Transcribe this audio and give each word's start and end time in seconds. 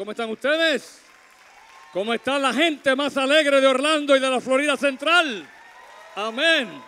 ¿Cómo 0.00 0.12
están 0.12 0.30
ustedes? 0.30 1.02
¿Cómo 1.92 2.14
está 2.14 2.38
la 2.38 2.54
gente 2.54 2.96
más 2.96 3.18
alegre 3.18 3.60
de 3.60 3.66
Orlando 3.66 4.16
y 4.16 4.18
de 4.18 4.30
la 4.30 4.40
Florida 4.40 4.74
Central? 4.74 5.46
Amén. 6.14 6.82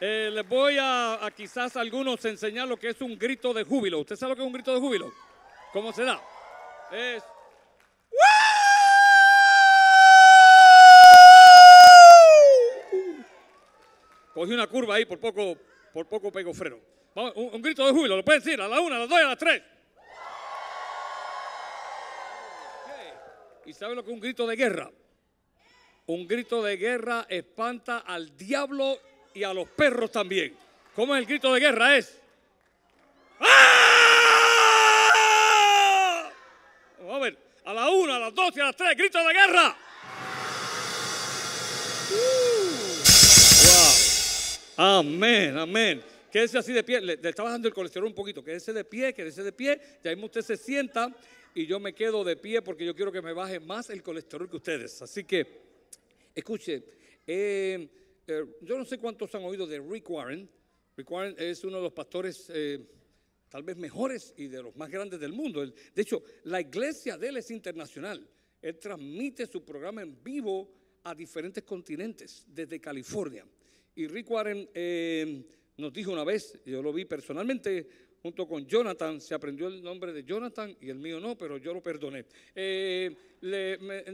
Eh, 0.00 0.30
les 0.32 0.48
voy 0.48 0.78
a, 0.78 1.14
a 1.14 1.32
quizás 1.32 1.76
a 1.76 1.80
algunos 1.80 2.24
enseñar 2.24 2.68
lo 2.68 2.76
que 2.76 2.90
es 2.90 3.00
un 3.00 3.18
grito 3.18 3.52
de 3.52 3.64
júbilo. 3.64 3.98
¿Usted 3.98 4.14
sabe 4.14 4.30
lo 4.30 4.36
que 4.36 4.42
es 4.42 4.46
un 4.46 4.52
grito 4.52 4.72
de 4.72 4.78
júbilo? 4.78 5.12
¿Cómo 5.72 5.92
se 5.92 6.04
da? 6.04 6.22
Es... 6.92 7.24
Cogí 14.34 14.52
una 14.52 14.68
curva 14.68 14.94
ahí, 14.94 15.04
por 15.04 15.18
poco, 15.18 15.58
por 15.92 16.06
poco 16.06 16.30
pego 16.30 16.54
freno. 16.54 16.78
Vamos, 17.12 17.32
un, 17.34 17.54
un 17.54 17.60
grito 17.60 17.84
de 17.84 17.92
júbilo, 17.92 18.18
lo 18.18 18.24
pueden 18.24 18.40
decir 18.40 18.60
a 18.60 18.68
la 18.68 18.80
una, 18.80 18.94
a 18.94 18.98
las 19.00 19.08
dos 19.08 19.18
y 19.18 19.22
a 19.22 19.26
las 19.26 19.38
tres. 19.38 19.73
¿Y 23.66 23.72
sabe 23.72 23.94
lo 23.94 24.04
que 24.04 24.10
es 24.10 24.14
un 24.14 24.20
grito 24.20 24.46
de 24.46 24.56
guerra? 24.56 24.90
Un 26.06 26.28
grito 26.28 26.62
de 26.62 26.76
guerra 26.76 27.24
espanta 27.30 27.98
al 27.98 28.36
diablo 28.36 29.00
y 29.32 29.42
a 29.42 29.54
los 29.54 29.66
perros 29.70 30.12
también. 30.12 30.54
¿Cómo 30.94 31.16
es 31.16 31.20
el 31.20 31.26
grito 31.26 31.50
de 31.54 31.60
guerra? 31.60 31.96
Es. 31.96 32.20
¡Ah! 33.40 33.54
Vamos 36.98 37.16
a 37.16 37.18
ver. 37.20 37.38
A 37.64 37.72
la 37.72 37.88
una, 37.88 38.16
a 38.16 38.18
las 38.18 38.34
dos 38.34 38.54
y 38.54 38.60
a 38.60 38.64
las 38.64 38.76
tres. 38.76 38.94
Grito 38.98 39.18
de 39.26 39.32
guerra. 39.32 39.74
Wow. 44.76 44.86
Amén, 44.86 45.56
amén. 45.56 46.04
Quédese 46.30 46.58
así 46.58 46.74
de 46.74 46.84
pie. 46.84 47.00
Le, 47.00 47.16
le 47.16 47.28
está 47.30 47.42
bajando 47.42 47.66
el 47.66 47.72
colesterol 47.72 48.08
un 48.08 48.14
poquito. 48.14 48.44
Quédese 48.44 48.74
de 48.74 48.84
pie, 48.84 49.14
quédese 49.14 49.42
de 49.42 49.52
pie. 49.52 49.80
Ya 50.02 50.10
mismo 50.10 50.26
usted 50.26 50.42
se 50.42 50.58
sienta 50.58 51.10
y 51.54 51.66
yo 51.66 51.78
me 51.78 51.94
quedo 51.94 52.24
de 52.24 52.36
pie 52.36 52.62
porque 52.62 52.84
yo 52.84 52.94
quiero 52.94 53.12
que 53.12 53.22
me 53.22 53.32
baje 53.32 53.60
más 53.60 53.88
el 53.90 54.02
colesterol 54.02 54.50
que 54.50 54.56
ustedes. 54.56 55.00
Así 55.00 55.24
que, 55.24 55.46
escuche, 56.34 56.82
eh, 57.26 57.88
eh, 58.26 58.44
yo 58.60 58.76
no 58.76 58.84
sé 58.84 58.98
cuántos 58.98 59.34
han 59.34 59.44
oído 59.44 59.66
de 59.66 59.80
Rick 59.80 60.10
Warren. 60.10 60.48
Rick 60.96 61.10
Warren 61.10 61.34
es 61.38 61.62
uno 61.64 61.76
de 61.76 61.82
los 61.84 61.92
pastores 61.92 62.50
eh, 62.52 62.80
tal 63.48 63.62
vez 63.62 63.76
mejores 63.76 64.34
y 64.36 64.48
de 64.48 64.62
los 64.62 64.74
más 64.76 64.90
grandes 64.90 65.20
del 65.20 65.32
mundo. 65.32 65.64
De 65.64 66.02
hecho, 66.02 66.24
la 66.42 66.60
iglesia 66.60 67.16
de 67.16 67.28
él 67.28 67.36
es 67.36 67.50
internacional. 67.52 68.28
Él 68.60 68.78
transmite 68.78 69.46
su 69.46 69.64
programa 69.64 70.02
en 70.02 70.22
vivo 70.24 70.70
a 71.04 71.14
diferentes 71.14 71.62
continentes, 71.62 72.44
desde 72.48 72.80
California. 72.80 73.46
Y 73.94 74.08
Rick 74.08 74.30
Warren 74.30 74.68
eh, 74.74 75.44
nos 75.76 75.92
dijo 75.92 76.10
una 76.10 76.24
vez, 76.24 76.58
yo 76.64 76.82
lo 76.82 76.92
vi 76.92 77.04
personalmente, 77.04 77.86
junto 78.24 78.48
con 78.48 78.66
Jonathan, 78.66 79.20
se 79.20 79.34
aprendió 79.34 79.66
el 79.68 79.82
nombre 79.82 80.10
de 80.10 80.24
Jonathan 80.24 80.74
y 80.80 80.88
el 80.88 80.96
mío 80.96 81.20
no, 81.20 81.36
pero 81.36 81.58
yo 81.58 81.74
lo 81.74 81.82
perdoné. 81.82 82.24
Eh, 82.54 83.14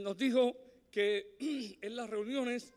nos 0.01 0.17
dijo 0.17 0.57
que 0.91 1.37
en 1.81 1.95
las 1.95 2.11
reuniones 2.11 2.75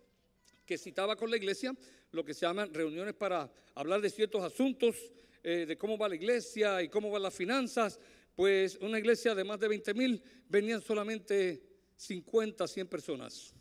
que 0.63 0.77
citaba 0.77 1.15
con 1.15 1.31
la 1.31 1.37
iglesia, 1.37 1.75
lo 2.11 2.23
que 2.23 2.35
se 2.35 2.41
llaman 2.41 2.71
reuniones 2.71 3.15
para 3.15 3.51
hablar 3.73 3.99
de 3.99 4.11
ciertos 4.11 4.43
asuntos, 4.43 5.11
eh, 5.41 5.65
de 5.65 5.75
cómo 5.75 5.97
va 5.97 6.07
la 6.07 6.13
iglesia 6.13 6.83
y 6.83 6.87
cómo 6.87 7.09
van 7.09 7.23
las 7.23 7.33
finanzas, 7.33 7.99
pues 8.35 8.77
una 8.79 8.99
iglesia 8.99 9.33
de 9.33 9.43
más 9.43 9.59
de 9.59 9.69
20 9.69 9.93
mil 9.95 10.21
venían 10.47 10.83
solamente 10.83 11.63
50, 11.95 12.67
100 12.67 12.87
personas. 12.87 13.55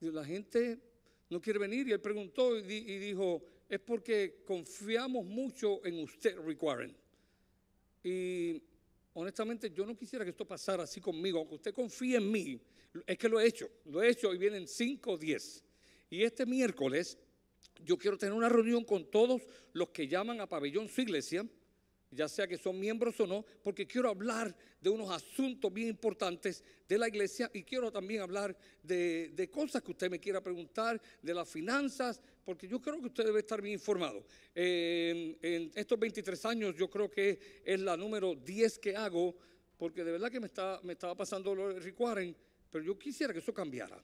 La 0.00 0.26
gente 0.26 0.78
no 1.30 1.40
quiere 1.40 1.58
venir 1.58 1.88
y 1.88 1.92
él 1.92 2.02
preguntó 2.02 2.58
y 2.58 2.98
dijo, 2.98 3.42
es 3.72 3.80
porque 3.80 4.42
confiamos 4.44 5.24
mucho 5.24 5.82
en 5.86 5.98
usted, 6.00 6.38
Rick 6.44 6.62
Warren. 6.62 6.94
Y 8.04 8.62
honestamente 9.14 9.70
yo 9.70 9.86
no 9.86 9.96
quisiera 9.96 10.26
que 10.26 10.30
esto 10.32 10.46
pasara 10.46 10.82
así 10.82 11.00
conmigo, 11.00 11.38
aunque 11.38 11.54
usted 11.54 11.72
confíe 11.72 12.18
en 12.18 12.30
mí, 12.30 12.60
es 13.06 13.16
que 13.16 13.30
lo 13.30 13.40
he 13.40 13.46
hecho, 13.46 13.70
lo 13.86 14.02
he 14.02 14.10
hecho 14.10 14.34
y 14.34 14.36
vienen 14.36 14.68
5 14.68 15.12
o 15.12 15.16
10. 15.16 15.64
Y 16.10 16.22
este 16.22 16.44
miércoles 16.44 17.18
yo 17.82 17.96
quiero 17.96 18.18
tener 18.18 18.34
una 18.34 18.50
reunión 18.50 18.84
con 18.84 19.10
todos 19.10 19.40
los 19.72 19.88
que 19.88 20.06
llaman 20.06 20.42
a 20.42 20.46
pabellón 20.46 20.90
su 20.90 21.00
iglesia, 21.00 21.42
ya 22.12 22.28
sea 22.28 22.46
que 22.46 22.58
son 22.58 22.78
miembros 22.78 23.18
o 23.20 23.26
no, 23.26 23.44
porque 23.62 23.86
quiero 23.86 24.08
hablar 24.08 24.54
de 24.80 24.90
unos 24.90 25.10
asuntos 25.10 25.72
bien 25.72 25.88
importantes 25.88 26.62
de 26.88 26.98
la 26.98 27.08
iglesia 27.08 27.50
y 27.52 27.62
quiero 27.62 27.90
también 27.90 28.20
hablar 28.20 28.56
de, 28.82 29.48
cosas 29.50 29.82
que 29.82 29.90
usted 29.90 30.10
me 30.10 30.20
quiera 30.20 30.40
preguntar, 30.40 31.00
de 31.20 31.34
las 31.34 31.48
finanzas, 31.48 32.20
porque 32.44 32.68
yo 32.68 32.80
creo 32.80 33.00
que 33.00 33.06
usted 33.06 33.24
debe 33.24 33.40
estar 33.40 33.60
bien 33.60 33.74
informado. 33.74 34.24
Eh, 34.54 35.36
en 35.42 35.70
estos 35.74 35.98
23 35.98 36.44
años 36.46 36.76
yo 36.76 36.88
creo 36.88 37.10
que 37.10 37.62
es 37.64 37.80
la 37.80 37.96
número 37.96 38.34
10 38.34 38.78
que 38.78 38.94
hago, 38.94 39.34
porque 39.76 40.04
de 40.04 40.12
verdad 40.12 40.30
que 40.30 40.40
me 40.40 40.46
estaba 40.92 41.14
pasando 41.16 41.54
lo 41.54 41.72
de 41.72 41.80
Rick 41.80 41.98
Warren, 41.98 42.36
pero 42.70 42.84
yo 42.84 42.98
quisiera 42.98 43.32
que 43.32 43.40
eso 43.40 43.52
cambiara. 43.52 44.02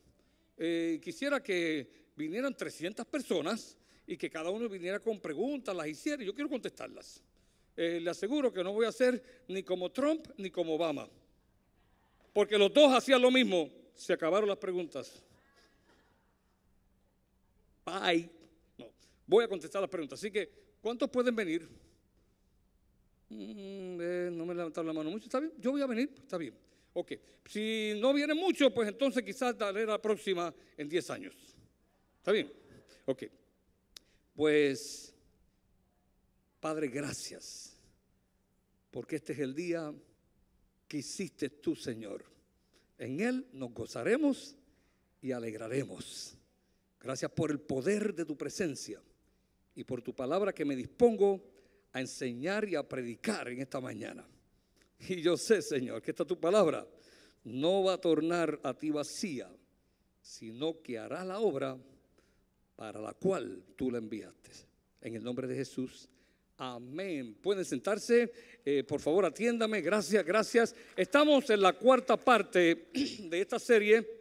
Eh, 0.57 0.99
quisiera 1.01 1.41
que 1.41 2.09
vinieran 2.17 2.57
300 2.57 3.07
personas 3.07 3.77
y 4.07 4.17
que 4.17 4.29
cada 4.29 4.51
uno 4.51 4.69
viniera 4.69 4.99
con 4.99 5.21
preguntas, 5.21 5.75
las 5.75 5.87
hiciera 5.87 6.23
y 6.23 6.27
yo 6.27 6.35
quiero 6.35 6.51
contestarlas. 6.51 7.23
Eh, 7.81 8.01
le 8.01 8.11
aseguro 8.11 8.53
que 8.53 8.65
no 8.65 8.73
voy 8.73 8.87
a 8.87 8.91
ser 8.91 9.23
ni 9.47 9.63
como 9.63 9.93
Trump 9.93 10.27
ni 10.37 10.51
como 10.51 10.75
Obama. 10.75 11.09
Porque 12.33 12.59
los 12.59 12.75
dos 12.75 12.93
hacían 12.93 13.23
lo 13.23 13.31
mismo. 13.31 13.71
Se 13.95 14.13
acabaron 14.13 14.49
las 14.49 14.59
preguntas. 14.59 15.23
Bye. 17.87 18.29
No, 18.79 18.91
voy 19.25 19.45
a 19.45 19.49
contestar 19.49 19.81
las 19.81 19.89
preguntas. 19.89 20.19
Así 20.19 20.29
que, 20.29 20.51
¿cuántos 20.81 21.09
pueden 21.09 21.37
venir? 21.37 21.69
Mm, 23.29 24.01
eh, 24.01 24.31
no 24.33 24.45
me 24.45 24.57
levantaron 24.57 24.89
la 24.89 24.93
mano 24.93 25.11
mucho. 25.11 25.27
¿Está 25.27 25.39
bien? 25.39 25.53
Yo 25.59 25.71
voy 25.71 25.81
a 25.81 25.87
venir. 25.87 26.13
Está 26.19 26.37
bien. 26.37 26.55
Ok. 26.95 27.13
Si 27.47 27.97
no 28.01 28.13
viene 28.13 28.35
mucho, 28.35 28.75
pues 28.75 28.89
entonces 28.89 29.23
quizás 29.23 29.57
daré 29.57 29.87
la 29.87 30.03
próxima 30.03 30.53
en 30.77 30.89
10 30.89 31.11
años. 31.11 31.35
¿Está 32.17 32.33
bien? 32.33 32.53
Ok. 33.05 33.23
Pues, 34.35 35.15
Padre, 36.61 36.89
gracias. 36.89 37.77
Porque 38.91 39.17
este 39.17 39.33
es 39.33 39.39
el 39.39 39.55
día 39.55 39.93
que 40.87 40.99
hiciste 40.99 41.51
tú, 41.51 41.77
Señor. 41.77 42.25
En 42.99 43.21
Él 43.21 43.47
nos 43.53 43.73
gozaremos 43.73 44.57
y 45.23 45.33
alegraremos. 45.33 46.35
Gracias 47.01 47.31
por 47.31 47.51
el 47.51 47.61
poder 47.61 48.15
de 48.15 48.25
tu 48.25 48.37
presencia 48.37 49.01
y 49.75 49.85
por 49.85 50.03
tu 50.03 50.15
palabra 50.15 50.53
que 50.53 50.65
me 50.65 50.75
dispongo 50.75 51.41
a 51.93 52.01
enseñar 52.01 52.69
y 52.69 52.75
a 52.75 52.89
predicar 52.89 53.49
en 53.49 53.61
esta 53.61 53.81
mañana. 53.81 54.27
Y 55.09 55.23
yo 55.23 55.37
sé, 55.37 55.63
Señor, 55.63 56.03
que 56.03 56.11
esta 56.11 56.25
tu 56.25 56.41
palabra 56.41 56.87
no 57.45 57.85
va 57.85 57.95
a 57.95 58.01
tornar 58.01 58.59
a 58.65 58.75
ti 58.75 58.91
vacía, 58.91 59.49
sino 60.21 60.83
que 60.83 60.99
hará 60.99 61.25
la 61.25 61.39
obra 61.39 61.79
para 62.75 63.01
la 63.01 63.13
cual 63.13 63.63
tú 63.77 63.91
la 63.91 63.99
enviaste. 63.99 64.51
En 65.01 65.15
el 65.15 65.23
nombre 65.23 65.47
de 65.47 65.55
Jesús. 65.55 66.09
Amén. 66.61 67.37
Pueden 67.41 67.65
sentarse. 67.65 68.33
Eh, 68.65 68.83
por 68.83 69.01
favor, 69.01 69.25
atiéndame. 69.25 69.81
Gracias, 69.81 70.25
gracias. 70.27 70.75
Estamos 70.97 71.49
en 71.51 71.63
la 71.63 71.73
cuarta 71.75 72.17
parte 72.17 72.89
de 73.21 73.41
esta 73.41 73.61
serie, 73.61 74.19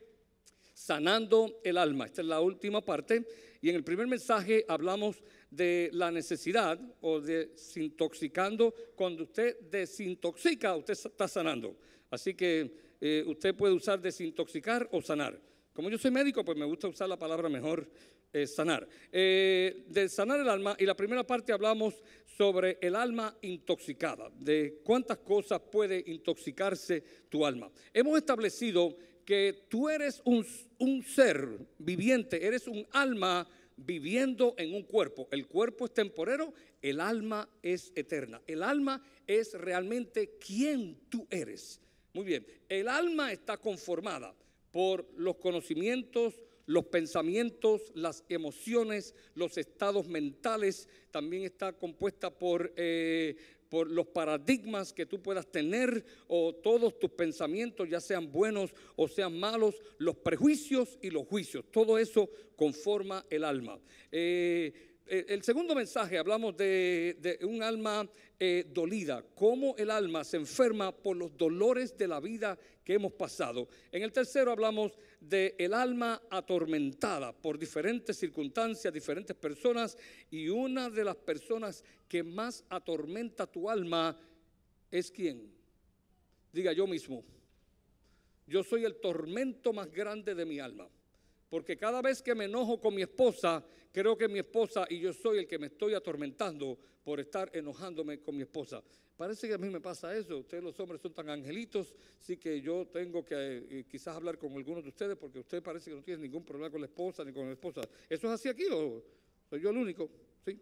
Sanando 0.72 1.60
el 1.64 1.76
alma. 1.80 2.06
Esta 2.06 2.22
es 2.22 2.28
la 2.28 2.40
última 2.40 2.86
parte. 2.86 3.26
Y 3.60 3.70
en 3.70 3.76
el 3.76 3.84
primer 3.84 4.06
mensaje 4.06 4.64
hablamos 4.68 5.24
de 5.50 5.90
la 5.94 6.12
necesidad 6.12 6.80
o 7.02 7.20
de 7.20 7.48
desintoxicando. 7.48 8.72
Cuando 8.96 9.24
usted 9.24 9.60
desintoxica, 9.62 10.76
usted 10.76 10.94
está 10.94 11.28
sanando. 11.28 11.76
Así 12.12 12.36
que 12.36 12.72
eh, 13.02 13.24
usted 13.26 13.56
puede 13.56 13.74
usar 13.74 14.00
desintoxicar 14.00 14.88
o 14.92 15.02
sanar. 15.02 15.42
Como 15.74 15.90
yo 15.90 15.98
soy 15.98 16.12
médico, 16.12 16.46
pues 16.46 16.58
me 16.58 16.66
gusta 16.66 16.88
usar 16.88 17.10
la 17.10 17.18
palabra 17.18 17.50
mejor 17.50 17.90
eh, 18.34 18.48
sanar. 18.48 18.88
Eh, 19.12 19.86
de 19.88 20.10
sanar 20.10 20.40
el 20.40 20.50
alma, 20.50 20.76
y 20.80 20.86
la 20.86 20.96
primera 20.96 21.26
parte 21.26 21.52
hablamos 21.52 21.96
sobre 22.26 22.78
el 22.82 22.96
alma 22.96 23.36
intoxicada, 23.42 24.30
de 24.38 24.82
cuántas 24.84 25.18
cosas 25.20 25.62
puede 25.72 26.04
intoxicarse 26.08 27.04
tu 27.30 27.46
alma. 27.46 27.72
Hemos 27.94 28.18
establecido 28.18 28.96
que 29.26 29.66
tú 29.68 29.90
eres 29.90 30.22
un, 30.24 30.46
un 30.78 31.04
ser 31.04 31.48
viviente, 31.80 32.46
eres 32.46 32.68
un 32.68 32.88
alma 32.92 33.48
viviendo 33.78 34.56
en 34.58 34.74
un 34.74 34.84
cuerpo. 34.84 35.28
El 35.32 35.48
cuerpo 35.48 35.86
es 35.86 35.94
temporero, 35.94 36.54
el 36.82 37.00
alma 37.00 37.48
es 37.62 37.92
eterna. 37.96 38.42
El 38.48 38.64
alma 38.64 39.02
es 39.26 39.54
realmente 39.54 40.38
quien 40.40 40.98
tú 41.10 41.28
eres. 41.30 41.80
Muy 42.14 42.26
bien, 42.26 42.46
el 42.68 42.88
alma 42.88 43.32
está 43.32 43.58
conformada 43.58 44.34
por 44.72 45.08
los 45.16 45.38
conocimientos, 45.38 46.34
los 46.68 46.86
pensamientos, 46.86 47.92
las 47.96 48.24
emociones, 48.30 49.16
los 49.34 49.58
estados 49.58 50.08
mentales, 50.08 50.88
también 51.12 51.44
está 51.44 51.74
compuesta 51.74 52.30
por, 52.30 52.74
eh, 52.76 53.36
por 53.70 53.90
los 53.90 54.08
paradigmas 54.08 54.92
que 54.92 55.06
tú 55.06 55.22
puedas 55.22 55.50
tener 55.50 56.06
o 56.28 56.54
todos 56.54 57.00
tus 57.00 57.10
pensamientos, 57.12 57.90
ya 57.90 58.02
sean 58.02 58.32
buenos 58.32 58.72
o 58.98 59.08
sean 59.08 59.40
malos, 59.40 59.76
los 59.98 60.18
prejuicios 60.18 61.00
y 61.02 61.10
los 61.10 61.26
juicios, 61.26 61.66
todo 61.72 61.98
eso 61.98 62.30
conforma 62.58 63.26
el 63.30 63.46
alma. 63.46 63.80
Eh, 64.12 64.74
eh, 65.08 65.26
el 65.30 65.42
segundo 65.44 65.74
mensaje 65.74 66.18
hablamos 66.18 66.58
de, 66.58 67.40
un 67.44 67.64
alma 67.64 68.08
dolida, 68.68 69.26
cómo 69.34 69.76
el 69.78 69.90
alma 69.90 70.24
se 70.24 70.38
enferma 70.38 70.96
por 70.96 71.18
los 71.18 71.36
dolores 71.36 71.98
de 71.98 72.08
la 72.08 72.20
vida 72.20 72.60
que 72.84 72.94
hemos 72.94 73.14
pasado. 73.14 73.68
En 73.92 74.04
el 74.04 74.12
tercero 74.12 74.52
hablamos 74.52 74.92
de 75.20 75.56
el 75.58 75.74
alma 75.74 76.22
atormentada 76.30 77.34
por 77.34 77.58
diferentes 77.58 78.18
circunstancias, 78.18 78.94
diferentes 78.94 79.36
personas, 79.36 79.98
y 80.30 80.50
una 80.50 80.90
de 80.90 81.04
las 81.04 81.16
personas 81.16 81.84
que 82.08 82.24
más 82.24 82.64
atormenta 82.70 83.48
tu 83.48 83.70
alma 83.70 84.18
es 84.92 85.12
quién? 85.12 85.52
Diga 86.54 86.74
yo 86.74 86.88
mismo. 86.88 87.24
Yo 88.48 88.64
soy 88.64 88.86
el 88.86 88.96
tormento 88.96 89.74
más 89.74 89.92
grande 89.92 90.34
de 90.34 90.46
mi 90.46 90.60
alma. 90.60 90.88
Porque 91.50 91.78
cada 91.78 92.02
vez 92.02 92.22
que 92.22 92.36
me 92.36 92.46
enojo 92.46 92.80
con 92.80 92.94
mi 92.94 93.02
esposa, 93.02 93.64
creo 93.92 94.18
que 94.18 94.28
mi 94.28 94.40
esposa 94.40 94.86
y 94.90 95.00
yo 95.00 95.14
soy 95.14 95.40
el 95.40 95.48
que 95.48 95.58
me 95.58 95.68
estoy 95.68 95.94
atormentando 95.94 96.78
por 97.04 97.20
estar 97.20 97.50
enojándome 97.54 98.20
con 98.20 98.36
mi 98.36 98.44
esposa. 98.44 98.84
Parece 99.16 99.48
que 99.48 99.54
a 99.54 99.58
mí 99.58 99.70
me 99.70 99.82
pasa 99.82 100.16
eso. 100.16 100.38
Ustedes 100.38 100.64
los 100.64 100.80
hombres 100.80 101.02
son 101.02 101.14
tan 101.14 101.30
angelitos, 101.30 101.96
sí 102.20 102.38
que 102.38 102.62
yo 102.62 102.86
tengo 102.86 103.24
que 103.24 103.66
eh, 103.70 103.86
quizás 103.90 104.16
hablar 104.16 104.38
con 104.38 104.52
algunos 104.54 104.84
de 104.84 104.90
ustedes 104.90 105.18
porque 105.18 105.40
usted 105.40 105.64
parece 105.64 105.90
que 105.90 105.96
no 105.96 106.04
tiene 106.04 106.22
ningún 106.22 106.44
problema 106.44 106.70
con 106.70 106.82
la 106.82 106.88
esposa 106.88 107.24
ni 107.24 107.32
con 107.32 107.46
la 107.46 107.54
esposa. 107.54 107.82
¿Eso 108.10 108.28
es 108.28 108.34
así 108.34 108.50
aquí 108.50 108.66
o 108.72 109.02
soy 109.50 109.62
yo 109.62 109.70
el 109.70 109.78
único? 109.78 110.10
Sí. 110.46 110.60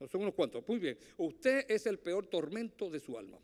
No 0.00 0.08
son 0.08 0.22
unos 0.22 0.34
cuantos. 0.34 0.66
Muy 0.66 0.78
bien. 0.78 0.98
Usted 1.18 1.66
es 1.68 1.86
el 1.86 2.00
peor 2.00 2.26
tormento 2.26 2.90
de 2.90 2.98
su 2.98 3.16
alma. 3.16 3.38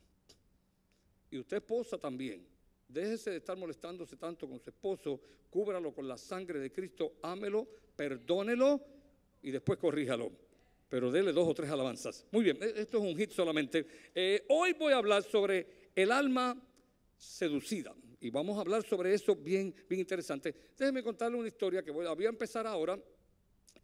Y 1.31 1.38
usted 1.38 1.58
esposa 1.58 1.99
también. 1.99 2.44
Déjese 2.88 3.31
de 3.31 3.37
estar 3.37 3.56
molestándose 3.56 4.17
tanto 4.17 4.49
con 4.49 4.58
su 4.58 4.70
esposo, 4.70 5.20
cúbralo 5.50 5.93
con 5.93 6.08
la 6.08 6.17
sangre 6.17 6.58
de 6.58 6.73
Cristo, 6.73 7.17
ámelo, 7.23 7.69
perdónelo 7.94 8.81
y 9.43 9.50
después 9.50 9.79
corríjalo. 9.79 10.32
Pero 10.88 11.11
dele 11.11 11.32
dos 11.32 11.46
o 11.46 11.55
tres 11.55 11.70
alabanzas. 11.70 12.26
Muy 12.31 12.44
bien, 12.44 12.58
e-, 12.62 12.81
esto 12.81 12.96
es 12.99 13.05
un 13.05 13.14
hit 13.14 13.31
solamente. 13.31 13.87
Eh, 14.14 14.44
hoy 14.49 14.73
voy 14.73 14.94
a 14.94 14.96
hablar 14.96 15.23
sobre 15.23 15.90
el 15.94 16.11
alma 16.11 16.56
seducida. 17.14 17.94
Y 18.20 18.31
vamos 18.31 18.56
a 18.56 18.62
hablar 18.62 18.82
sobre 18.85 19.14
eso 19.14 19.37
bien, 19.37 19.75
bien 19.88 20.00
interesante. 20.00 20.55
Déjeme 20.76 21.02
contarle 21.02 21.37
una 21.37 21.49
historia 21.49 21.82
que 21.82 21.90
voy, 21.90 22.06
a 22.06 22.29
empezar 22.29 22.67
ahora 22.67 22.99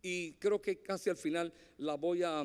y 0.02 0.32
creo 0.34 0.60
que 0.60 0.80
casi 0.80 1.10
al 1.10 1.16
final 1.16 1.52
la 1.78 1.94
voy 1.94 2.22
a, 2.24 2.42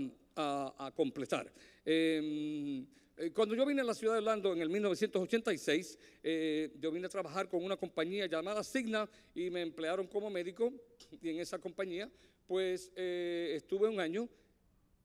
completar. 0.95 1.51
Em, 1.83 2.85
cuando 3.33 3.55
yo 3.55 3.65
vine 3.65 3.81
a 3.81 3.83
la 3.83 3.93
ciudad 3.93 4.13
de 4.13 4.19
Orlando 4.19 4.53
en 4.53 4.61
el 4.61 4.69
1986, 4.69 5.97
eh, 6.23 6.71
yo 6.79 6.91
vine 6.91 7.05
a 7.05 7.09
trabajar 7.09 7.49
con 7.49 7.63
una 7.63 7.75
compañía 7.75 8.27
llamada 8.27 8.63
Signa 8.63 9.09
y 9.35 9.49
me 9.49 9.61
emplearon 9.61 10.07
como 10.07 10.29
médico. 10.29 10.71
Y 11.21 11.29
en 11.29 11.39
esa 11.39 11.59
compañía 11.59 12.09
pues 12.49 12.91
eh, 12.95 13.53
estuve 13.55 13.87
un 13.87 13.99
año 13.99 14.27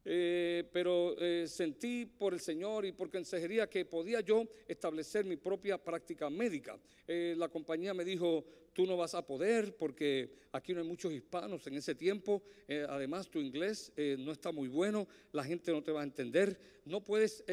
eh, 0.06 0.68
pero 0.70 1.16
eh, 1.18 1.46
sentí 1.48 2.04
por 2.04 2.34
el 2.34 2.40
Señor 2.40 2.84
y 2.84 2.92
por 2.92 3.10
consejería 3.10 3.68
que 3.68 3.86
podía 3.86 4.20
yo 4.20 4.46
establecer 4.68 5.24
mi 5.24 5.36
propia 5.36 5.78
práctica 5.78 6.28
médica. 6.28 6.78
Eh, 7.08 7.34
la 7.38 7.48
compañía 7.48 7.94
me 7.94 8.04
dijo, 8.04 8.44
tú 8.74 8.86
no 8.86 8.98
vas 8.98 9.14
a 9.14 9.26
poder 9.26 9.76
porque 9.76 10.30
aquí 10.52 10.74
no 10.74 10.80
hay 10.80 10.86
muchos 10.86 11.12
hispanos 11.12 11.66
en 11.66 11.74
ese 11.74 11.94
tiempo, 11.94 12.42
además 12.88 13.30
tu 13.30 13.38
inglés 13.38 13.92
no 14.18 14.32
está 14.32 14.50
muy 14.50 14.66
bueno, 14.66 15.06
la 15.32 15.44
gente 15.44 15.70
no 15.70 15.80
te 15.80 15.92
va 15.92 16.00
a 16.00 16.04
entender, 16.04 16.58
no 16.84 17.04
puedes 17.04 17.44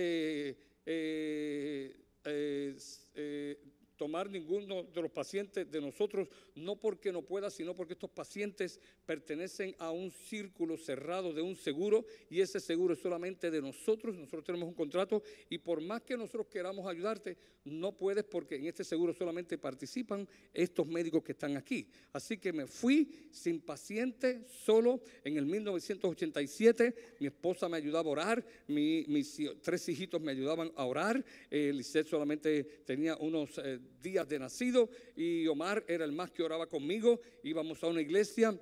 tomar 4.01 4.31
ninguno 4.31 4.81
de 4.81 5.00
los 5.00 5.12
pacientes 5.12 5.69
de 5.69 5.80
nosotros, 5.80 6.27
no 6.56 6.75
porque 6.75 7.12
no 7.12 7.21
pueda, 7.21 7.51
sino 7.51 7.75
porque 7.75 7.94
estos 7.94 8.09
pacientes 8.09 8.80
pertenecen 9.06 9.75
a 9.77 9.92
un 9.92 10.09
círculo 10.09 10.75
cerrado 10.75 11.33
de 11.33 11.44
un 11.44 11.56
seguro 11.56 12.03
y 12.27 12.42
ese 12.42 12.59
seguro 12.59 12.95
es 12.95 13.00
solamente 13.00 13.51
de 13.51 13.62
nosotros, 13.62 14.15
nosotros 14.15 14.44
tenemos 14.44 14.68
un 14.68 14.74
contrato 14.74 15.21
y 15.51 15.59
por 15.59 15.81
más 15.81 16.01
que 16.01 16.18
nosotros 16.18 16.48
queramos 16.48 16.88
ayudarte, 16.88 17.38
no 17.63 17.95
puedes 17.95 18.24
porque 18.24 18.56
en 18.56 18.65
este 18.65 18.83
seguro 18.83 19.13
solamente 19.13 19.59
participan 19.59 20.27
estos 20.51 20.88
médicos 20.88 21.24
que 21.24 21.33
están 21.33 21.56
aquí. 21.56 21.88
Así 22.12 22.39
que 22.39 22.51
me 22.51 22.65
fui 22.65 23.30
sin 23.30 23.62
paciente, 23.62 24.48
solo. 24.48 25.00
En 25.24 25.38
el 25.38 25.45
1987, 25.45 26.95
mi 27.19 27.27
esposa 27.27 27.69
me 27.69 27.77
ayudaba 27.77 28.09
a 28.09 28.13
orar, 28.13 28.45
mis 28.65 29.38
tres 29.62 29.88
hijitos 29.89 30.19
me 30.19 30.31
ayudaban 30.31 30.71
a 30.75 30.86
orar, 30.86 31.24
eh, 31.51 31.80
solamente 32.03 32.63
tenía 32.63 33.15
unos... 33.18 33.59
Eh, 33.59 33.80
días 34.01 34.27
de 34.27 34.39
nacido 34.39 34.89
y 35.15 35.48
Omar 35.48 35.83
era 35.88 36.06
el 36.06 36.12
más 36.12 36.31
que 36.31 36.44
oraba 36.44 36.68
conmigo. 36.68 37.19
Íbamos 37.44 37.83
a 37.83 37.88
una 37.88 38.01
iglesia 38.01 38.57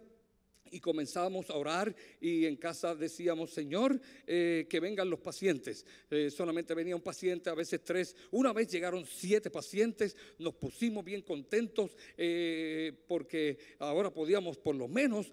y 0.72 0.80
comenzábamos 0.80 1.50
a 1.50 1.56
orar 1.56 1.96
y 2.20 2.46
en 2.46 2.56
casa 2.56 2.96
decíamos, 2.96 3.52
Señor, 3.52 4.00
eh, 4.28 4.68
que 4.70 4.80
vengan 4.80 5.10
los 5.10 5.20
pacientes. 5.20 5.86
Eh, 6.10 6.30
solamente 6.30 6.74
venía 6.74 6.96
un 6.96 7.02
paciente, 7.02 7.50
a 7.50 7.56
veces 7.56 7.82
tres. 7.84 8.16
Una 8.32 8.54
vez 8.54 8.72
llegaron 8.72 9.06
siete 9.06 9.50
pacientes, 9.50 10.16
nos 10.38 10.56
pusimos 10.56 11.04
bien 11.04 11.22
contentos 11.22 11.96
eh, 12.18 12.94
porque 13.08 13.58
ahora 13.80 14.12
podíamos 14.12 14.58
por 14.58 14.76
lo 14.76 14.88
menos 14.88 15.32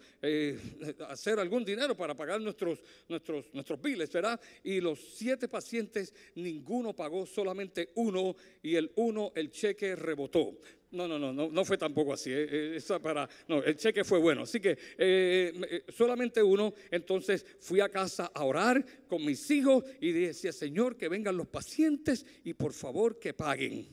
hacer 1.08 1.38
algún 1.38 1.64
dinero 1.64 1.96
para 1.96 2.14
pagar 2.14 2.40
nuestros, 2.40 2.82
nuestros, 3.08 3.52
nuestros 3.52 3.80
biles, 3.80 4.10
¿verdad? 4.12 4.40
Y 4.62 4.80
los 4.80 4.98
siete 5.16 5.48
pacientes, 5.48 6.12
ninguno 6.34 6.94
pagó, 6.94 7.26
solamente 7.26 7.90
uno 7.94 8.36
y 8.62 8.74
el 8.74 8.90
uno, 8.96 9.32
el 9.34 9.50
cheque 9.50 9.96
rebotó. 9.96 10.58
No, 10.92 11.08
no, 11.08 11.18
no, 11.18 11.32
no, 11.32 11.64
fue 11.64 11.76
tampoco 11.76 12.12
así. 12.12 12.30
Eh, 12.32 12.76
eh, 12.78 13.00
para, 13.02 13.28
no, 13.48 13.62
el 13.62 13.76
cheque 13.76 14.04
fue 14.04 14.18
bueno. 14.18 14.42
Así 14.42 14.60
que 14.60 14.78
eh, 14.96 15.84
solamente 15.88 16.42
uno. 16.42 16.72
Entonces 16.90 17.44
fui 17.60 17.80
a 17.80 17.88
casa 17.88 18.30
a 18.32 18.44
orar 18.44 18.84
con 19.08 19.24
mis 19.24 19.50
hijos 19.50 19.84
y 20.00 20.12
decía, 20.12 20.52
Señor, 20.52 20.96
que 20.96 21.08
vengan 21.08 21.36
los 21.36 21.48
pacientes 21.48 22.24
y 22.44 22.54
por 22.54 22.72
favor 22.72 23.18
que 23.18 23.34
paguen. 23.34 23.86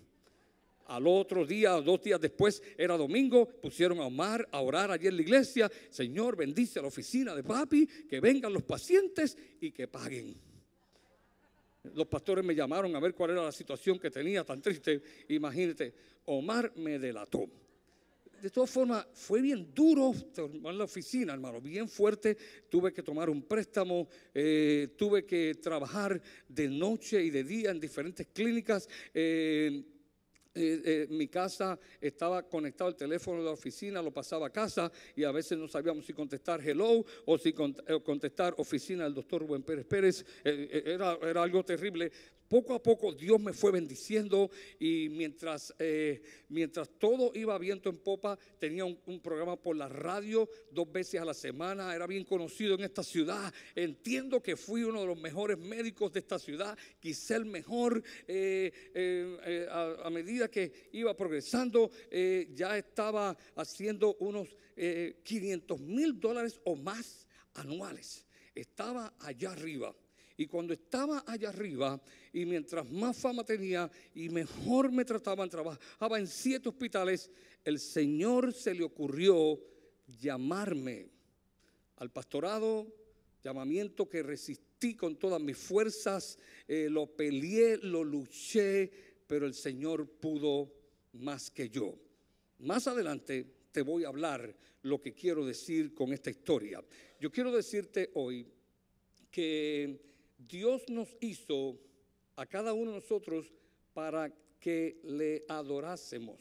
Al 0.86 1.08
otro 1.08 1.46
día, 1.46 1.72
dos 1.82 2.04
días 2.04 2.22
después, 2.22 2.62
era 2.78 2.96
domingo, 2.96 3.48
pusieron 3.48 4.00
a 4.00 4.06
Omar 4.06 4.48
a 4.52 4.62
orar 4.62 4.92
allí 4.92 5.08
en 5.08 5.16
la 5.16 5.22
iglesia. 5.22 5.72
Señor, 5.90 6.36
bendice 6.36 6.80
a 6.80 6.84
la 6.84 6.90
oficina 6.90 7.34
de 7.34 7.44
papi, 7.44 7.88
que 7.88 8.20
vengan 8.20 8.54
los 8.54 8.64
pacientes 8.64 9.38
y 9.60 9.72
que 9.72 9.88
paguen. 9.88 10.53
Los 11.84 12.08
pastores 12.08 12.46
me 12.46 12.56
llamaron 12.56 12.96
a 12.96 13.00
ver 13.00 13.14
cuál 13.14 13.32
era 13.32 13.44
la 13.44 13.52
situación 13.52 14.00
que 14.00 14.10
tenía 14.10 14.46
tan 14.46 14.62
triste. 14.62 15.02
Imagínate, 15.28 15.94
Omar 16.26 16.72
me 16.78 16.98
delató. 16.98 17.50
De 18.42 18.50
todas 18.50 18.70
formas, 18.70 19.06
fue 19.14 19.42
bien 19.42 19.74
duro 19.74 20.14
tomar 20.34 20.74
la 20.76 20.86
oficina, 20.86 21.34
hermano, 21.34 21.62
bien 21.62 21.88
fuerte. 21.88 22.38
Tuve 22.70 22.92
que 22.94 23.04
tomar 23.04 23.30
un 23.30 23.42
préstamo, 23.42 24.08
eh, 24.34 24.96
tuve 24.98 25.26
que 25.26 25.56
trabajar 25.56 26.22
de 26.48 26.68
noche 26.68 27.24
y 27.24 27.30
de 27.30 27.44
día 27.44 27.72
en 27.72 27.80
diferentes 27.80 28.28
clínicas. 28.28 28.88
Eh, 29.14 29.84
eh, 30.56 30.82
eh, 30.86 31.08
mi 31.10 31.28
casa 31.28 31.80
estaba 32.00 32.44
conectado 32.44 32.90
al 32.90 32.96
teléfono 32.96 33.40
de 33.40 33.46
la 33.46 33.52
oficina, 33.52 34.02
lo 34.02 34.12
pasaba 34.12 34.48
a 34.48 34.50
casa 34.52 34.92
y 35.16 35.24
a 35.24 35.32
veces 35.32 35.58
no 35.58 35.68
sabíamos 35.68 36.06
si 36.06 36.14
contestar 36.14 36.62
hello 36.62 37.04
o 37.26 37.38
si 37.38 37.50
eh, 37.50 38.00
contestar 38.04 38.54
oficina 38.58 39.04
del 39.06 39.16
doctor 39.16 39.44
Buen 39.46 39.64
Pérez 39.64 39.86
Pérez. 39.86 40.26
era 40.44 41.42
algo 41.42 41.64
terrible 41.64 42.12
poco 42.54 42.76
a 42.76 42.84
poco 42.84 43.12
Dios 43.12 43.42
me 43.42 43.52
fue 43.52 43.72
bendiciendo 43.72 44.52
y 44.80 45.10
mientras, 45.10 45.74
eh, 45.80 46.22
mientras 46.50 46.88
todo 47.00 47.32
iba 47.34 47.58
viento 47.58 47.90
en 47.90 47.98
popa, 47.98 48.38
tenía 48.60 48.86
un, 48.86 49.20
programa 49.24 49.56
por 49.56 49.76
la 49.76 49.90
radio 49.90 50.48
dos 50.70 50.92
veces 50.92 51.20
a 51.20 51.26
la 51.26 51.34
semana, 51.34 51.96
era 51.96 52.06
bien 52.06 52.24
conocido 52.26 52.76
en 52.76 52.82
esta 52.82 53.02
ciudad. 53.02 53.52
Entiendo 53.74 54.40
que 54.40 54.56
fui 54.56 54.84
uno 54.84 55.02
de 55.02 55.08
los 55.08 55.20
mejores 55.20 55.58
médicos 55.58 56.14
de 56.14 56.20
esta 56.20 56.38
ciudad, 56.38 56.78
quizá 57.00 57.38
el 57.38 57.46
mejor. 57.46 58.04
Eh, 58.28 58.72
eh, 58.94 59.68
a, 59.72 60.08
medida 60.12 60.48
que 60.48 60.90
iba 60.92 61.18
progresando, 61.18 61.90
ya 62.54 62.78
estaba 62.78 63.36
haciendo 63.56 64.16
unos 64.20 64.48
500 65.24 65.80
mil 65.80 66.20
dólares 66.20 66.62
o 66.66 66.76
más 66.76 67.26
anuales. 67.56 68.28
Estaba 68.54 69.16
allá 69.20 69.54
arriba. 69.54 69.96
Y 70.36 70.48
cuando 70.48 70.74
estaba 70.74 71.24
allá 71.28 71.50
arriba, 71.50 72.02
y 72.32 72.46
mientras 72.46 72.90
más 72.90 73.16
fama 73.18 73.44
tenía 73.44 73.90
y 74.16 74.30
mejor 74.30 74.92
me 74.92 75.06
trataban, 75.06 75.50
trabajaba 75.50 76.20
en 76.20 76.28
siete 76.28 76.70
hospitales, 76.70 77.30
el 77.64 77.80
Señor 77.80 78.52
se 78.54 78.74
le 78.74 78.84
ocurrió 78.84 79.60
llamarme 80.20 81.08
al 81.98 82.12
pastorado, 82.12 82.88
llamamiento 83.44 84.10
que 84.10 84.24
resistí 84.24 84.96
con 84.96 85.18
todas 85.18 85.40
mis 85.40 85.58
fuerzas, 85.58 86.38
eh, 86.68 86.88
lo 86.90 87.06
peleé, 87.06 87.78
lo 87.78 88.04
luché, 88.04 88.92
pero 89.28 89.46
el 89.46 89.54
Señor 89.54 90.08
pudo 90.08 90.74
más 91.14 91.52
que 91.52 91.70
yo. 91.70 91.96
Más 92.60 92.88
adelante 92.88 93.46
te 93.72 93.82
voy 93.82 94.04
a 94.04 94.08
hablar 94.08 94.56
lo 94.84 95.02
que 95.02 95.14
quiero 95.14 95.46
decir 95.46 95.94
con 95.94 96.12
esta 96.12 96.30
historia. 96.30 96.84
Yo 97.20 97.32
quiero 97.32 97.52
decirte 97.52 98.12
hoy 98.16 98.46
que 99.32 100.13
Dios 100.38 100.84
nos 100.90 101.16
hizo 101.22 101.80
a 102.36 102.46
cada 102.46 102.74
uno 102.74 102.92
de 102.92 103.00
nosotros 103.00 103.54
para 103.94 104.34
que 104.60 105.00
le 105.04 105.44
adorásemos 105.48 106.40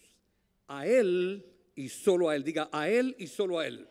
a 0.69 0.87
Él 0.87 1.45
y 1.75 1.89
solo 1.89 2.29
a 2.29 2.37
Él. 2.37 2.45
Diga, 2.45 2.69
a 2.73 2.89
Él 2.89 3.15
y 3.19 3.27
solo 3.27 3.59
a 3.59 3.67
Él. 3.67 3.89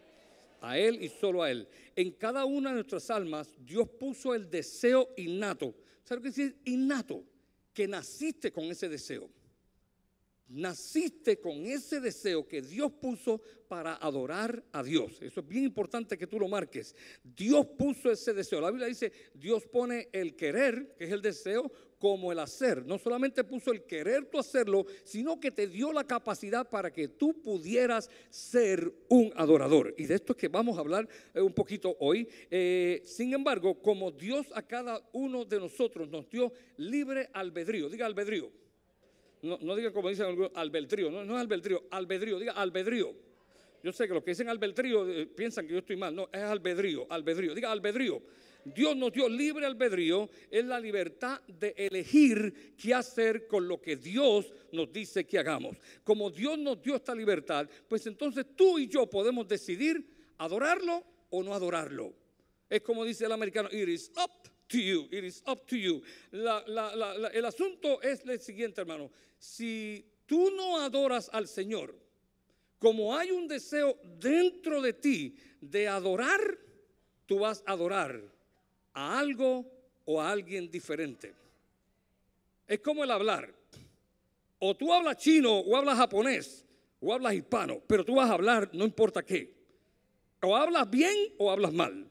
A 0.62 0.78
Él 0.78 1.02
y 1.02 1.10
solo 1.10 1.44
a 1.44 1.52
Él. 1.52 1.68
En 1.96 2.12
cada 2.12 2.46
una 2.46 2.70
de 2.70 2.76
nuestras 2.76 3.10
almas, 3.10 3.54
Dios 3.60 3.90
puso 3.90 4.34
el 4.34 4.50
deseo 4.50 5.10
innato. 5.18 5.76
¿Sabes 6.04 6.24
qué 6.24 6.30
decir 6.30 6.62
innato? 6.66 7.24
Que 7.74 7.88
naciste 7.88 8.52
con 8.52 8.66
ese 8.66 8.90
deseo. 8.90 9.30
Naciste 10.52 11.40
con 11.40 11.66
ese 11.66 12.02
deseo 12.02 12.46
que 12.46 12.62
Dios 12.62 12.92
puso 12.92 13.42
para 13.70 13.96
adorar 13.96 14.62
a 14.74 14.84
Dios. 14.84 15.22
Eso 15.22 15.40
es 15.40 15.48
bien 15.48 15.64
importante 15.64 16.18
que 16.18 16.28
tú 16.28 16.38
lo 16.38 16.50
marques. 16.50 16.94
Dios 17.24 17.66
puso 17.78 18.12
ese 18.12 18.34
deseo. 18.34 18.60
La 18.60 18.70
Biblia 18.70 18.88
dice, 18.88 19.14
Dios 19.34 19.66
pone 19.66 20.10
el 20.12 20.36
querer, 20.36 20.94
que 20.98 21.06
es 21.06 21.12
el 21.12 21.22
deseo, 21.22 21.72
como 21.98 22.34
el 22.34 22.40
hacer. 22.40 22.86
No 22.86 22.98
solamente 22.98 23.46
puso 23.46 23.72
el 23.72 23.84
querer 23.84 24.26
tú 24.26 24.40
hacerlo, 24.40 24.86
sino 25.06 25.40
que 25.40 25.52
te 25.52 25.68
dio 25.68 25.94
la 25.94 26.04
capacidad 26.04 26.68
para 26.68 26.92
que 26.92 27.08
tú 27.08 27.42
pudieras 27.42 28.10
ser 28.30 28.92
un 29.08 29.32
adorador. 29.38 29.94
Y 29.98 30.06
de 30.06 30.16
esto 30.16 30.34
es 30.34 30.38
que 30.38 30.50
vamos 30.50 30.78
a 30.78 30.82
hablar 30.82 31.08
eh, 31.34 31.40
un 31.40 31.54
poquito 31.54 31.96
hoy. 32.02 32.28
Eh, 32.50 33.02
sin 33.06 33.34
embargo, 33.34 33.82
como 33.82 34.12
Dios 34.12 34.48
a 34.54 34.62
cada 34.64 35.02
uno 35.14 35.46
de 35.46 35.60
nosotros 35.60 36.10
nos 36.10 36.30
dio 36.30 36.52
libre 36.76 37.30
albedrío, 37.32 37.88
diga 37.88 38.06
albedrío. 38.06 38.52
No, 39.42 39.76
diga 39.76 39.92
como 39.92 40.10
dicen 40.10 40.50
albedrío, 40.54 41.10
no, 41.10 41.26
no 41.26 41.36
es 41.36 41.42
albedrío, 41.42 41.84
albedrío, 41.90 42.38
diga 42.40 42.54
albedrío. 42.54 43.14
Yo 43.84 43.92
sé 43.92 44.08
que 44.08 44.14
los 44.14 44.24
que 44.24 44.32
dicen 44.32 44.50
albedrío 44.50 45.10
eh, 45.10 45.26
piensan 45.26 45.66
que 45.66 45.74
yo 45.74 45.80
estoy 45.80 45.96
mal. 45.96 46.16
No, 46.16 46.30
es 46.32 46.44
albedrío, 46.44 47.08
albedrío. 47.10 47.56
Diga 47.56 47.72
albedrío. 47.72 48.22
Dios 48.64 48.96
nos 48.96 49.12
dio 49.12 49.28
libre 49.28 49.66
albedrío, 49.66 50.30
es 50.52 50.64
la 50.64 50.80
libertad 50.80 51.42
de 51.48 51.74
elegir 51.76 52.76
qué 52.78 52.94
hacer 52.94 53.48
con 53.48 53.68
lo 53.68 53.82
que 53.82 53.96
Dios 53.96 54.54
nos 54.72 54.94
dice 54.94 55.26
que 55.26 55.40
hagamos. 55.40 55.78
Como 56.04 56.30
Dios 56.30 56.60
nos 56.60 56.80
dio 56.80 56.96
esta 56.96 57.16
libertad, 57.16 57.68
pues 57.88 58.06
entonces 58.06 58.46
tú 58.56 58.78
y 58.78 58.88
yo 58.88 59.10
podemos 59.10 59.48
decidir 59.48 60.06
adorarlo 60.38 61.04
o 61.32 61.42
no 61.42 61.56
adorarlo. 61.56 62.14
Es 62.70 62.82
como 62.82 63.04
dice 63.04 63.26
el 63.26 63.32
americano, 63.32 63.68
it 63.72 63.90
is 63.90 64.12
up 64.16 64.51
it 64.80 65.24
is 65.24 65.44
up 65.48 65.66
to 65.68 65.76
you. 65.78 66.02
el 66.32 67.46
asunto 67.46 68.02
es 68.02 68.22
el 68.26 68.40
siguiente, 68.40 68.82
hermano. 68.82 69.12
Si 69.40 70.06
tú 70.26 70.52
no 70.52 70.80
adoras 70.80 71.30
al 71.34 71.48
Señor, 71.48 71.96
como 72.80 73.16
hay 73.16 73.32
un 73.32 73.48
deseo 73.48 73.98
dentro 74.20 74.82
de 74.82 74.94
ti 74.94 75.36
de 75.60 75.88
adorar, 75.88 76.40
tú 77.26 77.40
vas 77.40 77.64
a 77.66 77.74
adorar 77.74 78.22
a 78.94 79.20
algo 79.20 79.66
o 80.06 80.20
a 80.22 80.32
alguien 80.32 80.70
diferente. 80.70 81.34
Es 82.68 82.80
como 82.80 83.04
el 83.04 83.12
hablar. 83.12 83.54
O 84.60 84.76
tú 84.76 84.94
hablas 84.94 85.18
chino 85.18 85.60
o 85.60 85.76
hablas 85.76 85.98
japonés 85.98 86.66
o 87.00 87.14
hablas 87.14 87.34
hispano, 87.34 87.82
pero 87.88 88.06
tú 88.06 88.16
vas 88.16 88.30
a 88.30 88.34
hablar 88.34 88.70
no 88.74 88.86
importa 88.86 89.24
qué. 89.24 89.54
O 90.42 90.56
hablas 90.56 90.90
bien 90.90 91.16
o 91.38 91.52
hablas 91.52 91.74
mal. 91.74 92.11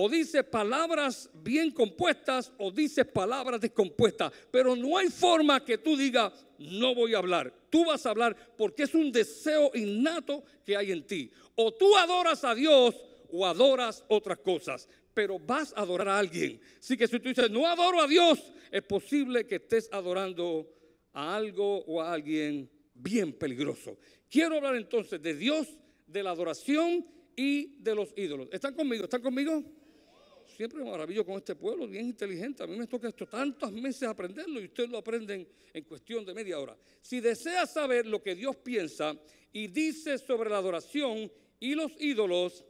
O 0.00 0.08
dices 0.08 0.44
palabras 0.44 1.28
bien 1.34 1.72
compuestas 1.72 2.52
o 2.56 2.70
dices 2.70 3.04
palabras 3.04 3.60
descompuestas. 3.60 4.32
Pero 4.48 4.76
no 4.76 4.96
hay 4.96 5.08
forma 5.08 5.64
que 5.64 5.76
tú 5.76 5.96
digas, 5.96 6.46
no 6.56 6.94
voy 6.94 7.14
a 7.14 7.18
hablar. 7.18 7.52
Tú 7.68 7.84
vas 7.84 8.06
a 8.06 8.10
hablar 8.10 8.36
porque 8.56 8.84
es 8.84 8.94
un 8.94 9.10
deseo 9.10 9.72
innato 9.74 10.44
que 10.64 10.76
hay 10.76 10.92
en 10.92 11.04
ti. 11.04 11.32
O 11.56 11.74
tú 11.74 11.96
adoras 11.96 12.44
a 12.44 12.54
Dios 12.54 12.94
o 13.28 13.44
adoras 13.44 14.04
otras 14.06 14.38
cosas, 14.38 14.88
pero 15.12 15.36
vas 15.36 15.72
a 15.74 15.80
adorar 15.80 16.10
a 16.10 16.18
alguien. 16.20 16.60
Así 16.78 16.96
que 16.96 17.08
si 17.08 17.18
tú 17.18 17.30
dices, 17.30 17.50
no 17.50 17.66
adoro 17.66 18.00
a 18.00 18.06
Dios, 18.06 18.38
es 18.70 18.82
posible 18.82 19.48
que 19.48 19.56
estés 19.56 19.88
adorando 19.90 20.72
a 21.12 21.34
algo 21.34 21.80
o 21.86 22.00
a 22.00 22.12
alguien 22.12 22.70
bien 22.94 23.32
peligroso. 23.32 23.98
Quiero 24.30 24.58
hablar 24.58 24.76
entonces 24.76 25.20
de 25.20 25.34
Dios, 25.34 25.66
de 26.06 26.22
la 26.22 26.30
adoración 26.30 27.04
y 27.34 27.82
de 27.82 27.96
los 27.96 28.14
ídolos. 28.16 28.48
¿Están 28.52 28.74
conmigo? 28.74 29.02
¿Están 29.02 29.22
conmigo? 29.22 29.77
Siempre 30.58 30.82
me 30.82 30.90
maravillo 30.90 31.24
con 31.24 31.36
este 31.36 31.54
pueblo, 31.54 31.86
bien 31.86 32.06
inteligente. 32.06 32.64
A 32.64 32.66
mí 32.66 32.76
me 32.76 32.88
toca 32.88 33.06
esto 33.06 33.28
tantos 33.28 33.70
meses 33.70 34.08
aprenderlo 34.08 34.60
y 34.60 34.64
ustedes 34.64 34.90
lo 34.90 34.98
aprenden 34.98 35.46
en 35.72 35.84
cuestión 35.84 36.24
de 36.24 36.34
media 36.34 36.58
hora. 36.58 36.76
Si 37.00 37.20
deseas 37.20 37.72
saber 37.72 38.06
lo 38.06 38.20
que 38.20 38.34
Dios 38.34 38.56
piensa 38.56 39.16
y 39.52 39.68
dice 39.68 40.18
sobre 40.18 40.50
la 40.50 40.56
adoración 40.56 41.30
y 41.60 41.76
los 41.76 41.92
ídolos, 42.00 42.64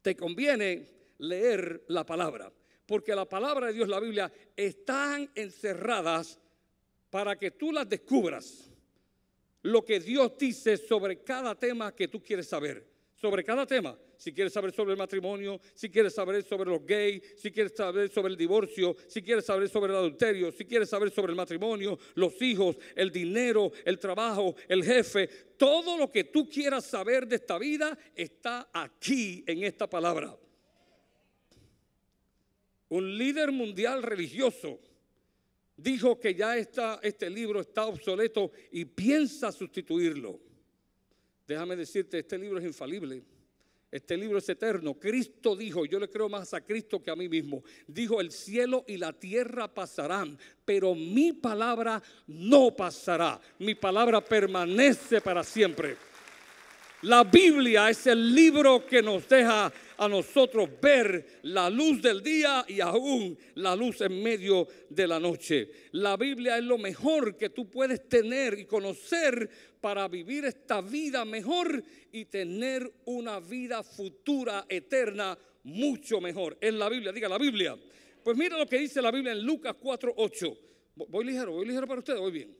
te 0.00 0.16
conviene 0.16 0.88
leer 1.18 1.84
la 1.88 2.06
palabra. 2.06 2.50
Porque 2.86 3.14
la 3.14 3.28
palabra 3.28 3.66
de 3.66 3.74
Dios, 3.74 3.86
la 3.86 4.00
Biblia, 4.00 4.32
están 4.56 5.30
encerradas 5.34 6.40
para 7.10 7.36
que 7.36 7.50
tú 7.50 7.70
las 7.70 7.86
descubras. 7.86 8.70
Lo 9.60 9.84
que 9.84 10.00
Dios 10.00 10.38
dice 10.38 10.78
sobre 10.78 11.22
cada 11.22 11.54
tema 11.54 11.94
que 11.94 12.08
tú 12.08 12.22
quieres 12.22 12.48
saber. 12.48 12.93
Sobre 13.24 13.42
cada 13.42 13.64
tema 13.64 13.98
si 14.18 14.34
quieres 14.34 14.52
saber 14.52 14.70
sobre 14.70 14.92
el 14.92 14.98
matrimonio, 14.98 15.58
si 15.72 15.88
quieres 15.88 16.12
saber 16.12 16.42
sobre 16.44 16.68
los 16.68 16.84
gays, 16.84 17.22
si 17.38 17.50
quieres 17.50 17.72
saber 17.74 18.10
sobre 18.10 18.30
el 18.30 18.36
divorcio, 18.36 18.94
si 19.08 19.22
quieres 19.22 19.46
saber 19.46 19.66
sobre 19.70 19.92
el 19.92 19.98
adulterio, 19.98 20.52
si 20.52 20.66
quieres 20.66 20.90
saber 20.90 21.10
sobre 21.10 21.30
el 21.30 21.36
matrimonio, 21.36 21.98
los 22.16 22.42
hijos, 22.42 22.76
el 22.94 23.10
dinero, 23.10 23.72
el 23.86 23.98
trabajo, 23.98 24.54
el 24.68 24.84
jefe, 24.84 25.26
todo 25.56 25.96
lo 25.96 26.12
que 26.12 26.24
tú 26.24 26.46
quieras 26.46 26.84
saber 26.84 27.26
de 27.26 27.36
esta 27.36 27.56
vida 27.56 27.96
está 28.14 28.68
aquí 28.70 29.42
en 29.46 29.64
esta 29.64 29.88
palabra. 29.88 30.36
Un 32.90 33.16
líder 33.16 33.52
mundial 33.52 34.02
religioso 34.02 34.78
dijo 35.78 36.20
que 36.20 36.34
ya 36.34 36.58
está, 36.58 37.00
este 37.02 37.30
libro 37.30 37.62
está 37.62 37.86
obsoleto 37.86 38.50
y 38.70 38.84
piensa 38.84 39.50
sustituirlo. 39.50 40.52
Déjame 41.46 41.76
decirte, 41.76 42.18
este 42.18 42.38
libro 42.38 42.58
es 42.58 42.64
infalible. 42.64 43.22
Este 43.94 44.16
libro 44.16 44.38
es 44.38 44.48
eterno. 44.48 44.94
Cristo 44.94 45.54
dijo, 45.54 45.84
yo 45.84 46.00
le 46.00 46.10
creo 46.10 46.28
más 46.28 46.52
a 46.52 46.60
Cristo 46.60 47.00
que 47.00 47.12
a 47.12 47.16
mí 47.16 47.28
mismo. 47.28 47.62
Dijo, 47.86 48.20
el 48.20 48.32
cielo 48.32 48.84
y 48.88 48.96
la 48.96 49.12
tierra 49.12 49.72
pasarán, 49.72 50.36
pero 50.64 50.96
mi 50.96 51.32
palabra 51.32 52.02
no 52.26 52.74
pasará. 52.74 53.40
Mi 53.60 53.76
palabra 53.76 54.20
permanece 54.20 55.20
para 55.20 55.44
siempre. 55.44 55.96
La 57.02 57.22
Biblia 57.22 57.90
es 57.90 58.06
el 58.06 58.34
libro 58.34 58.86
que 58.86 59.02
nos 59.02 59.28
deja 59.28 59.70
a 59.98 60.08
nosotros 60.08 60.70
ver 60.80 61.40
la 61.42 61.68
luz 61.68 62.00
del 62.00 62.22
día 62.22 62.64
y 62.66 62.80
aún 62.80 63.38
la 63.56 63.76
luz 63.76 64.00
en 64.00 64.22
medio 64.22 64.66
de 64.88 65.06
la 65.06 65.20
noche. 65.20 65.70
La 65.92 66.16
Biblia 66.16 66.58
es 66.58 66.64
lo 66.64 66.78
mejor 66.78 67.36
que 67.36 67.50
tú 67.50 67.70
puedes 67.70 68.08
tener 68.08 68.58
y 68.58 68.64
conocer 68.64 69.48
para 69.84 70.08
vivir 70.08 70.46
esta 70.46 70.80
vida 70.80 71.26
mejor 71.26 71.84
y 72.10 72.24
tener 72.24 72.90
una 73.04 73.38
vida 73.38 73.82
futura 73.82 74.64
eterna 74.66 75.36
mucho 75.64 76.22
mejor. 76.22 76.56
En 76.58 76.78
la 76.78 76.88
Biblia, 76.88 77.12
diga 77.12 77.28
la 77.28 77.36
Biblia. 77.36 77.76
Pues 78.22 78.34
mira 78.34 78.56
lo 78.56 78.66
que 78.66 78.78
dice 78.78 79.02
la 79.02 79.10
Biblia 79.10 79.32
en 79.32 79.44
Lucas 79.44 79.76
4:8. 79.78 80.58
Voy 80.94 81.26
ligero, 81.26 81.52
voy 81.52 81.66
ligero 81.66 81.86
para 81.86 81.98
ustedes, 81.98 82.18
voy 82.18 82.32
bien. 82.32 82.56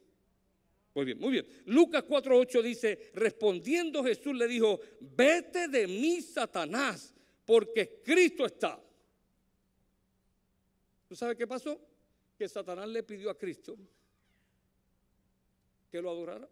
Muy 0.94 1.06
bien, 1.06 1.18
muy 1.18 1.32
bien. 1.32 1.46
Lucas 1.64 2.04
4:8 2.04 2.60
dice, 2.60 3.10
respondiendo 3.14 4.04
Jesús 4.04 4.36
le 4.36 4.46
dijo, 4.46 4.78
vete 5.00 5.68
de 5.68 5.86
mí, 5.86 6.20
Satanás, 6.20 7.14
porque 7.46 8.02
Cristo 8.04 8.44
está. 8.44 8.78
¿Tú 11.08 11.16
sabes 11.16 11.38
qué 11.38 11.46
pasó? 11.46 11.80
Que 12.36 12.46
Satanás 12.50 12.86
le 12.86 13.02
pidió 13.02 13.30
a 13.30 13.38
Cristo 13.38 13.78
que 15.90 16.02
lo 16.02 16.10
adorara. 16.10 16.46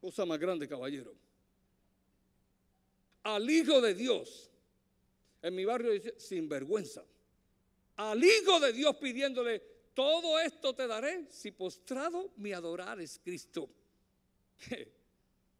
Cosa 0.00 0.24
más 0.24 0.38
grande, 0.38 0.66
caballero. 0.66 1.14
Al 3.22 3.48
Hijo 3.50 3.80
de 3.80 3.94
Dios, 3.94 4.50
en 5.42 5.54
mi 5.54 5.64
barrio 5.64 5.92
dice, 5.92 6.14
sin 6.18 6.48
vergüenza. 6.48 7.04
Al 7.96 8.22
Hijo 8.24 8.58
de 8.60 8.72
Dios 8.72 8.96
pidiéndole, 8.96 9.62
todo 9.92 10.38
esto 10.40 10.74
te 10.74 10.86
daré 10.86 11.26
si 11.30 11.50
postrado 11.50 12.32
me 12.36 12.54
adorares, 12.54 13.20
Cristo. 13.22 13.68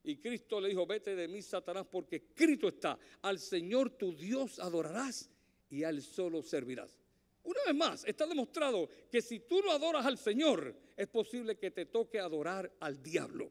Y 0.03 0.17
Cristo 0.17 0.59
le 0.63 0.71
dijo, 0.71 0.87
vete 0.87 1.15
de 1.15 1.29
mí, 1.29 1.43
Satanás, 1.43 1.87
porque 1.91 2.17
escrito 2.17 2.69
está, 2.69 2.99
al 3.21 3.39
Señor 3.39 3.91
tu 3.91 4.17
Dios 4.17 4.59
adorarás 4.59 5.29
y 5.69 5.85
a 5.85 5.91
Él 5.91 6.03
solo 6.03 6.43
servirás. 6.43 6.99
Una 7.43 7.61
vez 7.67 7.75
más, 7.75 8.05
está 8.07 8.27
demostrado 8.27 8.89
que 9.11 9.21
si 9.21 9.41
tú 9.41 9.61
no 9.61 9.71
adoras 9.71 10.07
al 10.07 10.17
Señor, 10.17 10.75
es 10.97 11.07
posible 11.09 11.59
que 11.59 11.71
te 11.71 11.85
toque 11.87 12.19
adorar 12.19 12.73
al 12.81 13.03
diablo. 13.03 13.51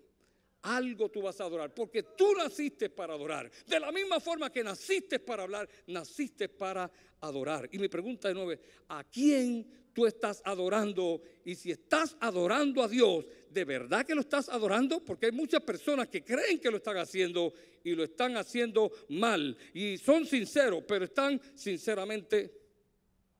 Algo 0.61 1.09
tú 1.09 1.21
vas 1.21 1.39
a 1.39 1.45
adorar, 1.45 1.73
porque 1.73 2.03
tú 2.03 2.33
naciste 2.35 2.89
para 2.89 3.13
adorar. 3.13 3.49
De 3.65 3.79
la 3.79 3.91
misma 3.91 4.19
forma 4.19 4.51
que 4.51 4.63
naciste 4.63 5.19
para 5.19 5.43
hablar, 5.43 5.69
naciste 5.87 6.49
para 6.49 6.91
adorar. 7.21 7.69
Y 7.71 7.79
mi 7.79 7.87
pregunta 7.87 8.27
de 8.27 8.33
nuevo, 8.33 8.51
¿a 8.89 9.03
quién 9.05 9.65
tú 9.93 10.05
estás 10.05 10.41
adorando 10.45 11.21
y 11.43 11.55
si 11.55 11.71
estás 11.71 12.15
adorando 12.19 12.83
a 12.83 12.87
Dios, 12.87 13.25
¿de 13.49 13.65
verdad 13.65 14.05
que 14.05 14.15
lo 14.15 14.21
estás 14.21 14.49
adorando? 14.49 15.03
Porque 15.03 15.27
hay 15.27 15.31
muchas 15.31 15.61
personas 15.61 16.07
que 16.07 16.23
creen 16.23 16.59
que 16.59 16.71
lo 16.71 16.77
están 16.77 16.97
haciendo 16.97 17.53
y 17.83 17.95
lo 17.95 18.03
están 18.03 18.37
haciendo 18.37 18.91
mal. 19.09 19.57
Y 19.73 19.97
son 19.97 20.25
sinceros, 20.25 20.83
pero 20.87 21.05
están 21.05 21.41
sinceramente 21.55 22.51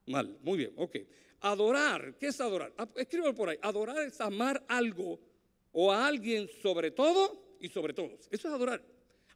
mal. 0.07 0.37
Muy 0.41 0.57
bien, 0.57 0.73
ok. 0.75 0.97
Adorar, 1.41 2.17
¿qué 2.17 2.27
es 2.27 2.41
adorar? 2.41 2.73
Ah, 2.77 2.87
escríbelo 2.95 3.33
por 3.33 3.49
ahí. 3.49 3.57
Adorar 3.61 3.99
es 3.99 4.19
amar 4.19 4.63
algo 4.67 5.19
o 5.71 5.91
a 5.91 6.07
alguien 6.07 6.49
sobre 6.61 6.91
todo 6.91 7.55
y 7.59 7.69
sobre 7.69 7.93
todos. 7.93 8.27
Eso 8.31 8.47
es 8.47 8.53
adorar. 8.53 8.83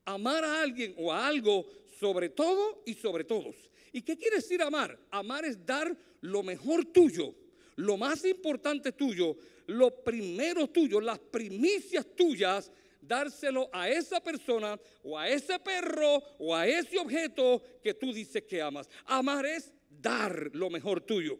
Amar 0.06 0.44
a 0.44 0.62
alguien 0.62 0.94
o 0.98 1.12
a 1.12 1.28
algo 1.28 1.66
sobre 2.00 2.30
todo 2.30 2.84
y 2.86 2.94
sobre 2.94 3.24
todos. 3.24 3.56
¿Y 3.92 4.02
qué 4.02 4.18
quiere 4.18 4.38
decir 4.38 4.62
amar? 4.62 4.98
Amar 5.12 5.46
es 5.46 5.66
dar 5.66 5.96
lo 6.22 6.42
mejor 6.42 6.86
tuyo, 6.86 7.36
lo 7.75 7.96
más 7.96 8.25
importante 8.25 8.92
tuyo, 8.92 9.38
lo 9.68 10.04
primero 10.04 10.68
tuyo, 10.68 11.00
las 11.00 11.20
primicias 11.20 12.06
tuyas, 12.16 12.72
dárselo 13.00 13.70
a 13.72 13.90
esa 13.90 14.22
persona 14.22 14.80
o 15.04 15.18
a 15.18 15.30
ese 15.30 15.60
perro 15.60 16.22
o 16.40 16.56
a 16.56 16.68
ese 16.68 16.98
objeto 16.98 17.62
que 17.82 17.94
tú 17.94 18.13
dices 18.13 18.44
que 18.44 18.62
amas. 18.62 18.90
Amar 19.06 19.46
es 19.46 19.72
dar 19.90 20.50
lo 20.54 20.70
mejor 20.70 21.02
tuyo. 21.02 21.38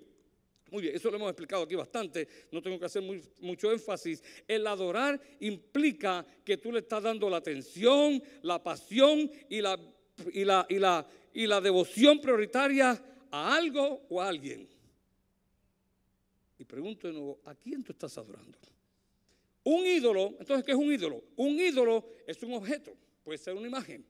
Muy 0.74 0.82
bien, 0.82 0.96
eso 0.96 1.12
lo 1.12 1.18
hemos 1.18 1.30
explicado 1.30 1.62
aquí 1.62 1.76
bastante, 1.76 2.28
no 2.52 2.60
tengo 2.60 2.80
que 2.80 2.86
hacer 2.86 3.04
mucho 3.42 3.72
énfasis. 3.72 4.24
El 4.48 4.66
adorar 4.66 5.22
implica 5.42 6.26
que 6.44 6.58
tú 6.58 6.72
le 6.72 6.80
estás 6.80 7.04
dando 7.04 7.30
la 7.30 7.38
atención, 7.38 8.20
la 8.42 8.64
pasión 8.64 9.30
y 9.50 9.62
la, 9.62 9.80
y 10.34 10.44
la, 10.44 10.66
y 10.68 10.80
la, 10.80 11.08
y 11.32 11.46
la 11.46 11.62
devoción 11.62 12.20
prioritaria 12.20 13.00
a 13.30 13.56
algo 13.56 14.02
o 14.10 14.20
a 14.20 14.28
alguien. 14.28 14.68
Y 16.58 16.66
pregunto 16.66 17.06
de 17.06 17.14
nuevo, 17.14 17.40
¿a 17.46 17.54
quién 17.54 17.84
tú 17.84 17.92
estás 17.92 18.18
adorando? 18.18 18.58
Un 19.66 19.86
ídolo, 19.86 20.34
entonces, 20.40 20.66
¿qué 20.66 20.72
es 20.72 20.78
un 20.78 20.92
ídolo? 20.92 21.24
Un 21.36 21.52
ídolo 21.52 22.04
es 22.26 22.42
un 22.42 22.56
objeto, 22.56 22.98
puede 23.24 23.38
ser 23.38 23.54
una 23.54 23.68
imagen, 23.68 24.04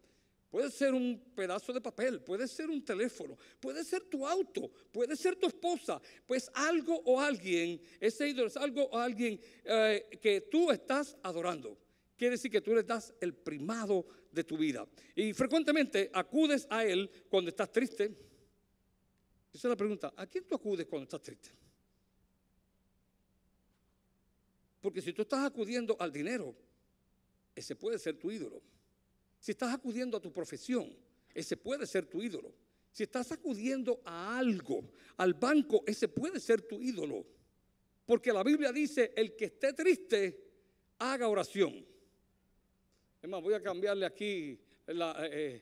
Puede 0.54 0.70
ser 0.70 0.94
un 0.94 1.20
pedazo 1.34 1.74
de 1.74 1.82
papel, 1.82 2.22
puede 2.22 2.48
ser 2.48 2.70
un 2.70 2.86
teléfono, 2.86 3.36
puede 3.60 3.84
ser 3.84 4.04
tu 4.04 4.28
auto, 4.28 4.70
puede 4.92 5.16
ser 5.16 5.36
tu 5.36 5.48
esposa, 5.48 6.00
pues 6.28 6.48
algo 6.54 7.02
o 7.06 7.20
alguien, 7.20 7.82
ese 8.00 8.30
ídolo 8.30 8.50
es 8.50 8.58
algo 8.58 8.84
o 8.84 9.00
alguien 9.00 9.40
eh, 9.64 10.20
que 10.22 10.42
tú 10.42 10.70
estás 10.70 11.18
adorando. 11.24 11.76
Quiere 12.16 12.34
decir 12.34 12.52
que 12.52 12.62
tú 12.62 12.76
le 12.76 12.84
das 12.84 13.16
el 13.20 13.34
primado 13.34 14.06
de 14.32 14.44
tu 14.44 14.56
vida. 14.56 14.88
Y 15.16 15.34
frecuentemente 15.34 16.12
acudes 16.14 16.68
a 16.70 16.86
él 16.86 17.10
cuando 17.30 17.50
estás 17.50 17.72
triste. 17.72 18.04
Esa 19.52 19.68
es 19.68 19.72
la 19.72 19.76
pregunta, 19.76 20.14
¿a 20.16 20.28
quién 20.28 20.44
tú 20.44 20.54
acudes 20.54 20.86
cuando 20.86 21.06
estás 21.06 21.24
triste? 21.24 21.50
Porque 24.82 25.02
si 25.02 25.14
tú 25.14 25.24
estás 25.24 25.48
acudiendo 25.48 25.98
al 26.00 26.12
dinero, 26.12 26.56
ese 27.56 27.76
puede 27.76 27.98
ser 27.98 28.20
tu 28.20 28.30
ídolo. 28.30 28.62
Si 29.44 29.52
estás 29.52 29.74
acudiendo 29.74 30.16
a 30.16 30.22
tu 30.22 30.32
profesión, 30.32 30.96
ese 31.34 31.58
puede 31.58 31.86
ser 31.86 32.06
tu 32.06 32.24
ídolo. 32.24 32.54
Si 32.94 33.04
estás 33.04 33.30
acudiendo 33.34 34.00
a 34.06 34.38
algo, 34.38 34.90
al 35.18 35.34
banco, 35.34 35.84
ese 35.86 36.08
puede 36.08 36.40
ser 36.40 36.62
tu 36.62 36.82
ídolo. 36.82 37.26
Porque 38.06 38.32
la 38.32 38.42
Biblia 38.42 38.72
dice, 38.72 39.12
el 39.18 39.36
que 39.36 39.44
esté 39.44 39.74
triste, 39.74 40.48
haga 41.00 41.28
oración. 41.28 41.86
Es 43.22 43.30
más, 43.30 43.42
voy 43.42 43.54
a 43.54 43.62
cambiarle 43.62 44.06
aquí 44.06 44.58
la, 44.88 45.14
eh, 45.30 45.62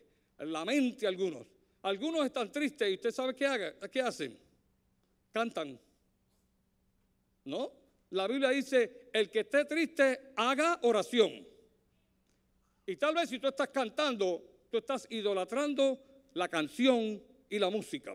mente 0.63 1.07
a 1.07 1.09
algunos. 1.09 1.47
Algunos 1.81 2.23
están 2.23 2.51
tristes 2.51 2.87
y 2.87 2.93
usted 2.93 3.09
sabe 3.09 3.35
qué, 3.35 3.47
haga, 3.47 3.89
qué 3.89 4.01
hacen. 4.01 4.37
Cantan. 5.31 5.79
¿No? 7.45 7.73
La 8.11 8.27
Biblia 8.27 8.49
dice, 8.49 9.09
el 9.11 9.27
que 9.31 9.39
esté 9.39 9.65
triste, 9.65 10.33
haga 10.35 10.77
oración. 10.83 11.49
Y 12.91 12.97
tal 12.97 13.15
vez 13.15 13.29
si 13.29 13.39
tú 13.39 13.47
estás 13.47 13.69
cantando, 13.69 14.43
tú 14.69 14.77
estás 14.77 15.07
idolatrando 15.09 15.97
la 16.33 16.49
canción 16.49 17.23
y 17.49 17.57
la 17.57 17.69
música. 17.69 18.13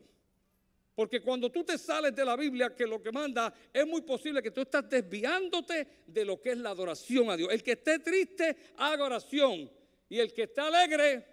Porque 0.95 1.23
cuando 1.23 1.51
tú 1.51 1.65
te 1.65 1.79
sales 1.79 2.15
de 2.15 2.25
la 2.25 2.37
Biblia, 2.37 2.75
que 2.75 2.87
lo 2.87 3.03
que 3.03 3.11
manda, 3.11 3.55
es 3.73 3.87
muy 3.87 4.03
posible 4.03 4.43
que 4.43 4.51
tú 4.51 4.61
estás 4.61 4.89
desviándote 4.89 5.87
de 6.07 6.25
lo 6.27 6.41
que 6.41 6.51
es 6.51 6.59
la 6.59 6.71
adoración 6.71 7.31
a 7.31 7.39
Dios. 7.39 7.51
El 7.51 7.63
que 7.63 7.73
esté 7.73 8.01
triste, 8.01 8.55
haga 8.77 9.05
oración. 9.05 9.71
Y 10.11 10.19
el 10.19 10.33
que 10.35 10.43
esté 10.43 10.61
alegre, 10.61 11.27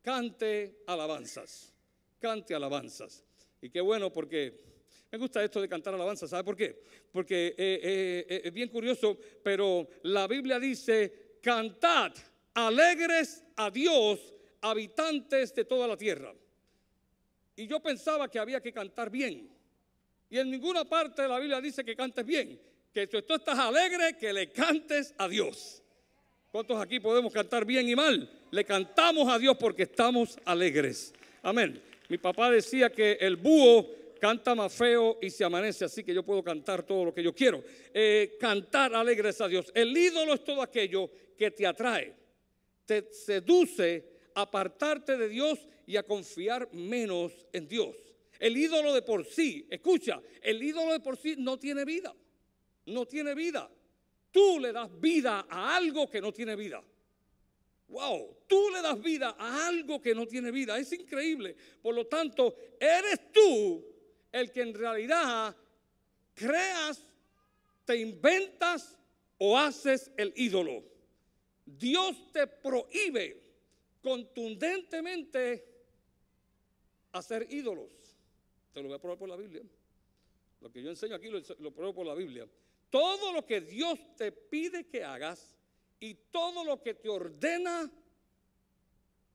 cante 0.00 0.82
alabanzas. 0.86 1.74
Cante 2.18 2.54
alabanzas. 2.54 3.24
Y 3.60 3.68
qué 3.68 3.82
bueno 3.82 4.10
porque 4.10 4.58
me 5.12 5.18
gusta 5.18 5.44
esto 5.44 5.60
de 5.60 5.68
cantar 5.68 5.92
alabanzas. 5.92 6.30
¿Sabe 6.30 6.44
por 6.44 6.56
qué? 6.56 6.82
Porque 7.12 7.48
eh, 7.48 7.54
eh, 7.58 8.26
eh, 8.26 8.40
es 8.44 8.52
bien 8.54 8.70
curioso, 8.70 9.18
pero 9.42 9.86
la 10.04 10.26
Biblia 10.26 10.58
dice, 10.58 11.36
cantad 11.42 12.12
alegres 12.54 13.44
a 13.56 13.70
Dios, 13.70 14.18
habitantes 14.60 15.54
de 15.54 15.64
toda 15.64 15.86
la 15.86 15.96
tierra. 15.96 16.32
Y 17.56 17.66
yo 17.66 17.80
pensaba 17.80 18.30
que 18.30 18.38
había 18.38 18.60
que 18.60 18.72
cantar 18.72 19.10
bien. 19.10 19.50
Y 20.28 20.38
en 20.38 20.50
ninguna 20.50 20.84
parte 20.84 21.22
de 21.22 21.28
la 21.28 21.38
Biblia 21.38 21.60
dice 21.60 21.84
que 21.84 21.96
cantes 21.96 22.24
bien. 22.24 22.60
Que 22.92 23.06
si 23.06 23.22
tú 23.22 23.34
estás 23.34 23.58
alegre, 23.58 24.16
que 24.16 24.32
le 24.32 24.50
cantes 24.50 25.14
a 25.18 25.28
Dios. 25.28 25.82
¿Cuántos 26.50 26.80
aquí 26.80 26.98
podemos 26.98 27.32
cantar 27.32 27.64
bien 27.64 27.88
y 27.88 27.94
mal? 27.94 28.28
Le 28.50 28.64
cantamos 28.64 29.28
a 29.28 29.38
Dios 29.38 29.56
porque 29.58 29.84
estamos 29.84 30.38
alegres. 30.44 31.12
Amén. 31.42 31.80
Mi 32.08 32.18
papá 32.18 32.50
decía 32.50 32.90
que 32.90 33.12
el 33.20 33.36
búho 33.36 33.88
canta 34.20 34.54
más 34.54 34.72
feo 34.72 35.18
y 35.22 35.30
se 35.30 35.44
amanece, 35.44 35.84
así 35.84 36.02
que 36.02 36.12
yo 36.12 36.24
puedo 36.24 36.42
cantar 36.42 36.82
todo 36.82 37.04
lo 37.06 37.14
que 37.14 37.22
yo 37.22 37.32
quiero. 37.32 37.62
Eh, 37.94 38.36
cantar 38.40 38.94
alegres 38.94 39.40
a 39.40 39.48
Dios. 39.48 39.70
El 39.74 39.96
ídolo 39.96 40.34
es 40.34 40.44
todo 40.44 40.60
aquello 40.62 41.10
que 41.36 41.50
te 41.52 41.66
atrae 41.66 42.19
te 42.90 43.12
seduce 43.12 44.04
a 44.34 44.42
apartarte 44.42 45.16
de 45.16 45.28
Dios 45.28 45.60
y 45.86 45.96
a 45.96 46.02
confiar 46.02 46.68
menos 46.72 47.46
en 47.52 47.68
Dios. 47.68 47.94
El 48.40 48.56
ídolo 48.56 48.92
de 48.92 49.02
por 49.02 49.24
sí, 49.24 49.64
escucha, 49.70 50.20
el 50.42 50.60
ídolo 50.60 50.92
de 50.92 50.98
por 50.98 51.16
sí 51.16 51.36
no 51.38 51.56
tiene 51.56 51.84
vida. 51.84 52.12
No 52.86 53.06
tiene 53.06 53.36
vida. 53.36 53.70
Tú 54.32 54.58
le 54.58 54.72
das 54.72 54.88
vida 55.00 55.46
a 55.48 55.76
algo 55.76 56.10
que 56.10 56.20
no 56.20 56.32
tiene 56.32 56.56
vida. 56.56 56.82
Wow, 57.86 58.38
tú 58.48 58.70
le 58.70 58.82
das 58.82 59.00
vida 59.00 59.36
a 59.38 59.68
algo 59.68 60.00
que 60.00 60.12
no 60.12 60.26
tiene 60.26 60.50
vida. 60.50 60.76
Es 60.76 60.92
increíble. 60.92 61.54
Por 61.80 61.94
lo 61.94 62.08
tanto, 62.08 62.56
eres 62.80 63.30
tú 63.32 63.86
el 64.32 64.50
que 64.50 64.62
en 64.62 64.74
realidad 64.74 65.56
creas, 66.34 67.06
te 67.84 67.98
inventas 67.98 68.98
o 69.38 69.56
haces 69.56 70.10
el 70.16 70.32
ídolo. 70.34 70.89
Dios 71.78 72.32
te 72.32 72.46
prohíbe 72.46 73.40
contundentemente 74.02 75.66
hacer 77.12 77.46
ídolos. 77.50 77.90
Te 78.72 78.80
lo 78.80 78.88
voy 78.88 78.96
a 78.96 79.00
probar 79.00 79.18
por 79.18 79.28
la 79.28 79.36
Biblia. 79.36 79.62
Lo 80.60 80.70
que 80.70 80.82
yo 80.82 80.90
enseño 80.90 81.14
aquí 81.14 81.28
lo, 81.28 81.70
pruebo 81.72 81.94
por 81.94 82.06
la 82.06 82.14
Biblia. 82.14 82.48
Todo 82.90 83.32
lo 83.32 83.46
que 83.46 83.60
Dios 83.60 83.98
te 84.16 84.32
pide 84.32 84.86
que 84.86 85.04
hagas 85.04 85.56
y 85.98 86.14
todo 86.30 86.64
lo 86.64 86.82
que 86.82 86.94
te 86.94 87.08
ordena 87.08 87.90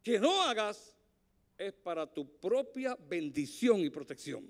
que 0.04 0.20
no 0.20 0.42
hagas 0.44 0.96
es 1.58 1.74
para 1.74 2.06
tu 2.12 2.28
propia 2.40 2.96
bendición 2.96 3.80
y 3.80 3.90
protección. 3.90 4.46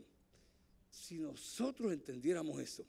Si 0.89 1.17
nosotros 1.17 1.93
entendiéramos 1.93 2.59
eso, 2.59 2.85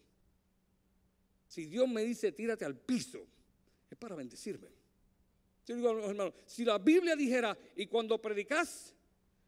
si 1.49 1.67
Dios 1.67 1.89
me 1.89 2.03
dice 2.03 2.33
tírate 2.33 2.65
al 2.65 2.77
piso, 2.77 3.27
es 3.91 3.97
para 3.97 4.17
bendecirme. 4.17 4.69
Yo 5.67 5.75
digo, 5.75 6.33
si 6.47 6.65
la 6.65 6.79
Biblia 6.79 7.17
dijera, 7.17 7.57
y 7.75 7.87
cuando 7.87 8.21
predicas, 8.23 8.95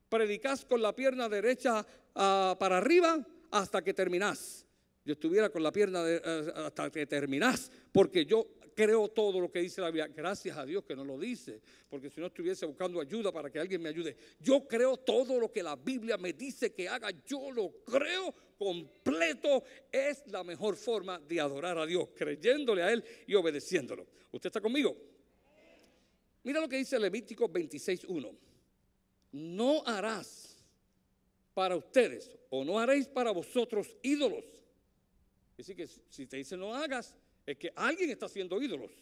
predicas 0.08 0.64
con 0.64 0.82
la 0.82 0.94
pierna 0.94 1.28
derecha 1.28 1.86
ah, 2.14 2.56
para 2.58 2.78
arriba 2.78 3.24
hasta 3.52 3.82
que 3.82 3.94
terminás. 3.94 4.66
Yo 5.04 5.12
estuviera 5.12 5.48
con 5.48 5.62
la 5.62 5.72
pierna 5.72 6.02
eh, 6.04 6.52
hasta 6.56 6.90
que 6.90 7.06
terminás, 7.06 7.70
porque 7.92 8.26
yo 8.26 8.48
creo 8.74 9.08
todo 9.08 9.40
lo 9.40 9.50
que 9.50 9.60
dice 9.60 9.80
la 9.80 9.88
Biblia. 9.88 10.08
Gracias 10.08 10.56
a 10.56 10.66
Dios 10.66 10.84
que 10.84 10.94
no 10.96 11.04
lo 11.04 11.18
dice, 11.18 11.60
porque 11.88 12.10
si 12.10 12.20
no 12.20 12.26
estuviese 12.26 12.66
buscando 12.66 13.00
ayuda 13.00 13.32
para 13.32 13.48
que 13.48 13.58
alguien 13.58 13.80
me 13.80 13.88
ayude. 13.88 14.16
Yo 14.40 14.66
creo 14.66 14.96
todo 14.96 15.38
lo 15.38 15.50
que 15.50 15.62
la 15.62 15.76
Biblia 15.76 16.18
me 16.18 16.32
dice 16.32 16.74
que 16.74 16.88
haga, 16.88 17.10
yo 17.24 17.50
lo 17.52 17.70
creo 17.84 18.34
completo. 18.58 19.62
Es 19.90 20.26
la 20.26 20.42
mejor 20.44 20.76
forma 20.76 21.18
de 21.20 21.40
adorar 21.40 21.78
a 21.78 21.86
Dios, 21.86 22.08
creyéndole 22.14 22.82
a 22.82 22.92
Él 22.92 23.04
y 23.26 23.34
obedeciéndolo. 23.34 24.06
¿Usted 24.32 24.48
está 24.48 24.60
conmigo? 24.60 24.96
Mira 26.42 26.60
lo 26.60 26.68
que 26.68 26.76
dice 26.76 26.98
Levítico 26.98 27.48
26.1. 27.48 28.36
No 29.32 29.82
harás 29.84 30.56
para 31.54 31.76
ustedes 31.76 32.38
o 32.50 32.64
no 32.64 32.78
haréis 32.78 33.08
para 33.08 33.30
vosotros 33.30 33.96
ídolos. 34.02 34.44
Es 35.56 35.66
decir, 35.66 35.76
que 35.76 35.88
si 36.08 36.26
te 36.26 36.36
dice 36.36 36.56
no 36.56 36.74
hagas, 36.74 37.14
es 37.44 37.56
que 37.56 37.72
alguien 37.74 38.10
está 38.10 38.26
haciendo 38.26 38.62
ídolos. 38.62 38.92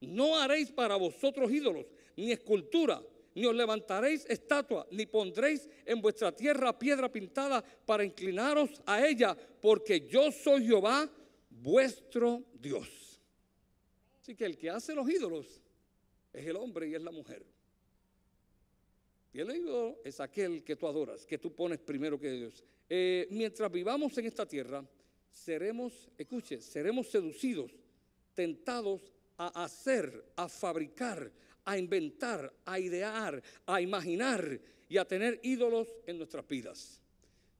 No 0.00 0.36
haréis 0.36 0.70
para 0.70 0.96
vosotros 0.96 1.50
ídolos, 1.50 1.86
ni 2.16 2.32
escultura, 2.32 3.02
ni 3.34 3.46
os 3.46 3.54
levantaréis 3.54 4.26
estatua, 4.28 4.86
ni 4.90 5.06
pondréis 5.06 5.68
en 5.86 6.00
vuestra 6.00 6.34
tierra 6.34 6.76
piedra 6.76 7.10
pintada 7.10 7.62
para 7.62 8.04
inclinaros 8.04 8.82
a 8.84 9.06
ella, 9.06 9.36
porque 9.60 10.08
yo 10.08 10.32
soy 10.32 10.66
Jehová, 10.66 11.08
vuestro 11.50 12.44
Dios. 12.54 13.20
Así 14.20 14.34
que 14.34 14.44
el 14.44 14.56
que 14.56 14.70
hace 14.70 14.94
los 14.94 15.08
ídolos 15.08 15.62
es 16.38 16.46
el 16.46 16.56
hombre 16.56 16.88
y 16.88 16.94
es 16.94 17.02
la 17.02 17.10
mujer. 17.10 17.44
Y 19.32 19.40
el 19.40 19.54
ídolo 19.54 19.98
es 20.04 20.20
aquel 20.20 20.64
que 20.64 20.76
tú 20.76 20.86
adoras, 20.86 21.26
que 21.26 21.38
tú 21.38 21.54
pones 21.54 21.78
primero 21.78 22.18
que 22.18 22.30
Dios. 22.30 22.64
Eh, 22.88 23.28
mientras 23.30 23.70
vivamos 23.70 24.16
en 24.18 24.26
esta 24.26 24.46
tierra, 24.46 24.84
seremos, 25.30 26.08
escuche, 26.16 26.60
seremos 26.60 27.08
seducidos, 27.08 27.72
tentados 28.34 29.12
a 29.36 29.64
hacer, 29.64 30.32
a 30.36 30.48
fabricar, 30.48 31.30
a 31.64 31.78
inventar, 31.78 32.52
a 32.64 32.80
idear, 32.80 33.42
a 33.66 33.80
imaginar 33.80 34.60
y 34.88 34.96
a 34.96 35.06
tener 35.06 35.38
ídolos 35.42 35.88
en 36.06 36.16
nuestras 36.16 36.46
vidas. 36.48 37.02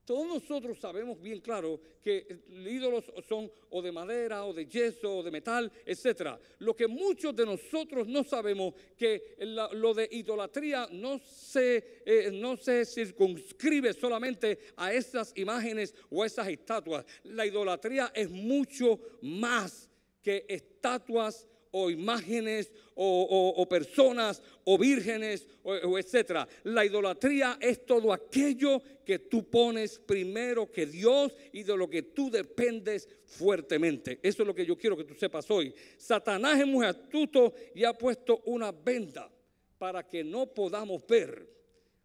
Todos 0.09 0.25
nosotros 0.25 0.79
sabemos 0.79 1.21
bien 1.21 1.39
claro 1.39 1.79
que 2.01 2.41
ídolos 2.49 3.05
son 3.27 3.47
o 3.69 3.79
de 3.79 3.91
madera 3.91 4.43
o 4.43 4.51
de 4.51 4.65
yeso 4.65 5.17
o 5.17 5.21
de 5.21 5.29
metal, 5.29 5.71
etc. 5.85 6.33
Lo 6.57 6.75
que 6.75 6.87
muchos 6.87 7.35
de 7.35 7.45
nosotros 7.45 8.07
no 8.07 8.23
sabemos 8.23 8.73
que 8.97 9.35
lo 9.37 9.93
de 9.93 10.09
idolatría 10.11 10.87
no 10.93 11.19
se, 11.19 12.01
eh, 12.03 12.31
no 12.33 12.57
se 12.57 12.85
circunscribe 12.85 13.93
solamente 13.93 14.57
a 14.77 14.91
esas 14.91 15.31
imágenes 15.35 15.93
o 16.09 16.23
a 16.23 16.25
esas 16.25 16.47
estatuas. 16.47 17.05
La 17.25 17.45
idolatría 17.45 18.11
es 18.15 18.31
mucho 18.31 18.99
más 19.21 19.91
que 20.23 20.43
estatuas 20.49 21.47
o 21.71 21.89
imágenes 21.89 22.71
o, 22.95 23.65
personas 23.69 24.41
o 24.65 24.77
vírgenes 24.77 25.47
o, 25.63 25.97
etcétera. 25.97 26.47
La 26.63 26.85
idolatría 26.85 27.57
es 27.61 27.85
todo 27.85 28.11
aquello 28.11 28.81
que 29.05 29.19
tú 29.19 29.49
pones 29.49 29.99
primero 29.99 30.71
que 30.71 30.85
Dios 30.85 31.35
y 31.53 31.63
de 31.63 31.77
lo 31.77 31.89
que 31.89 32.03
tú 32.03 32.29
dependes 32.29 33.07
fuertemente. 33.25 34.19
Eso 34.21 34.43
es 34.43 34.47
lo 34.47 34.55
que 34.55 34.65
yo 34.65 34.77
quiero 34.77 34.97
que 34.97 35.03
tú 35.03 35.13
sepas 35.13 35.49
hoy. 35.51 35.73
Satanás 35.97 36.59
es 36.59 36.67
muy 36.67 36.85
astuto 36.85 37.53
y 37.73 37.83
ha 37.83 37.93
puesto 37.93 38.41
una 38.45 38.71
venda 38.71 39.31
para 39.77 40.05
que 40.05 40.23
no 40.23 40.47
podamos 40.47 41.05
ver 41.07 41.47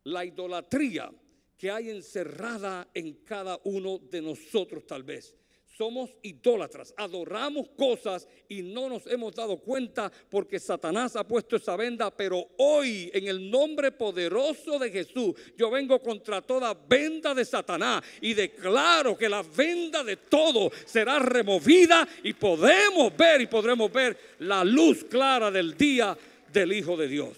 la 0.04 0.24
idolatría 0.24 1.10
que 1.56 1.70
hay 1.70 1.90
encerrada 1.90 2.88
en 2.94 3.14
cada 3.24 3.58
uno 3.64 3.98
de 3.98 4.20
nosotros 4.20 4.86
tal 4.86 5.02
vez 5.02 5.34
somos 5.76 6.10
idólatras, 6.22 6.94
adoramos 6.96 7.68
cosas 7.76 8.28
y 8.48 8.62
no 8.62 8.88
nos 8.88 9.06
hemos 9.08 9.34
dado 9.34 9.58
cuenta 9.58 10.10
porque 10.30 10.60
Satanás 10.60 11.16
ha 11.16 11.26
puesto 11.26 11.56
esa 11.56 11.76
venda, 11.76 12.16
pero 12.16 12.46
hoy 12.58 13.10
en 13.12 13.26
el 13.26 13.50
nombre 13.50 13.90
poderoso 13.90 14.78
de 14.78 14.90
Jesús 14.90 15.34
yo 15.56 15.70
vengo 15.70 16.00
contra 16.00 16.40
toda 16.40 16.74
venda 16.74 17.34
de 17.34 17.44
Satanás 17.44 18.04
y 18.20 18.34
declaro 18.34 19.18
que 19.18 19.28
la 19.28 19.42
venda 19.42 20.04
de 20.04 20.16
todo 20.16 20.70
será 20.86 21.18
removida 21.18 22.06
y 22.22 22.34
podemos 22.34 23.16
ver 23.16 23.40
y 23.40 23.46
podremos 23.46 23.92
ver 23.92 24.16
la 24.40 24.62
luz 24.64 25.04
clara 25.04 25.50
del 25.50 25.76
día 25.76 26.16
del 26.52 26.72
Hijo 26.72 26.96
de 26.96 27.08
Dios. 27.08 27.36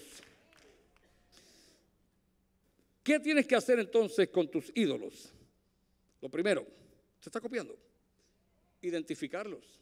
¿Qué 3.03 3.19
tienes 3.19 3.47
que 3.47 3.55
hacer 3.55 3.79
entonces 3.79 4.29
con 4.29 4.47
tus 4.51 4.71
ídolos? 4.75 5.33
Lo 6.21 6.29
primero, 6.29 6.67
¿se 7.19 7.29
está 7.29 7.39
copiando? 7.39 7.86
Identificarlos. 8.81 9.79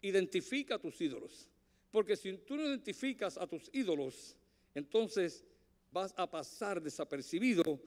Identifica 0.00 0.76
a 0.76 0.78
tus 0.78 1.00
ídolos. 1.00 1.48
Porque 1.90 2.16
si 2.16 2.32
tú 2.38 2.56
no 2.56 2.66
identificas 2.66 3.38
a 3.38 3.46
tus 3.46 3.70
ídolos, 3.72 4.36
entonces 4.74 5.44
vas 5.90 6.12
a 6.16 6.30
pasar 6.30 6.82
desapercibido 6.82 7.80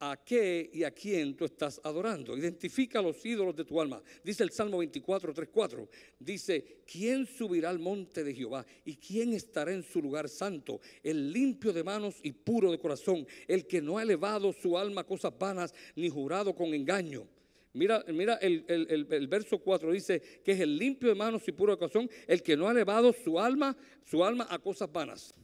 a 0.00 0.16
qué 0.16 0.68
y 0.72 0.82
a 0.82 0.90
quién 0.90 1.36
tú 1.36 1.44
estás 1.44 1.80
adorando. 1.84 2.36
Identifica 2.36 3.00
los 3.00 3.24
ídolos 3.24 3.54
de 3.54 3.64
tu 3.64 3.80
alma. 3.80 4.02
Dice 4.24 4.42
el 4.42 4.50
Salmo 4.50 4.78
24, 4.78 5.32
3, 5.32 5.48
4. 5.52 5.88
Dice, 6.18 6.82
¿quién 6.90 7.26
subirá 7.26 7.70
al 7.70 7.78
monte 7.78 8.24
de 8.24 8.34
Jehová? 8.34 8.66
¿Y 8.84 8.96
quién 8.96 9.32
estará 9.32 9.72
en 9.72 9.84
su 9.84 10.02
lugar 10.02 10.28
santo? 10.28 10.80
El 11.04 11.32
limpio 11.32 11.72
de 11.72 11.84
manos 11.84 12.16
y 12.22 12.32
puro 12.32 12.72
de 12.72 12.80
corazón, 12.80 13.26
el 13.46 13.66
que 13.66 13.80
no 13.80 13.98
ha 13.98 14.02
elevado 14.02 14.52
su 14.52 14.76
alma 14.76 15.02
a 15.02 15.06
cosas 15.06 15.38
vanas, 15.38 15.72
ni 15.94 16.08
jurado 16.08 16.52
con 16.54 16.74
engaño 16.74 17.28
Mira, 17.74 18.04
mira 18.08 18.34
el, 18.34 19.26
verso 19.28 19.58
4 19.58 19.92
dice 19.92 20.20
que 20.44 20.52
es 20.52 20.60
el 20.60 20.76
limpio 20.76 21.08
de 21.08 21.14
manos 21.14 21.46
y 21.48 21.52
puro 21.52 21.72
de 21.72 21.78
corazón, 21.78 22.10
el 22.26 22.42
que 22.42 22.56
no 22.56 22.68
ha 22.68 22.72
elevado 22.72 23.12
su 23.12 23.40
alma, 23.40 23.76
su 24.04 24.22
alma 24.24 24.46
a 24.50 24.58
cosas 24.58 24.92
vanas. 24.92 25.34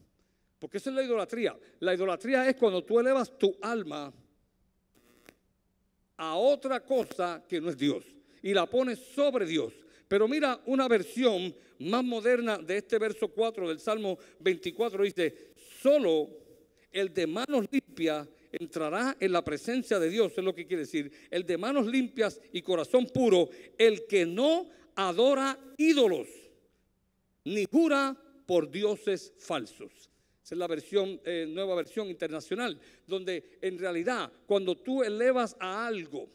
Porque 0.59 0.77
esa 0.77 0.91
es 0.91 0.97
la 0.97 1.03
idolatría. 1.03 1.57
La 1.81 1.95
idolatría 1.95 2.49
es 2.49 2.57
cuando 2.57 2.85
tú 2.85 3.01
elevas 3.01 3.39
tu 3.39 3.57
alma 3.63 4.13
a 6.17 6.37
otra 6.37 6.85
cosa 6.85 7.45
que 7.49 7.61
no 7.61 7.71
es 7.71 7.79
Dios 7.79 8.05
y 8.43 8.53
la 8.53 8.67
pones 8.67 8.99
sobre 8.99 9.47
Dios. 9.47 9.73
Pero 10.07 10.29
mira 10.29 10.61
una 10.67 10.89
versión 10.89 11.55
más 11.79 12.05
moderna 12.05 12.59
de 12.59 12.79
este 12.79 12.99
verso 12.99 13.29
4 13.29 13.69
del 13.69 13.79
Salmo 13.79 14.19
24 14.41 15.05
dice, 15.05 15.53
solo 15.81 16.29
el 16.91 17.13
de 17.15 17.27
manos 17.27 17.67
limpias 17.71 18.29
entrará 18.53 19.17
en 19.21 19.33
la 19.33 19.45
presencia 19.45 19.99
de 19.99 20.11
Dios, 20.11 20.33
es 20.37 20.45
lo 20.45 20.55
que 20.55 20.67
quiere 20.67 20.83
decir, 20.83 21.11
el 21.31 21.45
de 21.45 21.59
manos 21.59 21.87
limpias 21.87 22.41
y 22.53 22.63
corazón 22.63 23.07
puro, 23.07 23.49
el 23.77 24.07
que 24.07 24.27
no 24.27 24.69
adora 24.95 25.59
ídolos, 25.77 26.29
ni 27.45 27.65
jura 27.65 28.17
por 28.47 28.71
dioses 28.71 29.33
falsos. 29.39 30.11
Esa 30.43 30.55
es 30.55 30.59
la 30.59 30.67
versión, 30.67 31.21
eh, 31.25 31.47
nueva 31.49 31.75
versión 31.75 32.09
internacional, 32.09 32.81
donde 33.07 33.59
en 33.61 33.79
realidad 33.79 34.33
cuando 34.47 34.77
tú 34.77 35.03
elevas 35.03 35.57
a 35.61 35.87
algo 35.87 36.29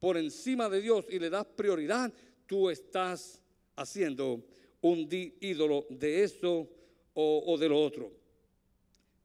por 0.00 0.16
encima 0.16 0.68
de 0.68 0.80
Dios 0.80 1.06
y 1.10 1.18
le 1.18 1.28
das 1.30 1.44
prioridad, 1.44 2.12
tú 2.46 2.70
estás 2.70 3.42
haciendo 3.76 4.42
un 4.80 5.08
ídolo 5.40 5.86
de 5.90 6.24
eso 6.24 6.68
o, 7.14 7.44
o 7.46 7.58
de 7.58 7.68
lo 7.68 7.80
otro. 7.80 8.10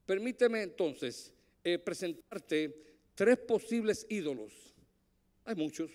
Permíteme 0.06 0.62
entonces 0.62 1.33
eh, 1.64 1.78
presentarte 1.78 2.74
tres 3.14 3.38
posibles 3.38 4.06
ídolos. 4.08 4.52
Hay 5.44 5.54
muchos, 5.54 5.90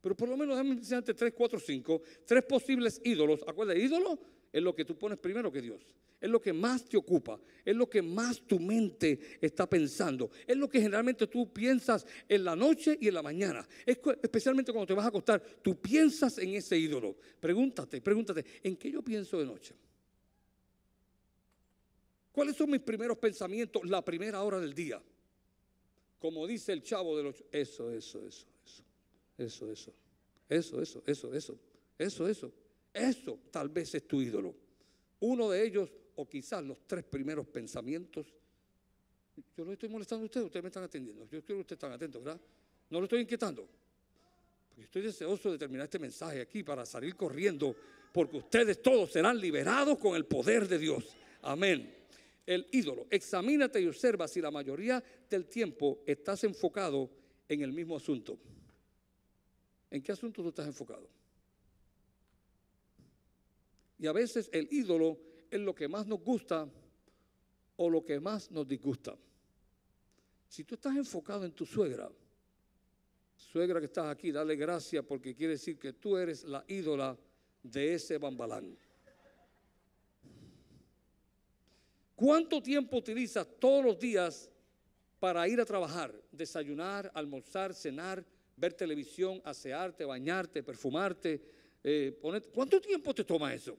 pero 0.00 0.16
por 0.16 0.28
lo 0.28 0.36
menos 0.36 0.56
déjame 0.56 0.76
presentarte 0.76 1.14
tres, 1.14 1.32
cuatro, 1.34 1.58
cinco. 1.58 2.02
Tres 2.26 2.44
posibles 2.44 3.00
ídolos. 3.04 3.40
Acuérdate, 3.46 3.80
ídolo 3.80 4.18
es 4.52 4.62
lo 4.62 4.74
que 4.74 4.84
tú 4.84 4.96
pones 4.96 5.18
primero 5.18 5.50
que 5.50 5.62
Dios. 5.62 5.86
Es 6.20 6.28
lo 6.28 6.40
que 6.40 6.52
más 6.52 6.84
te 6.84 6.96
ocupa, 6.96 7.40
es 7.64 7.76
lo 7.76 7.88
que 7.88 8.02
más 8.02 8.40
tu 8.40 8.58
mente 8.58 9.38
está 9.40 9.70
pensando, 9.70 10.30
es 10.48 10.56
lo 10.56 10.68
que 10.68 10.80
generalmente 10.80 11.28
tú 11.28 11.52
piensas 11.52 12.04
en 12.28 12.42
la 12.42 12.56
noche 12.56 12.98
y 13.00 13.06
en 13.06 13.14
la 13.14 13.22
mañana. 13.22 13.68
especialmente 13.86 14.72
cuando 14.72 14.88
te 14.88 14.94
vas 14.94 15.04
a 15.04 15.10
acostar, 15.10 15.40
tú 15.62 15.80
piensas 15.80 16.38
en 16.38 16.54
ese 16.54 16.76
ídolo. 16.76 17.16
Pregúntate, 17.38 18.00
pregúntate, 18.00 18.44
¿en 18.64 18.76
qué 18.76 18.90
yo 18.90 19.00
pienso 19.00 19.38
de 19.38 19.46
noche? 19.46 19.76
¿Cuáles 22.38 22.54
son 22.54 22.70
mis 22.70 22.80
primeros 22.80 23.18
pensamientos 23.18 23.84
la 23.84 24.04
primera 24.04 24.40
hora 24.44 24.60
del 24.60 24.72
día? 24.72 25.02
Como 26.20 26.46
dice 26.46 26.72
el 26.72 26.84
chavo 26.84 27.16
de 27.16 27.24
los... 27.24 27.44
Eso, 27.50 27.90
eso, 27.90 28.24
eso, 28.28 28.46
eso, 29.36 29.72
eso, 29.72 29.92
eso, 30.48 30.80
eso, 30.80 30.80
eso, 30.80 31.02
eso, 31.04 31.34
eso, 31.34 31.58
eso, 31.98 32.28
eso, 32.28 32.52
eso 32.94 33.38
tal 33.50 33.68
vez 33.70 33.92
es 33.96 34.06
tu 34.06 34.22
ídolo. 34.22 34.54
Uno 35.18 35.50
de 35.50 35.66
ellos, 35.66 35.90
o 36.14 36.28
quizás 36.28 36.62
los 36.62 36.86
tres 36.86 37.02
primeros 37.02 37.48
pensamientos. 37.48 38.32
Yo 39.56 39.64
no 39.64 39.72
estoy 39.72 39.88
molestando 39.88 40.22
a 40.22 40.26
ustedes, 40.26 40.46
ustedes 40.46 40.62
me 40.62 40.68
están 40.68 40.84
atendiendo. 40.84 41.24
Yo 41.24 41.42
quiero 41.42 41.56
que 41.56 41.62
ustedes 41.62 41.78
estén 41.78 41.90
atentos, 41.90 42.22
¿verdad? 42.22 42.40
No 42.88 43.00
lo 43.00 43.06
estoy 43.06 43.22
inquietando. 43.22 43.68
Porque 44.68 44.84
estoy 44.84 45.02
deseoso 45.02 45.50
de 45.50 45.58
terminar 45.58 45.86
este 45.86 45.98
mensaje 45.98 46.40
aquí 46.40 46.62
para 46.62 46.86
salir 46.86 47.16
corriendo, 47.16 47.74
porque 48.12 48.36
ustedes 48.36 48.80
todos 48.80 49.10
serán 49.10 49.40
liberados 49.40 49.98
con 49.98 50.14
el 50.14 50.24
poder 50.24 50.68
de 50.68 50.78
Dios. 50.78 51.16
Amén 51.42 51.97
el 52.48 52.66
ídolo. 52.72 53.06
Examínate 53.10 53.78
y 53.78 53.86
observa 53.86 54.26
si 54.26 54.40
la 54.40 54.50
mayoría 54.50 55.04
del 55.28 55.46
tiempo 55.46 56.00
estás 56.06 56.42
enfocado 56.44 57.10
en 57.46 57.60
el 57.60 57.74
mismo 57.74 57.94
asunto. 57.94 58.38
¿En 59.90 60.02
qué 60.02 60.12
asunto 60.12 60.42
tú 60.42 60.48
estás 60.48 60.66
enfocado? 60.66 61.06
Y 63.98 64.06
a 64.06 64.12
veces 64.12 64.48
el 64.50 64.66
ídolo 64.70 65.18
es 65.50 65.60
lo 65.60 65.74
que 65.74 65.88
más 65.88 66.06
nos 66.06 66.20
gusta 66.20 66.66
o 67.76 67.90
lo 67.90 68.02
que 68.02 68.18
más 68.18 68.50
nos 68.50 68.66
disgusta. 68.66 69.14
Si 70.48 70.64
tú 70.64 70.76
estás 70.76 70.96
enfocado 70.96 71.44
en 71.44 71.52
tu 71.52 71.66
suegra, 71.66 72.10
suegra 73.36 73.78
que 73.78 73.86
estás 73.86 74.06
aquí, 74.06 74.32
dale 74.32 74.56
gracias 74.56 75.04
porque 75.04 75.34
quiere 75.34 75.52
decir 75.52 75.78
que 75.78 75.92
tú 75.92 76.16
eres 76.16 76.44
la 76.44 76.64
ídola 76.66 77.14
de 77.62 77.92
ese 77.92 78.16
bambalán. 78.16 78.74
¿Cuánto 82.18 82.60
tiempo 82.60 82.96
utilizas 82.96 83.46
todos 83.60 83.84
los 83.84 83.96
días 83.96 84.50
para 85.20 85.46
ir 85.46 85.60
a 85.60 85.64
trabajar? 85.64 86.12
Desayunar, 86.32 87.08
almorzar, 87.14 87.72
cenar, 87.72 88.24
ver 88.56 88.72
televisión, 88.72 89.40
asearte, 89.44 90.04
bañarte, 90.04 90.64
perfumarte. 90.64 91.40
Eh, 91.84 92.18
¿Cuánto 92.52 92.80
tiempo 92.80 93.14
te 93.14 93.22
toma 93.22 93.54
eso? 93.54 93.78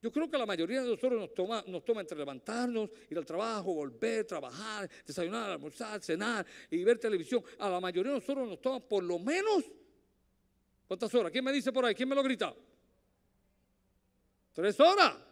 Yo 0.00 0.12
creo 0.12 0.30
que 0.30 0.38
la 0.38 0.46
mayoría 0.46 0.82
de 0.82 0.90
nosotros 0.90 1.20
nos 1.20 1.34
toma, 1.34 1.64
nos 1.66 1.84
toma 1.84 2.02
entre 2.02 2.16
levantarnos, 2.16 2.90
ir 3.10 3.18
al 3.18 3.26
trabajo, 3.26 3.74
volver, 3.74 4.24
trabajar, 4.24 4.88
desayunar, 5.04 5.50
almorzar, 5.50 6.00
cenar 6.00 6.46
y 6.70 6.84
ver 6.84 6.96
televisión. 6.96 7.42
A 7.58 7.68
la 7.68 7.80
mayoría 7.80 8.12
de 8.12 8.20
nosotros 8.20 8.48
nos 8.48 8.60
toma 8.60 8.78
por 8.78 9.02
lo 9.02 9.18
menos, 9.18 9.64
¿cuántas 10.86 11.12
horas? 11.12 11.32
¿Quién 11.32 11.44
me 11.44 11.50
dice 11.50 11.72
por 11.72 11.84
ahí? 11.84 11.94
¿Quién 11.96 12.08
me 12.08 12.14
lo 12.14 12.22
grita? 12.22 12.54
Tres 14.52 14.78
horas. 14.78 15.25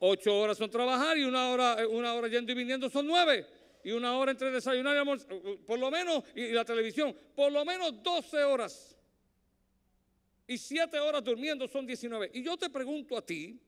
Ocho 0.00 0.38
horas 0.38 0.58
son 0.58 0.70
trabajar 0.70 1.16
y 1.18 1.24
una 1.24 1.50
hora, 1.50 1.82
eh, 1.82 1.86
una 1.86 2.14
hora 2.14 2.28
yendo 2.28 2.52
y 2.52 2.54
viniendo 2.54 2.90
son 2.90 3.06
nueve. 3.06 3.46
Y 3.82 3.92
una 3.92 4.16
hora 4.16 4.32
entre 4.32 4.50
desayunar 4.50 4.96
y 4.96 4.98
almorzar, 4.98 5.32
eh, 5.32 5.42
eh, 5.44 5.58
por 5.66 5.78
lo 5.78 5.90
menos, 5.90 6.24
y 6.34 6.48
la 6.48 6.64
televisión, 6.64 7.16
por 7.34 7.52
lo 7.52 7.64
menos 7.64 8.02
doce 8.02 8.42
horas. 8.42 8.96
Y 10.46 10.58
siete 10.58 10.98
horas 10.98 11.22
durmiendo 11.22 11.68
son 11.68 11.86
diecinueve. 11.86 12.30
Y 12.34 12.42
yo 12.42 12.56
te 12.56 12.70
pregunto 12.70 13.16
a 13.16 13.24
ti, 13.24 13.60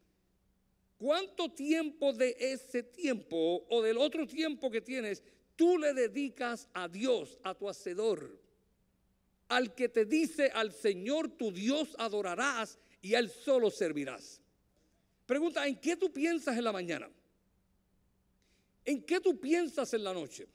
¿Cuánto 0.99 1.51
tiempo 1.51 2.13
de 2.13 2.37
ese 2.39 2.83
tiempo 2.83 3.67
o 3.69 3.83
del 3.83 3.99
otro 3.99 4.27
tiempo 4.27 4.71
que 4.71 4.81
tienes 4.81 5.23
tú 5.55 5.79
le 5.79 5.93
dedicas 5.93 6.69
a 6.73 6.89
Dios, 6.89 7.39
a 7.43 7.55
tu 7.55 7.69
hacedor? 7.69 8.41
Al 9.49 9.75
que 9.75 9.89
te 9.89 10.07
dice 10.07 10.51
al 10.55 10.73
Señor 10.73 11.29
tu 11.37 11.53
Dios 11.53 11.95
adorarás 11.99 12.79
y 13.03 13.15
a 13.15 13.19
Él 13.19 13.31
solo 13.31 13.71
servirás. 13.71 14.41
Pregunta, 15.27 15.67
¿en 15.67 15.77
qué 15.77 15.97
tú 15.97 16.13
piensas 16.13 16.57
en 16.57 16.65
la 16.65 16.73
mañana? 16.73 17.11
¿En 18.85 19.03
qué 19.03 19.21
tú 19.21 19.39
piensas 19.39 19.93
en 19.93 20.05
la 20.05 20.15
noche? 20.15 20.47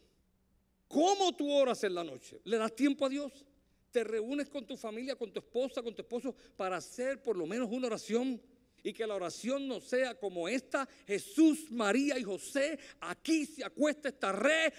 ¿Cómo 0.88 1.36
tú 1.36 1.52
oras 1.52 1.84
en 1.84 1.94
la 1.94 2.04
noche? 2.04 2.40
¿Le 2.46 2.58
das 2.58 2.74
tiempo 2.74 3.06
a 3.06 3.10
Dios? 3.10 3.46
¿Te 3.92 4.06
reúnes 4.06 4.50
con 4.50 4.66
tu 4.66 4.78
familia, 4.78 5.18
con 5.18 5.32
tu 5.32 5.40
esposa, 5.40 5.82
con 5.84 5.94
tu 5.94 6.02
esposo 6.02 6.34
para 6.56 6.78
hacer 6.78 7.22
por 7.22 7.36
lo 7.36 7.46
menos 7.46 7.70
una 7.70 7.88
oración? 7.88 8.42
Y 8.84 8.94
que 8.94 9.06
la 9.06 9.16
oración 9.16 9.68
no 9.68 9.80
sea 9.80 10.16
como 10.16 10.48
esta, 10.48 10.88
Jesús, 11.06 11.70
María 11.70 12.18
y 12.18 12.24
José, 12.24 12.80
aquí 13.02 13.46
se 13.46 13.64
acuesta 13.64 14.10
esta 14.10 14.32
red. 14.32 14.74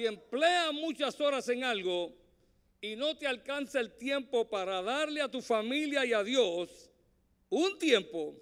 Si 0.00 0.06
empleas 0.06 0.72
muchas 0.72 1.20
horas 1.20 1.46
en 1.50 1.62
algo 1.62 2.16
y 2.80 2.96
no 2.96 3.18
te 3.18 3.26
alcanza 3.26 3.80
el 3.80 3.98
tiempo 3.98 4.48
para 4.48 4.80
darle 4.80 5.20
a 5.20 5.30
tu 5.30 5.42
familia 5.42 6.06
y 6.06 6.14
a 6.14 6.24
Dios 6.24 6.90
un 7.50 7.78
tiempo, 7.78 8.34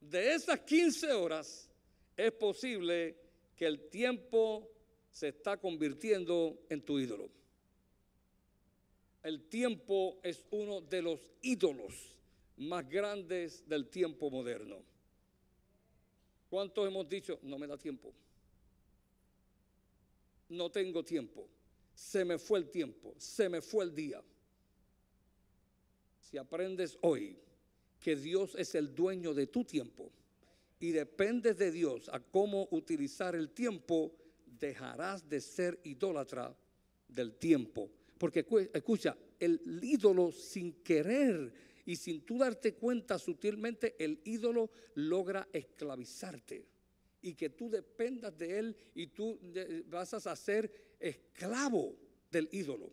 de 0.00 0.34
esas 0.34 0.60
15 0.60 1.12
horas 1.14 1.68
es 2.16 2.30
posible 2.30 3.16
que 3.56 3.66
el 3.66 3.88
tiempo 3.88 4.70
se 5.10 5.30
está 5.30 5.56
convirtiendo 5.56 6.56
en 6.68 6.80
tu 6.82 7.00
ídolo. 7.00 7.28
El 9.24 9.48
tiempo 9.48 10.20
es 10.22 10.46
uno 10.52 10.80
de 10.80 11.02
los 11.02 11.28
ídolos 11.42 11.92
más 12.56 12.88
grandes 12.88 13.68
del 13.68 13.88
tiempo 13.88 14.30
moderno. 14.30 14.80
¿Cuántos 16.48 16.86
hemos 16.86 17.08
dicho? 17.08 17.40
No 17.42 17.58
me 17.58 17.66
da 17.66 17.76
tiempo. 17.76 18.14
No 20.48 20.70
tengo 20.70 21.04
tiempo. 21.04 21.48
Se 21.94 22.24
me 22.24 22.38
fue 22.38 22.60
el 22.60 22.70
tiempo. 22.70 23.14
Se 23.18 23.48
me 23.48 23.60
fue 23.60 23.84
el 23.84 23.94
día. 23.94 24.22
Si 26.20 26.38
aprendes 26.38 26.96
hoy 27.00 27.36
que 28.00 28.14
Dios 28.14 28.54
es 28.56 28.74
el 28.74 28.94
dueño 28.94 29.34
de 29.34 29.46
tu 29.46 29.64
tiempo 29.64 30.10
y 30.78 30.92
dependes 30.92 31.58
de 31.58 31.72
Dios 31.72 32.08
a 32.12 32.20
cómo 32.20 32.68
utilizar 32.70 33.34
el 33.34 33.50
tiempo, 33.50 34.12
dejarás 34.46 35.28
de 35.28 35.40
ser 35.40 35.80
idólatra 35.84 36.56
del 37.08 37.34
tiempo. 37.34 37.90
Porque 38.16 38.46
escucha, 38.72 39.16
el 39.40 39.80
ídolo 39.82 40.32
sin 40.32 40.72
querer 40.82 41.52
y 41.86 41.96
sin 41.96 42.20
tú 42.22 42.38
darte 42.38 42.74
cuenta 42.74 43.18
sutilmente, 43.18 43.96
el 43.98 44.20
ídolo 44.24 44.70
logra 44.94 45.48
esclavizarte 45.52 46.77
y 47.28 47.34
que 47.34 47.50
tú 47.50 47.68
dependas 47.68 48.36
de 48.38 48.58
él 48.58 48.76
y 48.94 49.08
tú 49.08 49.38
vas 49.86 50.14
a 50.14 50.34
ser 50.36 50.96
esclavo 50.98 51.94
del 52.30 52.48
ídolo. 52.52 52.90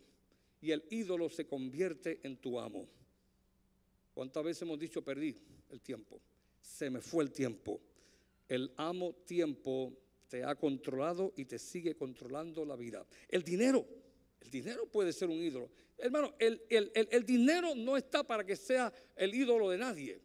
Y 0.60 0.72
el 0.72 0.84
ídolo 0.90 1.30
se 1.30 1.46
convierte 1.46 2.20
en 2.22 2.36
tu 2.36 2.60
amo. 2.60 2.86
¿Cuántas 4.12 4.44
veces 4.44 4.62
hemos 4.62 4.78
dicho 4.78 5.02
perdí 5.02 5.36
el 5.70 5.80
tiempo? 5.80 6.20
Se 6.60 6.90
me 6.90 7.00
fue 7.00 7.24
el 7.24 7.32
tiempo. 7.32 7.80
El 8.48 8.72
amo 8.76 9.14
tiempo 9.24 9.92
te 10.28 10.44
ha 10.44 10.54
controlado 10.54 11.32
y 11.36 11.46
te 11.46 11.58
sigue 11.58 11.94
controlando 11.96 12.64
la 12.64 12.76
vida. 12.76 13.06
El 13.28 13.42
dinero, 13.42 13.86
el 14.40 14.50
dinero 14.50 14.86
puede 14.86 15.12
ser 15.12 15.28
un 15.28 15.36
ídolo. 15.36 15.70
Hermano, 15.96 16.34
el, 16.38 16.62
el, 16.68 17.24
dinero 17.24 17.74
no 17.74 17.96
está 17.96 18.22
para 18.22 18.44
que 18.44 18.54
sea 18.54 18.92
el 19.14 19.34
ídolo 19.34 19.70
de 19.70 19.78
nadie, 19.78 20.20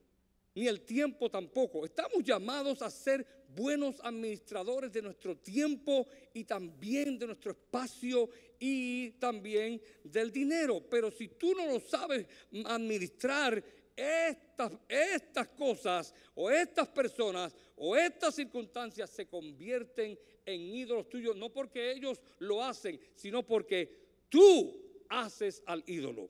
ni 0.53 0.67
el 0.67 0.81
tiempo 0.81 1.29
tampoco. 1.29 1.85
Estamos 1.85 2.23
llamados 2.23 2.81
a 2.81 2.89
ser 2.89 3.25
buenos 3.55 3.99
administradores 4.01 4.91
de 4.91 5.01
nuestro 5.01 5.37
tiempo 5.37 6.07
y 6.33 6.43
también 6.43 7.17
de 7.17 7.27
nuestro 7.27 7.51
espacio 7.51 8.29
y 8.59 9.11
también 9.11 9.81
del 10.03 10.31
dinero. 10.31 10.81
Pero 10.89 11.11
si 11.11 11.27
tú 11.29 11.53
no 11.55 11.65
lo 11.65 11.79
sabes 11.79 12.25
administrar, 12.65 13.63
estas, 13.95 14.71
estas 14.87 15.47
cosas 15.49 16.13
o 16.33 16.49
estas 16.49 16.87
personas 16.87 17.55
o 17.75 17.95
estas 17.95 18.35
circunstancias 18.35 19.09
se 19.09 19.27
convierten 19.27 20.17
en 20.45 20.61
ídolos 20.61 21.09
tuyos, 21.09 21.35
no 21.35 21.51
porque 21.51 21.91
ellos 21.91 22.19
lo 22.39 22.63
hacen, 22.63 22.99
sino 23.15 23.45
porque 23.45 24.23
tú 24.29 25.03
haces 25.09 25.61
al 25.65 25.83
ídolo. 25.85 26.29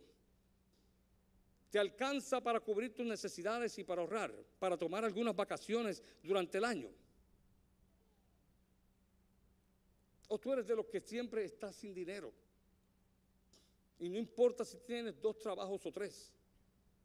Te 1.70 1.80
alcanza 1.80 2.42
para 2.42 2.60
cubrir 2.60 2.94
tus 2.94 3.06
necesidades 3.06 3.78
y 3.78 3.84
para 3.86 4.02
ahorrar, 4.02 4.34
para 4.60 4.78
tomar 4.78 5.06
algunas 5.06 5.36
vacaciones 5.36 6.04
durante 6.22 6.58
el 6.58 6.66
año. 6.66 6.90
O 10.32 10.40
tú 10.40 10.54
eres 10.54 10.66
de 10.66 10.78
los 10.78 10.86
que 10.86 11.02
siempre 11.02 11.44
estás 11.44 11.76
sin 11.76 11.94
dinero. 11.94 12.32
Y 14.00 14.08
no 14.08 14.18
importa 14.18 14.64
si 14.64 14.78
tienes 14.78 15.20
dos 15.20 15.38
trabajos 15.38 15.86
o 15.86 15.92
tres. 15.92 16.32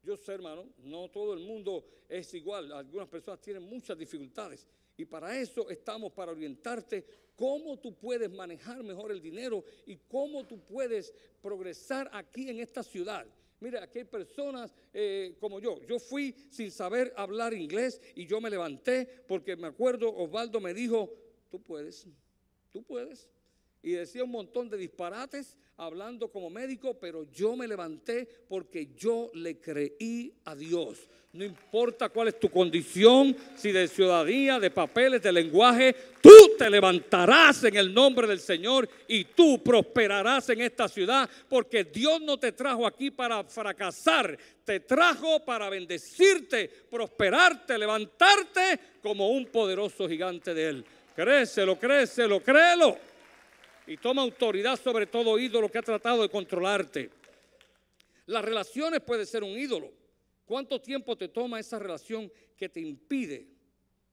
Yo 0.04 0.16
sé, 0.16 0.34
hermano, 0.34 0.64
no 0.84 1.08
todo 1.08 1.34
el 1.34 1.40
mundo 1.40 1.84
es 2.08 2.32
igual. 2.34 2.70
Algunas 2.70 3.08
personas 3.08 3.40
tienen 3.40 3.64
muchas 3.64 3.98
dificultades. 3.98 4.64
Y 4.96 5.04
para 5.06 5.36
eso 5.36 5.68
estamos, 5.68 6.12
para 6.12 6.30
orientarte 6.30 7.04
cómo 7.34 7.76
tú 7.80 7.96
puedes 7.96 8.30
manejar 8.30 8.84
mejor 8.84 9.10
el 9.10 9.20
dinero 9.20 9.64
y 9.86 9.96
cómo 9.96 10.44
tú 10.46 10.60
puedes 10.60 11.12
progresar 11.42 12.08
aquí 12.12 12.48
en 12.48 12.60
esta 12.60 12.84
ciudad. 12.84 13.26
Mira, 13.58 13.82
aquí 13.82 13.98
hay 13.98 14.04
personas 14.04 14.72
eh, 14.94 15.36
como 15.40 15.58
yo. 15.58 15.82
Yo 15.82 15.98
fui 15.98 16.32
sin 16.48 16.70
saber 16.70 17.12
hablar 17.16 17.52
inglés 17.54 18.00
y 18.14 18.24
yo 18.24 18.40
me 18.40 18.50
levanté 18.50 19.24
porque 19.26 19.56
me 19.56 19.66
acuerdo, 19.66 20.14
Osvaldo 20.14 20.60
me 20.60 20.72
dijo, 20.72 21.12
tú 21.50 21.60
puedes, 21.60 22.06
tú 22.76 22.82
puedes 22.82 23.26
y 23.82 23.92
decía 23.92 24.22
un 24.22 24.32
montón 24.32 24.68
de 24.68 24.76
disparates 24.76 25.56
hablando 25.78 26.30
como 26.30 26.50
médico, 26.50 26.92
pero 27.00 27.24
yo 27.32 27.56
me 27.56 27.66
levanté 27.66 28.28
porque 28.50 28.90
yo 28.94 29.30
le 29.32 29.58
creí 29.58 30.34
a 30.44 30.54
Dios. 30.54 31.08
No 31.32 31.42
importa 31.42 32.10
cuál 32.10 32.28
es 32.28 32.38
tu 32.38 32.50
condición, 32.50 33.34
si 33.56 33.72
de 33.72 33.88
ciudadanía, 33.88 34.60
de 34.60 34.70
papeles, 34.70 35.22
de 35.22 35.32
lenguaje, 35.32 35.94
tú 36.20 36.30
te 36.58 36.68
levantarás 36.68 37.64
en 37.64 37.76
el 37.76 37.94
nombre 37.94 38.26
del 38.26 38.40
Señor 38.40 38.86
y 39.08 39.24
tú 39.24 39.62
prosperarás 39.62 40.50
en 40.50 40.60
esta 40.60 40.88
ciudad, 40.88 41.30
porque 41.48 41.84
Dios 41.84 42.20
no 42.20 42.38
te 42.38 42.52
trajo 42.52 42.86
aquí 42.86 43.10
para 43.10 43.42
fracasar, 43.44 44.36
te 44.66 44.80
trajo 44.80 45.42
para 45.46 45.70
bendecirte, 45.70 46.68
prosperarte, 46.90 47.78
levantarte 47.78 48.78
como 49.02 49.30
un 49.30 49.46
poderoso 49.46 50.06
gigante 50.06 50.52
de 50.52 50.68
Él. 50.68 50.84
Créeselo, 51.16 51.78
créeselo, 51.78 52.42
créelo 52.42 52.98
y 53.86 53.96
toma 53.96 54.20
autoridad 54.20 54.78
sobre 54.78 55.06
todo 55.06 55.38
ídolo 55.38 55.70
que 55.70 55.78
ha 55.78 55.82
tratado 55.82 56.20
de 56.20 56.28
controlarte. 56.28 57.10
Las 58.26 58.44
relaciones 58.44 59.00
puede 59.00 59.24
ser 59.24 59.42
un 59.42 59.50
ídolo. 59.50 59.90
¿Cuánto 60.44 60.78
tiempo 60.80 61.16
te 61.16 61.28
toma 61.28 61.58
esa 61.58 61.78
relación 61.78 62.30
que 62.54 62.68
te 62.68 62.80
impide 62.80 63.46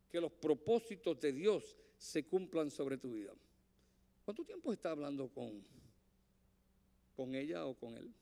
que 0.09 0.21
los 0.21 0.31
propósitos 0.31 1.19
de 1.19 1.33
Dios 1.33 1.75
se 1.97 2.23
cumplan 2.25 2.71
sobre 2.71 2.97
tu 2.97 3.11
vida? 3.11 3.33
¿Cuánto 4.23 4.45
tiempo 4.45 4.71
está 4.71 4.91
hablando 4.91 5.27
con, 5.27 5.61
con 7.17 7.35
ella 7.35 7.65
o 7.65 7.73
con 7.73 7.97
él? 7.97 8.13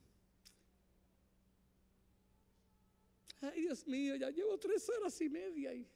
Ay, 3.42 3.60
Dios 3.60 3.86
mío, 3.86 4.16
ya 4.16 4.30
llevo 4.30 4.58
tres 4.58 4.88
horas 4.88 5.20
y 5.20 5.28
media 5.28 5.70
ahí. 5.70 5.86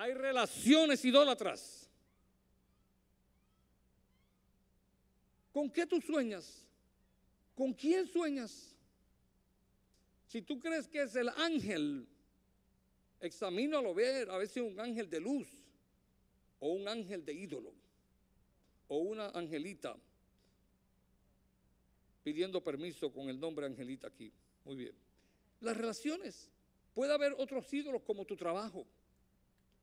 Hay 0.00 0.14
relaciones 0.14 1.04
idólatras. 1.04 1.86
¿Con 5.52 5.70
qué 5.70 5.84
tú 5.84 6.00
sueñas? 6.00 6.64
¿Con 7.54 7.74
quién 7.74 8.06
sueñas? 8.06 8.74
Si 10.26 10.40
tú 10.40 10.58
crees 10.58 10.88
que 10.88 11.02
es 11.02 11.14
el 11.16 11.28
ángel, 11.28 12.08
examínalo 13.20 13.92
ver 13.92 14.30
a 14.30 14.38
ver 14.38 14.48
si 14.48 14.60
es 14.60 14.72
un 14.72 14.80
ángel 14.80 15.10
de 15.10 15.20
luz 15.20 15.48
o 16.60 16.68
un 16.72 16.88
ángel 16.88 17.22
de 17.22 17.34
ídolo 17.34 17.74
o 18.88 19.00
una 19.00 19.28
angelita 19.28 19.98
pidiendo 22.22 22.64
permiso 22.64 23.12
con 23.12 23.28
el 23.28 23.38
nombre 23.38 23.66
angelita 23.66 24.06
aquí. 24.06 24.32
Muy 24.64 24.76
bien. 24.76 24.94
Las 25.60 25.76
relaciones. 25.76 26.48
Puede 26.94 27.12
haber 27.12 27.34
otros 27.36 27.70
ídolos 27.74 28.00
como 28.00 28.24
tu 28.24 28.34
trabajo 28.34 28.86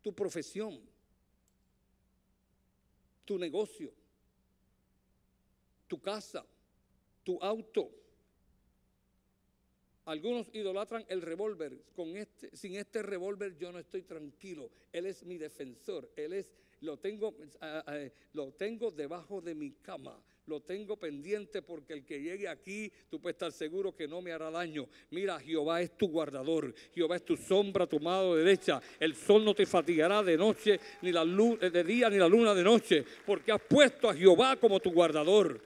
tu 0.08 0.16
profesión, 0.16 0.80
tu 3.26 3.38
negocio, 3.38 3.92
tu 5.86 6.00
casa, 6.00 6.46
tu 7.26 7.38
auto. 7.44 7.92
Algunos 10.06 10.48
idolatran 10.54 11.04
el 11.10 11.22
revólver. 11.22 11.78
Con 11.94 12.16
este, 12.16 12.56
sin 12.56 12.78
este 12.78 13.04
revólver 13.04 13.58
yo 13.58 13.70
no 13.74 13.80
estoy 13.80 14.04
tranquilo. 14.04 14.72
Él 14.94 15.08
es 15.08 15.26
mi 15.26 15.38
defensor. 15.38 16.10
Él 16.16 16.32
es, 16.32 16.54
lo 16.80 16.96
tengo, 16.96 17.36
ah, 17.60 17.84
ah, 17.86 18.10
lo 18.32 18.54
tengo 18.54 18.92
debajo 18.92 19.42
de 19.42 19.56
mi 19.56 19.72
cama. 19.72 20.18
Lo 20.48 20.62
tengo 20.62 20.96
pendiente 20.96 21.62
porque 21.62 21.92
el 21.92 22.06
que 22.06 22.22
llegue 22.22 22.48
aquí, 22.48 22.90
tú 23.10 23.20
puedes 23.20 23.36
estar 23.36 23.52
seguro 23.52 23.94
que 23.94 24.08
no 24.08 24.22
me 24.22 24.32
hará 24.32 24.50
daño. 24.50 24.88
Mira, 25.10 25.38
Jehová 25.42 25.82
es 25.82 25.98
tu 25.98 26.08
guardador. 26.08 26.74
Jehová 26.96 27.18
es 27.18 27.26
tu 27.26 27.36
sombra, 27.36 27.86
tu 27.86 28.00
mano 28.00 28.34
derecha. 28.34 28.82
El 28.98 29.14
sol 29.14 29.44
no 29.44 29.54
te 29.54 29.66
fatigará 29.66 30.24
de 30.24 30.38
noche, 30.38 30.80
ni 31.02 31.12
la 31.12 31.26
luz 31.26 31.60
de 31.60 31.84
día, 31.84 32.10
ni 32.10 32.16
la 32.18 32.30
luna 32.30 32.56
de 32.56 32.64
noche, 32.64 33.04
porque 33.26 33.52
has 33.52 33.62
puesto 33.62 34.10
a 34.10 34.16
Jehová 34.16 34.56
como 34.56 34.80
tu 34.80 34.92
guardador. 34.94 35.60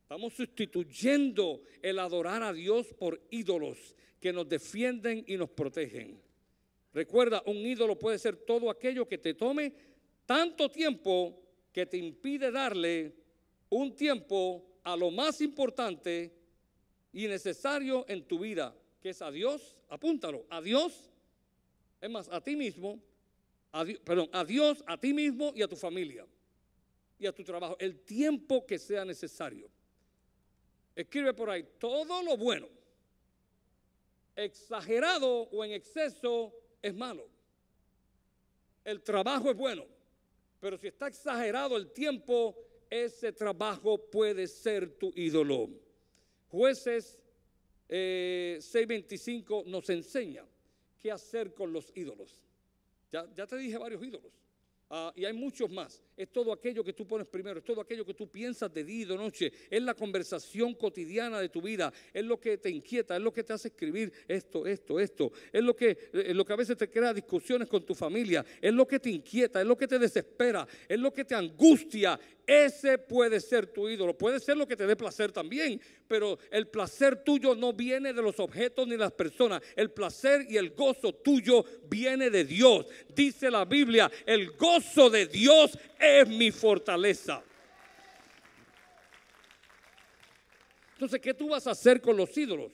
Estamos 0.00 0.32
sustituyendo 0.32 1.60
el 1.82 1.98
adorar 1.98 2.42
a 2.42 2.54
Dios 2.54 2.86
por 2.98 3.20
ídolos 3.30 3.94
que 4.18 4.32
nos 4.32 4.48
defienden 4.48 5.24
y 5.26 5.36
nos 5.36 5.50
protegen. 5.50 6.18
Recuerda, 6.94 7.42
un 7.44 7.58
ídolo 7.58 7.98
puede 7.98 8.18
ser 8.18 8.34
todo 8.34 8.70
aquello 8.70 9.06
que 9.06 9.18
te 9.18 9.34
tome 9.34 9.74
tanto 10.24 10.70
tiempo 10.70 11.47
que 11.72 11.86
te 11.86 11.96
impide 11.96 12.50
darle 12.50 13.14
un 13.70 13.94
tiempo 13.94 14.64
a 14.84 14.96
lo 14.96 15.10
más 15.10 15.40
importante 15.40 16.32
y 17.12 17.26
necesario 17.26 18.04
en 18.08 18.24
tu 18.24 18.38
vida, 18.38 18.74
que 19.00 19.10
es 19.10 19.22
a 19.22 19.30
Dios, 19.30 19.76
apúntalo, 19.88 20.46
a 20.50 20.60
Dios, 20.60 21.10
es 22.00 22.10
más, 22.10 22.28
a 22.28 22.40
ti 22.40 22.56
mismo, 22.56 23.00
perdón, 24.04 24.28
a 24.32 24.44
Dios, 24.44 24.82
a 24.86 24.98
ti 24.98 25.12
mismo 25.12 25.52
y 25.54 25.62
a 25.62 25.68
tu 25.68 25.76
familia 25.76 26.26
y 27.18 27.26
a 27.26 27.32
tu 27.32 27.42
trabajo, 27.42 27.76
el 27.80 28.00
tiempo 28.00 28.64
que 28.64 28.78
sea 28.78 29.04
necesario. 29.04 29.68
Escribe 30.94 31.34
por 31.34 31.50
ahí, 31.50 31.66
todo 31.78 32.22
lo 32.22 32.36
bueno, 32.36 32.68
exagerado 34.36 35.42
o 35.42 35.64
en 35.64 35.72
exceso, 35.72 36.54
es 36.80 36.94
malo. 36.94 37.28
El 38.84 39.02
trabajo 39.02 39.50
es 39.50 39.56
bueno, 39.56 39.84
pero 40.60 40.76
si 40.78 40.88
está 40.88 41.08
exagerado 41.08 41.76
el 41.76 41.92
tiempo, 41.92 42.56
ese 42.90 43.32
trabajo 43.32 43.98
puede 43.98 44.46
ser 44.46 44.98
tu 44.98 45.12
ídolo. 45.14 45.70
Jueces 46.48 47.18
6:25 47.88 49.62
eh, 49.66 49.70
nos 49.70 49.88
enseña 49.90 50.44
qué 50.98 51.10
hacer 51.10 51.54
con 51.54 51.72
los 51.72 51.92
ídolos. 51.96 52.44
Ya, 53.10 53.26
ya 53.34 53.46
te 53.46 53.56
dije 53.56 53.78
varios 53.78 54.02
ídolos. 54.02 54.32
Ah, 54.90 55.12
y 55.16 55.24
hay 55.24 55.32
muchos 55.32 55.70
más. 55.70 56.02
Es 56.18 56.32
todo 56.32 56.52
aquello 56.52 56.82
que 56.82 56.92
tú 56.92 57.06
pones 57.06 57.28
primero, 57.28 57.60
es 57.60 57.64
todo 57.64 57.80
aquello 57.80 58.04
que 58.04 58.12
tú 58.12 58.28
piensas 58.28 58.74
de 58.74 58.82
día 58.82 59.02
y 59.02 59.04
de 59.04 59.16
noche, 59.16 59.52
es 59.70 59.80
la 59.80 59.94
conversación 59.94 60.74
cotidiana 60.74 61.40
de 61.40 61.48
tu 61.48 61.62
vida, 61.62 61.92
es 62.12 62.24
lo 62.24 62.40
que 62.40 62.58
te 62.58 62.68
inquieta, 62.68 63.16
es 63.16 63.22
lo 63.22 63.32
que 63.32 63.44
te 63.44 63.52
hace 63.52 63.68
escribir 63.68 64.12
esto, 64.26 64.66
esto, 64.66 64.98
esto, 64.98 65.30
es 65.52 65.62
lo 65.62 65.76
que, 65.76 65.96
es 66.12 66.34
lo 66.34 66.44
que 66.44 66.52
a 66.52 66.56
veces 66.56 66.76
te 66.76 66.90
crea 66.90 67.14
discusiones 67.14 67.68
con 67.68 67.86
tu 67.86 67.94
familia, 67.94 68.44
es 68.60 68.74
lo 68.74 68.84
que 68.84 68.98
te 68.98 69.10
inquieta, 69.10 69.60
es 69.60 69.66
lo 69.66 69.76
que 69.76 69.86
te 69.86 69.96
desespera, 69.96 70.66
es 70.88 70.98
lo 70.98 71.12
que 71.12 71.24
te 71.24 71.36
angustia, 71.36 72.18
ese 72.48 72.96
puede 72.96 73.40
ser 73.40 73.66
tu 73.66 73.90
ídolo. 73.90 74.16
Puede 74.16 74.40
ser 74.40 74.56
lo 74.56 74.66
que 74.66 74.74
te 74.74 74.86
dé 74.86 74.96
placer 74.96 75.30
también, 75.30 75.78
pero 76.08 76.38
el 76.50 76.66
placer 76.66 77.22
tuyo 77.22 77.54
no 77.54 77.74
viene 77.74 78.14
de 78.14 78.22
los 78.22 78.40
objetos 78.40 78.88
ni 78.88 78.96
las 78.96 79.12
personas. 79.12 79.60
El 79.76 79.90
placer 79.90 80.46
y 80.48 80.56
el 80.56 80.70
gozo 80.70 81.12
tuyo 81.12 81.62
viene 81.90 82.30
de 82.30 82.44
Dios. 82.44 82.86
Dice 83.14 83.50
la 83.50 83.66
Biblia, 83.66 84.10
el 84.24 84.52
gozo 84.52 85.10
de 85.10 85.26
Dios 85.26 85.78
es 86.00 86.07
mi 86.26 86.50
fortaleza. 86.50 87.42
Entonces, 90.94 91.20
¿qué 91.20 91.32
tú 91.32 91.48
vas 91.48 91.66
a 91.66 91.70
hacer 91.70 92.00
con 92.00 92.16
los 92.16 92.36
ídolos? 92.36 92.72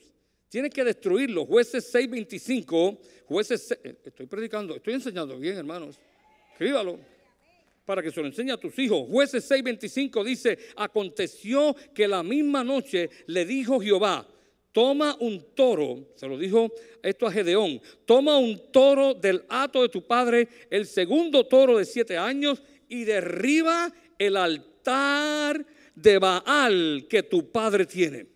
Tienes 0.49 0.71
que 0.71 0.83
destruirlos. 0.83 1.47
Jueces 1.47 1.93
6:25, 1.93 2.97
jueces, 3.27 3.71
eh, 3.83 3.97
estoy 4.03 4.25
predicando, 4.25 4.75
estoy 4.75 4.93
enseñando 4.95 5.37
bien, 5.37 5.57
hermanos. 5.57 5.99
Escríbalo 6.51 6.99
para 7.85 8.01
que 8.01 8.11
se 8.11 8.19
lo 8.19 8.27
enseñe 8.27 8.51
a 8.51 8.57
tus 8.57 8.77
hijos. 8.79 9.07
Jueces 9.09 9.49
6:25 9.49 10.23
dice, 10.23 10.57
aconteció 10.75 11.75
que 11.93 12.07
la 12.07 12.23
misma 12.23 12.63
noche 12.63 13.09
le 13.27 13.45
dijo 13.45 13.79
Jehová, 13.79 14.27
toma 14.71 15.15
un 15.19 15.53
toro, 15.53 16.07
se 16.15 16.27
lo 16.27 16.37
dijo 16.37 16.71
esto 17.01 17.27
a 17.27 17.31
Gedeón, 17.31 17.79
toma 18.05 18.37
un 18.37 18.71
toro 18.71 19.13
del 19.13 19.45
hato 19.47 19.83
de 19.83 19.89
tu 19.89 20.01
padre, 20.01 20.47
el 20.69 20.85
segundo 20.85 21.45
toro 21.45 21.77
de 21.77 21.85
siete 21.85 22.17
años, 22.17 22.61
y 22.89 23.03
derriba 23.03 23.91
el 24.17 24.37
altar 24.37 25.65
de 25.95 26.19
Baal 26.19 27.07
que 27.09 27.23
tu 27.23 27.51
padre 27.51 27.85
tiene. 27.85 28.27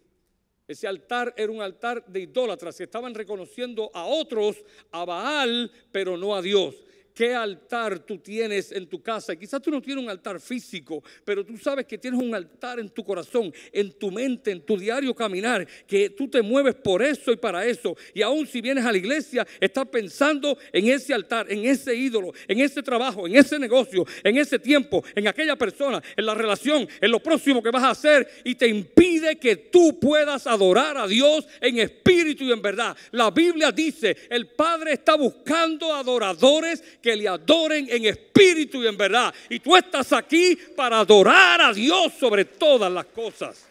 Ese 0.68 0.88
altar 0.88 1.34
era 1.36 1.52
un 1.52 1.62
altar 1.62 2.06
de 2.06 2.22
idólatras, 2.22 2.80
estaban 2.80 3.16
reconociendo 3.16 3.90
a 3.94 4.06
otros, 4.06 4.64
a 4.92 5.04
Baal, 5.04 5.72
pero 5.92 6.16
no 6.16 6.36
a 6.36 6.42
Dios 6.42 6.76
qué 7.14 7.34
altar 7.34 8.00
tú 8.00 8.18
tienes 8.18 8.72
en 8.72 8.88
tu 8.88 9.02
casa. 9.02 9.36
Quizás 9.36 9.62
tú 9.62 9.72
no 9.72 9.82
tienes 9.82 10.04
un 10.04 10.10
altar 10.10 10.40
físico, 10.40 11.04
pero 11.26 11.46
tú 11.46 11.58
sabes 11.58 11.86
que 11.86 11.98
tienes 11.98 12.22
un 12.22 12.34
altar 12.34 12.80
en 12.80 12.90
tu 12.90 13.04
corazón, 13.04 13.54
en 13.72 13.92
tu 13.94 14.12
mente, 14.12 14.52
en 14.52 14.62
tu 14.62 14.78
diario 14.78 15.14
caminar, 15.14 15.68
que 15.88 16.10
tú 16.10 16.28
te 16.28 16.42
mueves 16.42 16.76
por 16.76 17.02
eso 17.02 17.32
y 17.32 17.38
para 17.38 17.66
eso. 17.66 17.96
Y 18.14 18.22
aún 18.22 18.48
si 18.48 18.62
vienes 18.62 18.86
a 18.86 18.92
la 18.92 18.98
iglesia, 18.98 19.46
estás 19.60 19.88
pensando 19.88 20.58
en 20.72 20.90
ese 20.90 21.14
altar, 21.14 21.52
en 21.52 21.66
ese 21.66 21.96
ídolo, 21.96 22.34
en 22.48 22.60
ese 22.60 22.82
trabajo, 22.82 23.28
en 23.28 23.36
ese 23.36 23.60
negocio, 23.60 24.06
en 24.24 24.38
ese 24.38 24.60
tiempo, 24.60 25.04
en 25.16 25.28
aquella 25.28 25.56
persona, 25.56 26.02
en 26.16 26.26
la 26.26 26.36
relación, 26.36 26.88
en 27.02 27.12
lo 27.12 27.20
próximo 27.20 27.62
que 27.62 27.72
vas 27.72 27.84
a 27.84 27.92
hacer 27.92 28.28
y 28.44 28.56
te 28.56 28.68
impide 28.68 29.38
que 29.38 29.56
tú 29.56 30.00
puedas 30.00 30.48
adorar 30.48 30.98
a 30.98 31.08
Dios 31.08 31.48
en 31.62 31.80
espíritu 31.80 32.44
y 32.44 32.52
en 32.52 32.62
verdad. 32.62 32.96
La 33.12 33.32
Biblia 33.32 33.72
dice, 33.72 34.16
el 34.30 34.48
Padre 34.48 34.94
está 34.94 35.16
buscando 35.16 35.94
adoradores 35.94 36.84
que 37.02 37.09
que 37.10 37.16
le 37.16 37.28
adoren 37.28 37.88
en 37.90 38.06
espíritu 38.06 38.84
y 38.84 38.88
en 38.88 38.96
verdad. 38.96 39.34
Y 39.50 39.60
tú 39.60 39.76
estás 39.76 40.14
aquí 40.14 40.56
para 40.76 41.00
adorar 41.00 41.60
a 41.60 41.74
Dios 41.74 42.14
sobre 42.14 42.46
todas 42.46 42.92
las 42.92 43.08
cosas. 43.08 43.66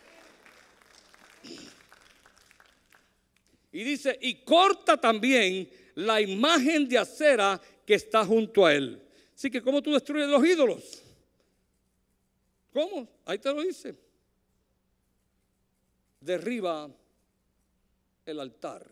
Y 3.71 3.85
dice, 3.85 4.19
y 4.21 4.43
corta 4.43 4.97
también 4.97 5.71
la 5.95 6.21
imagen 6.21 6.89
de 6.89 6.99
acera 6.99 7.61
que 7.87 7.95
está 7.95 8.25
junto 8.25 8.67
a 8.67 8.75
él. 8.75 9.01
Así 9.37 9.49
que, 9.53 9.63
¿cómo 9.63 9.81
tú 9.81 9.93
destruyes 9.93 10.29
los 10.29 10.45
ídolos? 10.45 11.01
¿Cómo? 12.73 13.09
Ahí 13.25 13.39
te 13.39 13.55
lo 13.55 13.63
dice. 13.63 13.95
Derriba 16.21 16.91
el 18.27 18.41
altar. 18.41 18.85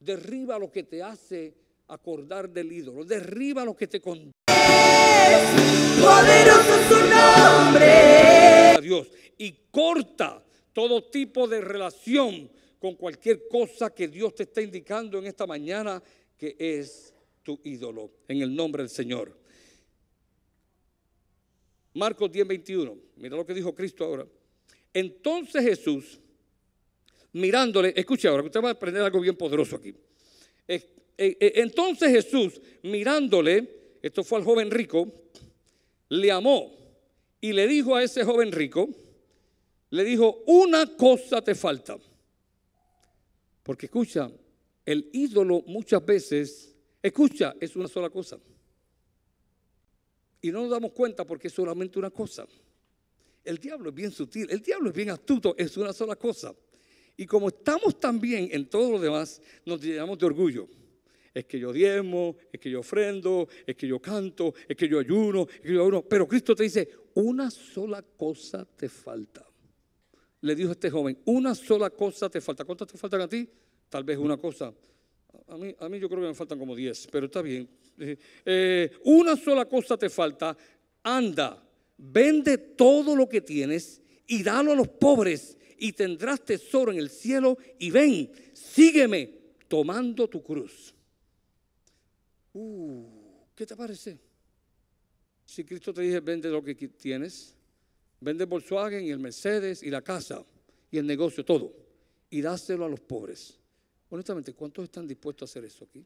Derriba 0.00 0.58
lo 0.58 0.72
que 0.72 0.84
te 0.84 1.02
hace 1.02 1.67
acordar 1.88 2.48
del 2.48 2.70
ídolo. 2.72 3.04
Derriba 3.04 3.64
lo 3.64 3.74
que 3.74 3.86
te 3.86 4.00
condena. 4.00 4.32
Poderoso 6.00 6.88
su 6.88 7.00
nombre. 7.08 8.78
Dios. 8.80 9.10
Y 9.38 9.52
corta 9.70 10.44
todo 10.72 11.04
tipo 11.10 11.48
de 11.48 11.60
relación 11.60 12.50
con 12.78 12.94
cualquier 12.94 13.48
cosa 13.48 13.90
que 13.94 14.08
Dios 14.08 14.34
te 14.34 14.44
está 14.44 14.62
indicando 14.62 15.18
en 15.18 15.26
esta 15.26 15.46
mañana 15.46 16.02
que 16.36 16.56
es 16.58 17.12
tu 17.42 17.60
ídolo. 17.64 18.10
En 18.28 18.42
el 18.42 18.54
nombre 18.54 18.82
del 18.82 18.90
Señor. 18.90 19.36
Marcos 21.94 22.30
10, 22.30 22.46
21. 22.46 22.96
Mira 23.16 23.36
lo 23.36 23.44
que 23.44 23.54
dijo 23.54 23.74
Cristo 23.74 24.04
ahora. 24.04 24.26
Entonces 24.92 25.62
Jesús, 25.64 26.20
mirándole, 27.32 27.92
escuche 27.96 28.28
ahora, 28.28 28.42
que 28.42 28.48
usted 28.48 28.62
va 28.62 28.68
a 28.68 28.72
aprender 28.72 29.02
algo 29.02 29.20
bien 29.20 29.36
poderoso 29.36 29.76
aquí. 29.76 29.94
Entonces 31.18 32.10
Jesús, 32.12 32.60
mirándole, 32.82 33.96
esto 34.00 34.22
fue 34.22 34.38
al 34.38 34.44
joven 34.44 34.70
rico, 34.70 35.12
le 36.08 36.30
amó 36.30 36.72
y 37.40 37.52
le 37.52 37.66
dijo 37.66 37.96
a 37.96 38.04
ese 38.04 38.24
joven 38.24 38.52
rico, 38.52 38.88
le 39.90 40.04
dijo, 40.04 40.44
una 40.46 40.96
cosa 40.96 41.42
te 41.42 41.54
falta. 41.54 41.98
Porque 43.64 43.86
escucha, 43.86 44.30
el 44.86 45.10
ídolo 45.12 45.62
muchas 45.66 46.04
veces, 46.04 46.74
escucha, 47.02 47.54
es 47.60 47.74
una 47.74 47.88
sola 47.88 48.10
cosa. 48.10 48.38
Y 50.40 50.52
no 50.52 50.62
nos 50.62 50.70
damos 50.70 50.92
cuenta 50.92 51.26
porque 51.26 51.48
es 51.48 51.54
solamente 51.54 51.98
una 51.98 52.10
cosa. 52.10 52.46
El 53.44 53.58
diablo 53.58 53.88
es 53.88 53.94
bien 53.94 54.12
sutil, 54.12 54.48
el 54.50 54.60
diablo 54.60 54.90
es 54.90 54.94
bien 54.94 55.10
astuto, 55.10 55.54
es 55.58 55.76
una 55.76 55.92
sola 55.92 56.14
cosa. 56.14 56.54
Y 57.16 57.26
como 57.26 57.48
estamos 57.48 57.98
también 57.98 58.48
en 58.52 58.68
todo 58.68 58.92
lo 58.92 59.00
demás, 59.00 59.42
nos 59.64 59.82
llenamos 59.82 60.16
de 60.18 60.26
orgullo 60.26 60.68
es 61.34 61.44
que 61.44 61.58
yo 61.58 61.72
diezmo, 61.72 62.36
es 62.52 62.60
que 62.60 62.70
yo 62.70 62.80
ofrendo, 62.80 63.48
es 63.66 63.76
que 63.76 63.86
yo 63.86 64.00
canto, 64.00 64.54
es 64.66 64.76
que 64.76 64.88
yo 64.88 64.98
ayuno, 64.98 65.46
es 65.48 65.60
que 65.60 65.72
yo 65.72 65.82
ayuno. 65.82 66.02
Pero 66.02 66.26
Cristo 66.26 66.54
te 66.54 66.64
dice, 66.64 66.88
una 67.14 67.50
sola 67.50 68.02
cosa 68.02 68.64
te 68.64 68.88
falta. 68.88 69.46
Le 70.40 70.54
dijo 70.54 70.72
este 70.72 70.90
joven, 70.90 71.18
una 71.24 71.54
sola 71.54 71.90
cosa 71.90 72.28
te 72.28 72.40
falta. 72.40 72.64
¿Cuántas 72.64 72.88
te 72.88 72.98
faltan 72.98 73.22
a 73.22 73.28
ti? 73.28 73.48
Tal 73.88 74.04
vez 74.04 74.18
una 74.18 74.36
cosa. 74.36 74.72
A 75.48 75.56
mí, 75.56 75.74
a 75.78 75.88
mí 75.88 75.98
yo 75.98 76.08
creo 76.08 76.22
que 76.22 76.28
me 76.28 76.34
faltan 76.34 76.58
como 76.58 76.76
diez, 76.76 77.08
pero 77.10 77.26
está 77.26 77.42
bien. 77.42 77.68
Eh, 78.44 78.90
una 79.04 79.36
sola 79.36 79.64
cosa 79.64 79.96
te 79.96 80.08
falta. 80.08 80.56
Anda, 81.02 81.62
vende 81.96 82.58
todo 82.58 83.16
lo 83.16 83.28
que 83.28 83.40
tienes 83.40 84.00
y 84.26 84.42
dalo 84.42 84.72
a 84.72 84.76
los 84.76 84.88
pobres 84.88 85.56
y 85.78 85.92
tendrás 85.92 86.44
tesoro 86.44 86.92
en 86.92 86.98
el 86.98 87.10
cielo 87.10 87.56
y 87.78 87.90
ven, 87.90 88.30
sígueme 88.52 89.30
tomando 89.68 90.28
tu 90.28 90.42
cruz. 90.42 90.94
Uh, 92.60 93.04
¿Qué 93.54 93.64
te 93.64 93.76
parece? 93.76 94.18
Si 95.44 95.64
Cristo 95.64 95.94
te 95.94 96.02
dice, 96.02 96.18
vende 96.18 96.50
lo 96.50 96.62
que 96.62 96.74
tienes, 96.74 97.54
vende 98.20 98.44
Volkswagen 98.46 99.04
y 99.04 99.10
el 99.10 99.20
Mercedes 99.20 99.82
y 99.84 99.90
la 99.90 100.02
casa 100.02 100.44
y 100.90 100.98
el 100.98 101.06
negocio, 101.06 101.44
todo, 101.44 101.72
y 102.28 102.40
dáselo 102.40 102.84
a 102.84 102.88
los 102.88 102.98
pobres. 102.98 103.58
Honestamente, 104.10 104.54
¿cuántos 104.54 104.84
están 104.84 105.06
dispuestos 105.06 105.48
a 105.48 105.52
hacer 105.52 105.64
eso 105.66 105.84
aquí? 105.84 106.04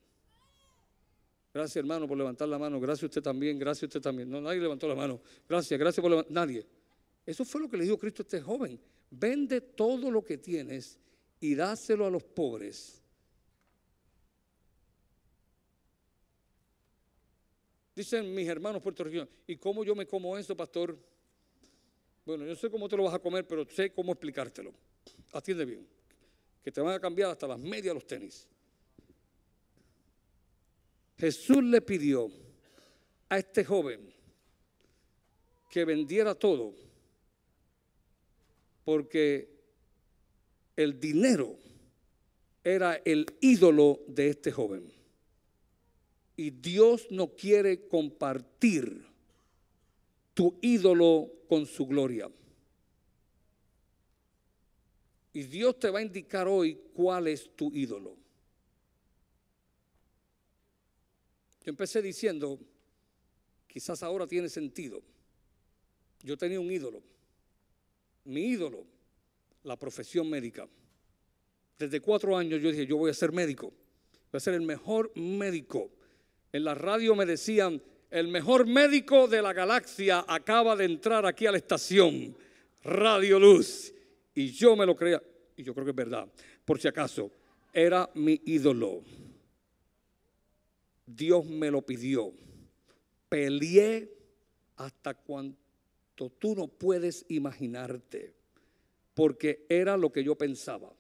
Gracias, 1.54 1.76
hermano, 1.76 2.06
por 2.06 2.18
levantar 2.18 2.48
la 2.48 2.58
mano. 2.58 2.78
Gracias 2.80 3.04
usted 3.04 3.22
también. 3.22 3.58
Gracias 3.58 3.84
usted 3.84 4.00
también. 4.00 4.28
No, 4.28 4.40
nadie 4.40 4.60
levantó 4.60 4.88
la 4.88 4.94
mano. 4.94 5.20
Gracias, 5.48 5.78
gracias 5.78 6.02
por 6.02 6.10
levantar. 6.10 6.32
Nadie. 6.32 6.66
Eso 7.24 7.44
fue 7.44 7.60
lo 7.60 7.68
que 7.68 7.76
le 7.76 7.84
dijo 7.84 7.98
Cristo 7.98 8.22
a 8.22 8.24
este 8.24 8.40
joven. 8.40 8.80
Vende 9.10 9.60
todo 9.60 10.10
lo 10.10 10.24
que 10.24 10.38
tienes 10.38 10.98
y 11.40 11.54
dáselo 11.54 12.06
a 12.06 12.10
los 12.10 12.24
pobres. 12.24 13.01
Dicen 17.94 18.34
mis 18.34 18.48
hermanos 18.48 18.82
puertorriqueños, 18.82 19.28
¿y 19.46 19.56
cómo 19.56 19.84
yo 19.84 19.94
me 19.94 20.06
como 20.06 20.36
eso, 20.38 20.56
pastor? 20.56 20.98
Bueno, 22.24 22.46
yo 22.46 22.54
sé 22.56 22.70
cómo 22.70 22.88
te 22.88 22.96
lo 22.96 23.04
vas 23.04 23.14
a 23.14 23.18
comer, 23.18 23.46
pero 23.46 23.66
sé 23.68 23.92
cómo 23.92 24.12
explicártelo. 24.12 24.72
Atiende 25.32 25.64
bien. 25.64 25.86
Que 26.62 26.70
te 26.70 26.80
van 26.80 26.94
a 26.94 27.00
cambiar 27.00 27.30
hasta 27.30 27.46
las 27.46 27.58
medias 27.58 27.94
los 27.94 28.06
tenis. 28.06 28.46
Jesús 31.18 31.62
le 31.62 31.80
pidió 31.82 32.30
a 33.28 33.38
este 33.38 33.64
joven 33.64 34.12
que 35.70 35.84
vendiera 35.84 36.34
todo 36.34 36.74
porque 38.84 39.48
el 40.76 40.98
dinero 40.98 41.56
era 42.64 42.96
el 43.04 43.26
ídolo 43.40 44.00
de 44.06 44.28
este 44.28 44.50
joven. 44.50 45.01
Y 46.42 46.50
Dios 46.50 47.06
no 47.08 47.36
quiere 47.36 47.86
compartir 47.86 49.06
tu 50.34 50.58
ídolo 50.60 51.30
con 51.48 51.66
su 51.66 51.86
gloria. 51.86 52.28
Y 55.32 55.44
Dios 55.44 55.78
te 55.78 55.88
va 55.88 56.00
a 56.00 56.02
indicar 56.02 56.48
hoy 56.48 56.80
cuál 56.94 57.28
es 57.28 57.54
tu 57.54 57.72
ídolo. 57.72 58.16
Yo 61.64 61.70
empecé 61.70 62.02
diciendo, 62.02 62.58
quizás 63.68 64.02
ahora 64.02 64.26
tiene 64.26 64.48
sentido. 64.48 65.00
Yo 66.24 66.36
tenía 66.36 66.58
un 66.58 66.72
ídolo. 66.72 67.04
Mi 68.24 68.46
ídolo, 68.46 68.84
la 69.62 69.78
profesión 69.78 70.28
médica. 70.28 70.68
Desde 71.78 72.00
cuatro 72.00 72.36
años 72.36 72.60
yo 72.60 72.72
dije, 72.72 72.84
yo 72.84 72.96
voy 72.96 73.12
a 73.12 73.14
ser 73.14 73.30
médico. 73.30 73.72
Voy 74.32 74.38
a 74.38 74.40
ser 74.40 74.54
el 74.54 74.62
mejor 74.62 75.12
médico. 75.14 75.88
En 76.52 76.64
la 76.64 76.74
radio 76.74 77.14
me 77.14 77.24
decían, 77.24 77.82
el 78.10 78.28
mejor 78.28 78.66
médico 78.66 79.26
de 79.26 79.40
la 79.40 79.54
galaxia 79.54 80.24
acaba 80.28 80.76
de 80.76 80.84
entrar 80.84 81.24
aquí 81.24 81.46
a 81.46 81.52
la 81.52 81.56
estación, 81.56 82.36
Radio 82.84 83.40
Luz. 83.40 83.94
Y 84.34 84.50
yo 84.52 84.76
me 84.76 84.84
lo 84.84 84.94
creía, 84.94 85.22
y 85.56 85.62
yo 85.62 85.72
creo 85.72 85.86
que 85.86 85.92
es 85.92 85.96
verdad, 85.96 86.28
por 86.66 86.78
si 86.78 86.88
acaso, 86.88 87.30
era 87.72 88.10
mi 88.14 88.38
ídolo. 88.44 89.02
Dios 91.06 91.46
me 91.46 91.70
lo 91.70 91.80
pidió. 91.80 92.32
Peleé 93.30 94.12
hasta 94.76 95.14
cuanto 95.14 96.28
tú 96.38 96.54
no 96.54 96.68
puedes 96.68 97.24
imaginarte, 97.28 98.34
porque 99.14 99.64
era 99.70 99.96
lo 99.96 100.12
que 100.12 100.22
yo 100.22 100.36
pensaba. 100.36 100.92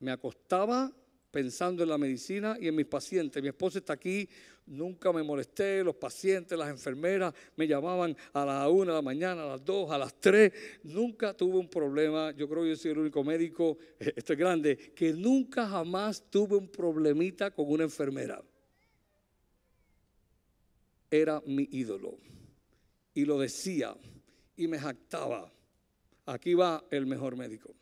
Me 0.00 0.10
acostaba 0.10 0.92
pensando 1.30 1.82
en 1.82 1.88
la 1.88 1.98
medicina 1.98 2.56
y 2.60 2.68
en 2.68 2.74
mis 2.74 2.86
pacientes. 2.86 3.42
Mi 3.42 3.48
esposa 3.48 3.78
está 3.78 3.92
aquí, 3.92 4.28
nunca 4.66 5.12
me 5.12 5.22
molesté, 5.22 5.84
los 5.84 5.96
pacientes, 5.96 6.58
las 6.58 6.70
enfermeras 6.70 7.34
me 7.56 7.66
llamaban 7.66 8.16
a 8.32 8.44
las 8.44 8.68
una 8.68 8.92
de 8.92 8.96
la 8.96 9.02
mañana, 9.02 9.42
a 9.44 9.46
las 9.46 9.64
dos, 9.64 9.90
a 9.90 9.98
las 9.98 10.20
tres. 10.20 10.52
Nunca 10.82 11.34
tuve 11.34 11.58
un 11.58 11.68
problema, 11.68 12.32
yo 12.32 12.48
creo 12.48 12.62
que 12.62 12.70
yo 12.70 12.76
soy 12.76 12.92
el 12.92 12.98
único 12.98 13.22
médico, 13.22 13.78
esto 13.98 14.32
es 14.32 14.38
grande, 14.38 14.76
que 14.76 15.12
nunca 15.12 15.68
jamás 15.68 16.30
tuve 16.30 16.56
un 16.56 16.68
problemita 16.68 17.50
con 17.50 17.70
una 17.70 17.84
enfermera 17.84 18.42
era 21.10 21.42
mi 21.44 21.68
ídolo. 21.72 22.18
Y 23.12 23.24
lo 23.24 23.38
decía 23.38 23.96
y 24.56 24.68
me 24.68 24.78
jactaba. 24.78 25.52
Aquí 26.26 26.54
va 26.54 26.84
el 26.90 27.06
mejor 27.06 27.36
médico. 27.36 27.74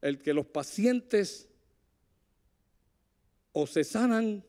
El 0.00 0.20
que 0.20 0.34
los 0.34 0.46
pacientes 0.46 1.47
o 3.52 3.66
se 3.66 3.84
sanan 3.84 4.44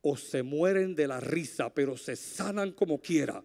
o 0.00 0.16
se 0.16 0.42
mueren 0.42 0.94
de 0.94 1.08
la 1.08 1.20
risa, 1.20 1.72
pero 1.72 1.96
se 1.96 2.16
sanan 2.16 2.72
como 2.72 3.00
quiera. 3.00 3.42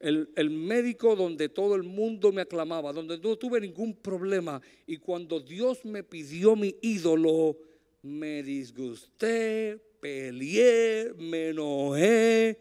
El, 0.00 0.30
el, 0.36 0.50
médico 0.50 1.16
donde 1.16 1.48
todo 1.48 1.74
el 1.74 1.82
mundo 1.82 2.30
me 2.30 2.42
aclamaba, 2.42 2.92
donde 2.92 3.18
no 3.18 3.36
tuve 3.36 3.60
ningún 3.60 3.96
problema. 3.96 4.62
Y 4.86 4.98
cuando 4.98 5.40
Dios 5.40 5.84
me 5.84 6.04
pidió 6.04 6.54
mi 6.54 6.76
ídolo, 6.82 7.58
me 8.02 8.44
disgusté, 8.44 9.82
peleé, 10.00 11.12
me 11.18 11.48
enojé, 11.48 12.60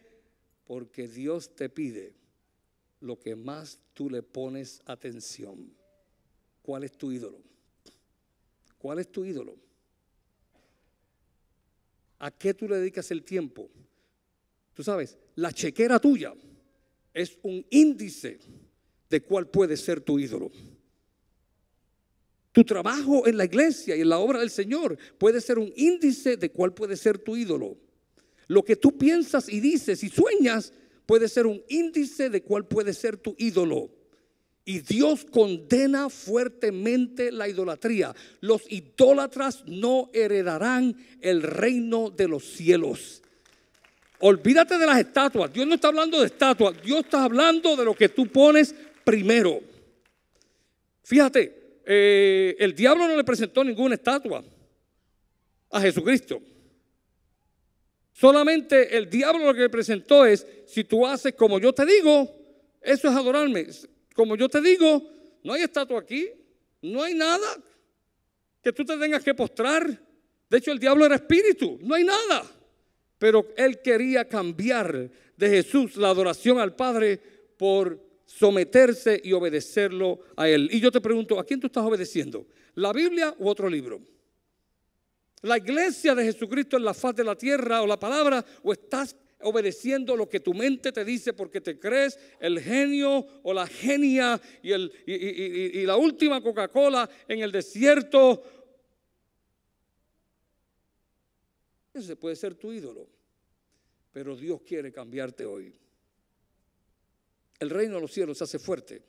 porque 0.65 1.07
Dios 1.07 1.55
te 1.55 1.69
pide 1.69 2.15
lo 2.99 3.19
que 3.19 3.35
más 3.35 3.79
tú 3.93 4.09
le 4.09 4.23
pones 4.23 4.81
atención. 4.85 5.71
¿Cuál 6.61 6.83
es 6.83 6.91
tu 6.91 7.11
ídolo? 7.11 7.39
¿Cuál 8.77 8.99
es 8.99 9.11
tu 9.11 9.23
ídolo? 9.23 9.55
¿A 12.19 12.31
qué 12.31 12.53
tú 12.53 12.67
le 12.67 12.77
dedicas 12.77 13.11
el 13.11 13.23
tiempo? 13.23 13.69
Tú 14.73 14.83
sabes, 14.83 15.17
la 15.35 15.51
chequera 15.51 15.99
tuya 15.99 16.33
es 17.13 17.37
un 17.43 17.65
índice 17.69 18.39
de 19.09 19.21
cuál 19.21 19.49
puede 19.49 19.77
ser 19.77 20.01
tu 20.01 20.19
ídolo. 20.19 20.51
Tu 22.51 22.63
trabajo 22.63 23.27
en 23.27 23.37
la 23.37 23.45
iglesia 23.45 23.95
y 23.95 24.01
en 24.01 24.09
la 24.09 24.17
obra 24.17 24.39
del 24.39 24.49
Señor 24.49 24.97
puede 25.17 25.41
ser 25.41 25.59
un 25.59 25.71
índice 25.75 26.37
de 26.37 26.51
cuál 26.51 26.73
puede 26.73 26.97
ser 26.97 27.19
tu 27.19 27.35
ídolo. 27.35 27.77
Lo 28.47 28.63
que 28.63 28.75
tú 28.75 28.97
piensas 28.97 29.49
y 29.49 29.59
dices 29.59 30.03
y 30.03 30.09
sueñas 30.09 30.73
puede 31.05 31.27
ser 31.27 31.45
un 31.45 31.63
índice 31.69 32.29
de 32.29 32.41
cuál 32.41 32.67
puede 32.67 32.93
ser 32.93 33.17
tu 33.17 33.35
ídolo. 33.37 33.91
Y 34.69 34.81
Dios 34.81 35.23
condena 35.23 36.09
fuertemente 36.09 37.31
la 37.31 37.47
idolatría. 37.47 38.13
Los 38.41 38.69
idólatras 38.69 39.63
no 39.65 40.09
heredarán 40.13 40.93
el 41.21 41.41
reino 41.41 42.09
de 42.09 42.27
los 42.27 42.43
cielos. 42.43 43.23
Olvídate 44.19 44.77
de 44.77 44.85
las 44.85 44.99
estatuas. 44.99 45.53
Dios 45.53 45.65
no 45.65 45.75
está 45.75 45.87
hablando 45.87 46.19
de 46.19 46.25
estatuas. 46.25 46.81
Dios 46.83 46.99
está 46.99 47.23
hablando 47.23 47.77
de 47.77 47.85
lo 47.85 47.95
que 47.95 48.09
tú 48.09 48.27
pones 48.27 48.75
primero. 49.05 49.61
Fíjate, 51.01 51.79
eh, 51.85 52.57
el 52.59 52.75
diablo 52.75 53.07
no 53.07 53.15
le 53.15 53.23
presentó 53.23 53.63
ninguna 53.63 53.95
estatua 53.95 54.43
a 55.71 55.79
Jesucristo. 55.79 56.41
Solamente 58.11 58.97
el 58.97 59.09
diablo 59.09 59.45
lo 59.45 59.53
que 59.53 59.69
presentó 59.69 60.25
es, 60.25 60.45
si 60.65 60.83
tú 60.83 61.07
haces 61.07 61.35
como 61.35 61.57
yo 61.57 61.71
te 61.71 61.85
digo, 61.85 62.29
eso 62.81 63.07
es 63.07 63.15
adorarme. 63.15 63.67
Como 64.17 64.35
yo 64.35 64.49
te 64.49 64.59
digo, 64.61 65.07
no 65.43 65.53
hay 65.53 65.61
estatua 65.61 65.99
aquí, 65.99 66.27
no 66.81 67.03
hay 67.03 67.13
nada 67.13 67.55
que 68.63 68.73
tú 68.73 68.83
te 68.83 68.97
tengas 68.97 69.23
que 69.23 69.35
postrar. 69.35 69.87
De 70.49 70.57
hecho, 70.57 70.71
el 70.71 70.79
diablo 70.79 71.05
era 71.05 71.13
espíritu, 71.13 71.77
no 71.83 71.93
hay 71.93 72.03
nada. 72.03 72.43
Pero 73.19 73.45
él 73.55 73.79
quería 73.83 74.27
cambiar 74.27 75.11
de 75.37 75.49
Jesús 75.49 75.97
la 75.97 76.09
adoración 76.09 76.57
al 76.57 76.75
Padre 76.75 77.21
por 77.57 78.03
someterse 78.25 79.21
y 79.23 79.33
obedecerlo 79.33 80.21
a 80.35 80.49
Él. 80.49 80.67
Y 80.71 80.79
yo 80.79 80.91
te 80.91 80.99
pregunto, 80.99 81.39
¿a 81.39 81.45
quién 81.45 81.59
tú 81.59 81.67
estás 81.67 81.85
obedeciendo? 81.85 82.47
¿La 82.73 82.91
Biblia 82.93 83.35
u 83.37 83.47
otro 83.47 83.69
libro? 83.69 84.01
la 85.43 85.57
iglesia 85.57 86.15
de 86.15 86.23
Jesucristo 86.23 86.77
en 86.77 86.83
la 86.85 86.93
faz 86.93 87.15
de 87.15 87.23
la 87.23 87.35
tierra 87.35 87.83
o 87.83 87.87
la 87.87 87.99
palabra, 87.99 88.43
o 88.63 88.73
estás 88.73 89.15
obedeciendo 89.41 90.15
lo 90.15 90.27
que 90.27 90.39
tu 90.39 90.53
mente 90.53 90.91
te 90.91 91.05
dice 91.05 91.33
porque 91.33 91.61
te 91.61 91.79
crees 91.79 92.17
el 92.39 92.59
genio 92.59 93.25
o 93.43 93.53
la 93.53 93.67
genia 93.67 94.41
y, 94.63 94.71
el, 94.71 94.91
y, 95.05 95.85
la 95.85 95.95
última 95.95 96.41
Coca-Cola 96.41 97.09
en 97.27 97.41
el 97.41 97.51
desierto. 97.51 98.43
Ese 101.93 102.15
puede 102.15 102.35
ser 102.35 102.55
tu 102.55 102.71
ídolo, 102.71 103.07
pero 104.11 104.35
Dios 104.35 104.61
quiere 104.61 104.91
cambiarte 104.91 105.45
hoy. 105.45 105.73
El 107.59 107.69
reino 107.69 107.95
de 107.95 108.01
los 108.01 108.11
cielos 108.11 108.37
se 108.37 108.43
hace 108.43 108.59
fuerte 108.59 109.03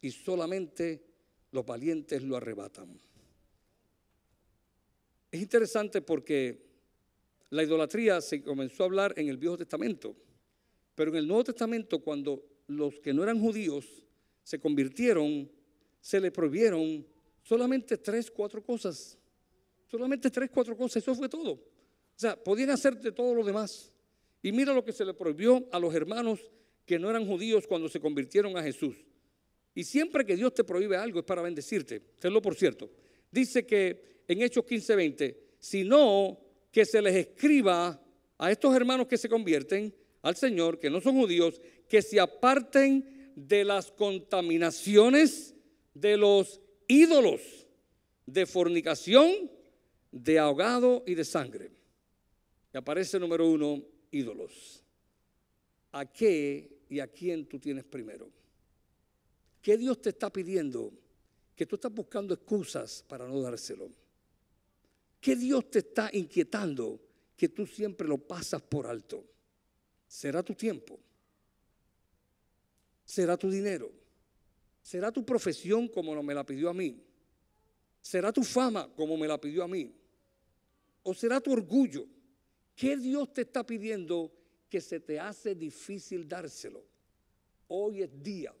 y 0.00 0.10
solamente 0.10 1.04
los 1.52 1.64
valientes 1.64 2.22
lo 2.22 2.36
arrebatan. 2.36 2.98
Es 5.30 5.40
interesante 5.40 6.00
porque 6.00 6.73
la 7.54 7.62
idolatría 7.62 8.20
se 8.20 8.42
comenzó 8.42 8.82
a 8.82 8.86
hablar 8.86 9.14
en 9.16 9.28
el 9.28 9.36
Viejo 9.36 9.56
Testamento, 9.56 10.16
pero 10.96 11.12
en 11.12 11.18
el 11.18 11.28
Nuevo 11.28 11.44
Testamento 11.44 12.00
cuando 12.00 12.44
los 12.66 12.98
que 12.98 13.14
no 13.14 13.22
eran 13.22 13.40
judíos 13.40 13.86
se 14.42 14.58
convirtieron, 14.58 15.48
se 16.00 16.20
le 16.20 16.32
prohibieron 16.32 17.06
solamente 17.44 17.96
tres, 17.98 18.28
cuatro 18.28 18.60
cosas. 18.60 19.16
Solamente 19.88 20.30
tres, 20.30 20.50
cuatro 20.52 20.76
cosas, 20.76 20.96
eso 20.96 21.14
fue 21.14 21.28
todo. 21.28 21.52
O 21.52 22.16
sea, 22.16 22.34
podían 22.34 22.70
hacer 22.70 22.98
de 23.00 23.12
todo 23.12 23.32
lo 23.36 23.44
demás. 23.44 23.92
Y 24.42 24.50
mira 24.50 24.74
lo 24.74 24.84
que 24.84 24.92
se 24.92 25.04
le 25.04 25.14
prohibió 25.14 25.64
a 25.70 25.78
los 25.78 25.94
hermanos 25.94 26.40
que 26.84 26.98
no 26.98 27.08
eran 27.08 27.24
judíos 27.24 27.68
cuando 27.68 27.88
se 27.88 28.00
convirtieron 28.00 28.56
a 28.56 28.64
Jesús. 28.64 28.96
Y 29.76 29.84
siempre 29.84 30.24
que 30.24 30.34
Dios 30.34 30.54
te 30.54 30.64
prohíbe 30.64 30.96
algo 30.96 31.20
es 31.20 31.24
para 31.24 31.40
bendecirte. 31.40 32.00
Tenlo 32.18 32.42
por 32.42 32.56
cierto. 32.56 32.90
Dice 33.30 33.64
que 33.64 34.24
en 34.26 34.42
Hechos 34.42 34.64
15:20, 34.64 35.36
sino 35.60 36.44
que 36.74 36.84
se 36.84 37.00
les 37.00 37.14
escriba 37.14 38.02
a 38.36 38.50
estos 38.50 38.74
hermanos 38.74 39.06
que 39.06 39.16
se 39.16 39.28
convierten 39.28 39.94
al 40.22 40.34
Señor, 40.34 40.80
que 40.80 40.90
no 40.90 41.00
son 41.00 41.14
judíos, 41.14 41.60
que 41.88 42.02
se 42.02 42.18
aparten 42.18 43.32
de 43.36 43.62
las 43.62 43.92
contaminaciones 43.92 45.54
de 45.94 46.16
los 46.16 46.60
ídolos, 46.88 47.68
de 48.26 48.44
fornicación, 48.44 49.48
de 50.10 50.40
ahogado 50.40 51.04
y 51.06 51.14
de 51.14 51.24
sangre. 51.24 51.70
Y 52.72 52.76
aparece 52.76 53.20
número 53.20 53.48
uno, 53.48 53.80
ídolos. 54.10 54.82
¿A 55.92 56.12
qué 56.12 56.80
y 56.88 56.98
a 56.98 57.06
quién 57.06 57.46
tú 57.46 57.60
tienes 57.60 57.84
primero? 57.84 58.28
¿Qué 59.62 59.76
Dios 59.78 60.02
te 60.02 60.08
está 60.08 60.28
pidiendo? 60.28 60.92
Que 61.54 61.66
tú 61.66 61.76
estás 61.76 61.94
buscando 61.94 62.34
excusas 62.34 63.04
para 63.06 63.28
no 63.28 63.40
dárselo. 63.40 63.90
¿Qué 65.24 65.36
Dios 65.36 65.70
te 65.70 65.78
está 65.78 66.10
inquietando 66.12 67.00
que 67.34 67.48
tú 67.48 67.66
siempre 67.66 68.06
lo 68.06 68.18
pasas 68.18 68.60
por 68.60 68.86
alto? 68.86 69.24
¿Será 70.06 70.42
tu 70.42 70.54
tiempo? 70.54 71.00
¿Será 73.06 73.34
tu 73.38 73.48
dinero? 73.48 73.90
¿Será 74.82 75.10
tu 75.10 75.24
profesión 75.24 75.88
como 75.88 76.22
me 76.22 76.34
la 76.34 76.44
pidió 76.44 76.68
a 76.68 76.74
mí? 76.74 77.02
¿Será 78.02 78.34
tu 78.34 78.42
fama 78.42 78.92
como 78.94 79.16
me 79.16 79.26
la 79.26 79.40
pidió 79.40 79.64
a 79.64 79.66
mí? 79.66 79.96
¿O 81.04 81.14
será 81.14 81.40
tu 81.40 81.52
orgullo? 81.52 82.04
¿Qué 82.76 82.94
Dios 82.98 83.32
te 83.32 83.40
está 83.40 83.64
pidiendo 83.64 84.30
que 84.68 84.82
se 84.82 85.00
te 85.00 85.18
hace 85.18 85.54
difícil 85.54 86.28
dárselo? 86.28 86.84
Hoy 87.68 88.02
es 88.02 88.22
día 88.22 88.54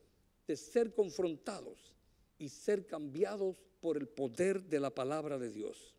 de 0.46 0.56
ser 0.56 0.94
confrontados 0.94 1.94
y 2.38 2.48
ser 2.48 2.86
cambiados 2.86 3.62
por 3.82 3.98
el 3.98 4.08
poder 4.08 4.62
de 4.62 4.80
la 4.80 4.88
palabra 4.88 5.38
de 5.38 5.50
Dios. 5.50 5.94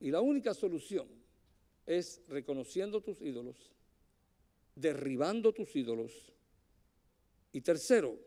Y 0.00 0.10
la 0.10 0.20
única 0.20 0.54
solución 0.54 1.08
es 1.86 2.22
reconociendo 2.28 3.00
tus 3.00 3.20
ídolos, 3.20 3.56
derribando 4.74 5.52
tus 5.52 5.74
ídolos. 5.74 6.32
Y 7.52 7.60
tercero, 7.62 8.18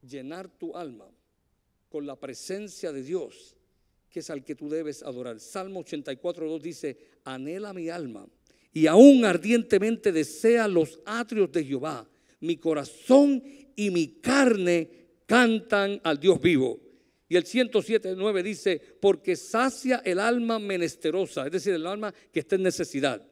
llenar 0.00 0.48
tu 0.48 0.76
alma 0.76 1.08
con 1.88 2.06
la 2.06 2.18
presencia 2.18 2.90
de 2.90 3.02
Dios, 3.02 3.56
que 4.10 4.20
es 4.20 4.30
al 4.30 4.44
que 4.44 4.54
tú 4.54 4.68
debes 4.68 5.02
adorar. 5.02 5.38
Salmo 5.40 5.80
84, 5.80 6.48
2 6.48 6.62
dice, 6.62 6.98
anhela 7.24 7.72
mi 7.72 7.88
alma 7.88 8.26
y 8.72 8.86
aún 8.86 9.24
ardientemente 9.24 10.12
desea 10.12 10.66
los 10.66 11.00
atrios 11.04 11.52
de 11.52 11.64
Jehová. 11.64 12.08
Mi 12.40 12.56
corazón 12.56 13.42
y 13.76 13.90
mi 13.90 14.20
carne 14.20 14.88
cantan 15.26 16.00
al 16.02 16.18
Dios 16.18 16.40
vivo. 16.40 16.80
Y 17.32 17.36
el 17.36 17.44
107.9 17.44 18.42
dice, 18.42 18.78
porque 19.00 19.36
sacia 19.36 20.02
el 20.04 20.18
alma 20.18 20.58
menesterosa, 20.58 21.46
es 21.46 21.52
decir, 21.52 21.72
el 21.72 21.86
alma 21.86 22.12
que 22.30 22.40
está 22.40 22.56
en 22.56 22.62
necesidad. 22.62 23.26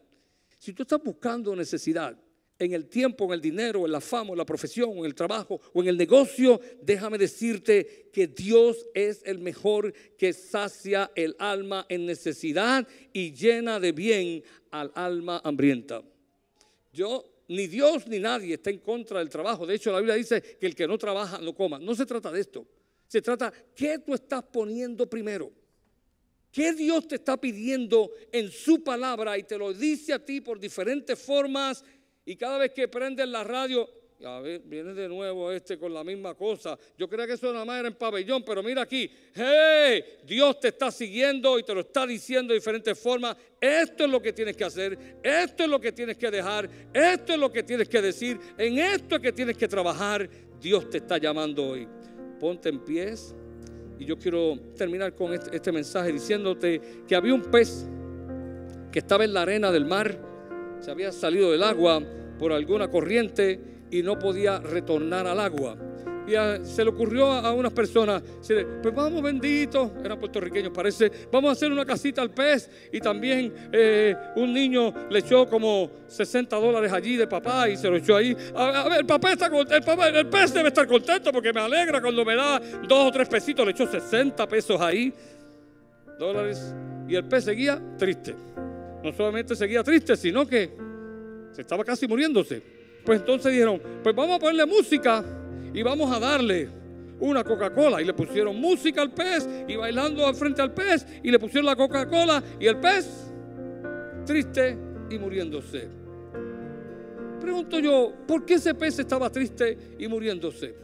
Si 0.56 0.72
tú 0.72 0.84
estás 0.84 1.02
buscando 1.04 1.54
necesidad 1.54 2.18
en 2.58 2.72
el 2.72 2.86
tiempo, 2.86 3.26
en 3.26 3.32
el 3.32 3.42
dinero, 3.42 3.84
en 3.84 3.92
la 3.92 4.00
fama, 4.00 4.30
en 4.30 4.38
la 4.38 4.46
profesión, 4.46 4.96
en 4.96 5.04
el 5.04 5.14
trabajo 5.14 5.60
o 5.74 5.82
en 5.82 5.88
el 5.88 5.98
negocio, 5.98 6.58
déjame 6.80 7.18
decirte 7.18 8.08
que 8.10 8.26
Dios 8.26 8.86
es 8.94 9.20
el 9.26 9.38
mejor 9.38 9.92
que 10.16 10.32
sacia 10.32 11.10
el 11.14 11.36
alma 11.38 11.84
en 11.90 12.06
necesidad 12.06 12.88
y 13.12 13.34
llena 13.34 13.78
de 13.80 13.92
bien 13.92 14.42
al 14.70 14.92
alma 14.94 15.42
hambrienta. 15.44 16.02
Yo 16.90 17.30
ni 17.48 17.66
Dios 17.66 18.06
ni 18.06 18.18
nadie 18.18 18.54
está 18.54 18.70
en 18.70 18.78
contra 18.78 19.18
del 19.18 19.28
trabajo. 19.28 19.66
De 19.66 19.74
hecho, 19.74 19.92
la 19.92 19.98
Biblia 19.98 20.14
dice 20.14 20.40
que 20.58 20.64
el 20.64 20.74
que 20.74 20.88
no 20.88 20.96
trabaja 20.96 21.38
no 21.38 21.54
coma. 21.54 21.78
No 21.78 21.94
se 21.94 22.06
trata 22.06 22.32
de 22.32 22.40
esto. 22.40 22.66
Se 23.10 23.20
trata, 23.20 23.52
¿qué 23.74 23.98
tú 23.98 24.14
estás 24.14 24.44
poniendo 24.44 25.04
primero? 25.10 25.50
¿Qué 26.52 26.72
Dios 26.72 27.08
te 27.08 27.16
está 27.16 27.36
pidiendo 27.36 28.12
en 28.30 28.52
su 28.52 28.84
palabra 28.84 29.36
y 29.36 29.42
te 29.42 29.58
lo 29.58 29.74
dice 29.74 30.12
a 30.12 30.24
ti 30.24 30.40
por 30.40 30.60
diferentes 30.60 31.18
formas? 31.18 31.84
Y 32.24 32.36
cada 32.36 32.58
vez 32.58 32.70
que 32.70 32.86
prendes 32.86 33.26
la 33.26 33.42
radio, 33.42 33.90
a 34.24 34.38
ver, 34.38 34.60
viene 34.60 34.94
de 34.94 35.08
nuevo 35.08 35.50
este 35.50 35.76
con 35.76 35.92
la 35.92 36.04
misma 36.04 36.36
cosa. 36.36 36.78
Yo 36.96 37.08
creía 37.08 37.26
que 37.26 37.32
eso 37.32 37.52
nada 37.52 37.64
más 37.64 37.80
era 37.80 37.88
en 37.88 37.96
pabellón, 37.96 38.44
pero 38.44 38.62
mira 38.62 38.82
aquí, 38.82 39.10
hey, 39.34 40.04
Dios 40.24 40.60
te 40.60 40.68
está 40.68 40.92
siguiendo 40.92 41.58
y 41.58 41.64
te 41.64 41.74
lo 41.74 41.80
está 41.80 42.06
diciendo 42.06 42.52
de 42.52 42.60
diferentes 42.60 42.96
formas. 42.96 43.36
Esto 43.60 44.04
es 44.04 44.10
lo 44.10 44.22
que 44.22 44.32
tienes 44.32 44.56
que 44.56 44.62
hacer, 44.62 45.18
esto 45.20 45.64
es 45.64 45.68
lo 45.68 45.80
que 45.80 45.90
tienes 45.90 46.16
que 46.16 46.30
dejar, 46.30 46.70
esto 46.94 47.32
es 47.32 47.38
lo 47.40 47.50
que 47.50 47.64
tienes 47.64 47.88
que 47.88 48.00
decir, 48.00 48.38
en 48.56 48.78
esto 48.78 49.16
es 49.16 49.20
que 49.20 49.32
tienes 49.32 49.56
que 49.56 49.66
trabajar. 49.66 50.30
Dios 50.60 50.88
te 50.88 50.98
está 50.98 51.18
llamando 51.18 51.70
hoy 51.70 51.88
ponte 52.40 52.68
en 52.68 52.80
pies. 52.80 53.34
Y 53.98 54.06
yo 54.06 54.18
quiero 54.18 54.58
terminar 54.76 55.14
con 55.14 55.34
este, 55.34 55.54
este, 55.54 55.70
mensaje 55.70 56.10
diciéndote 56.10 56.80
que 57.06 57.14
había 57.14 57.34
un 57.34 57.42
pez 57.42 57.86
que 58.90 58.98
estaba 58.98 59.24
en 59.24 59.34
la 59.34 59.42
arena 59.42 59.70
del 59.70 59.84
mar, 59.84 60.18
se 60.80 60.90
había 60.90 61.12
salido 61.12 61.52
del 61.52 61.62
agua 61.62 62.02
por 62.38 62.52
alguna 62.52 62.90
corriente 62.90 63.60
y 63.90 64.02
no 64.02 64.18
podía 64.18 64.58
retornar 64.58 65.26
al 65.26 65.38
agua 65.38 65.76
se 66.62 66.84
le 66.84 66.90
ocurrió 66.90 67.30
a, 67.30 67.52
unas 67.52 67.72
personas, 67.72 68.22
pues 68.82 68.94
vamos 68.94 69.22
benditos, 69.22 69.90
eran 70.04 70.18
puertorriqueños 70.18 70.72
parece, 70.72 71.10
vamos 71.30 71.50
a 71.50 71.52
hacer 71.52 71.70
una 71.70 71.84
casita 71.84 72.22
al 72.22 72.30
pez 72.30 72.70
y 72.92 73.00
también 73.00 73.52
eh, 73.72 74.14
un 74.36 74.52
niño 74.52 74.92
le 75.08 75.18
echó 75.18 75.46
como 75.48 75.90
60 76.06 76.56
dólares 76.56 76.92
allí 76.92 77.16
de 77.16 77.26
papá 77.26 77.68
y 77.68 77.76
se 77.76 77.88
lo 77.88 77.96
echó 77.96 78.16
ahí. 78.16 78.36
A, 78.54 78.88
ver, 78.88 79.00
el 79.00 79.06
papá 79.06 79.32
el, 79.32 80.16
el 80.16 80.26
pez 80.26 80.52
debe 80.52 80.68
estar 80.68 80.86
contento 80.86 81.32
porque 81.32 81.52
me 81.52 81.60
alegra 81.60 82.00
cuando 82.00 82.24
me 82.24 82.36
da 82.36 82.60
dos 82.86 83.08
o 83.08 83.10
tres 83.10 83.28
pesitos, 83.28 83.64
le 83.64 83.72
echó 83.72 83.86
60 83.86 84.48
pesos 84.48 84.80
ahí, 84.80 85.12
dólares, 86.18 86.74
y 87.08 87.14
el 87.14 87.24
pez 87.24 87.44
seguía 87.44 87.80
triste. 87.98 88.34
No 89.02 89.12
solamente 89.12 89.56
seguía 89.56 89.82
triste, 89.82 90.16
sino 90.16 90.46
que 90.46 90.70
se 91.52 91.62
estaba 91.62 91.84
casi 91.84 92.06
muriéndose. 92.06 92.62
Pues 93.04 93.20
entonces 93.20 93.52
dijeron, 93.52 93.80
pues 94.02 94.14
vamos 94.14 94.36
a 94.36 94.38
ponerle 94.38 94.66
música 94.66 95.24
y 95.72 95.82
vamos 95.82 96.10
a 96.14 96.18
darle 96.18 96.68
una 97.20 97.44
Coca-Cola. 97.44 98.00
Y 98.00 98.04
le 98.04 98.14
pusieron 98.14 98.56
música 98.56 99.02
al 99.02 99.12
pez 99.12 99.48
y 99.68 99.76
bailando 99.76 100.26
al 100.26 100.34
frente 100.34 100.62
al 100.62 100.72
pez 100.72 101.06
y 101.22 101.30
le 101.30 101.38
pusieron 101.38 101.66
la 101.66 101.76
Coca-Cola 101.76 102.42
y 102.58 102.66
el 102.66 102.78
pez 102.78 103.30
triste 104.24 104.76
y 105.10 105.18
muriéndose. 105.18 105.88
Pregunto 107.40 107.78
yo, 107.78 108.12
¿por 108.26 108.44
qué 108.44 108.54
ese 108.54 108.74
pez 108.74 108.98
estaba 108.98 109.30
triste 109.30 109.76
y 109.98 110.08
muriéndose? 110.08 110.74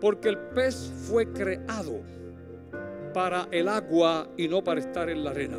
Porque 0.00 0.28
el 0.28 0.38
pez 0.38 0.90
fue 1.08 1.32
creado 1.32 2.00
para 3.12 3.48
el 3.50 3.68
agua 3.68 4.28
y 4.36 4.48
no 4.48 4.64
para 4.64 4.80
estar 4.80 5.08
en 5.10 5.24
la 5.24 5.30
arena. 5.30 5.58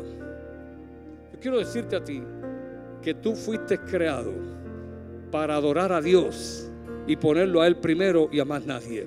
Yo 1.32 1.40
quiero 1.40 1.58
decirte 1.58 1.96
a 1.96 2.04
ti 2.04 2.22
que 3.02 3.14
tú 3.14 3.34
fuiste 3.34 3.78
creado 3.78 4.32
para 5.30 5.56
adorar 5.56 5.92
a 5.92 6.00
Dios 6.00 6.71
y 7.06 7.16
ponerlo 7.16 7.62
a 7.62 7.66
Él 7.66 7.76
primero 7.76 8.28
y 8.32 8.40
a 8.40 8.44
más 8.44 8.64
nadie. 8.64 9.06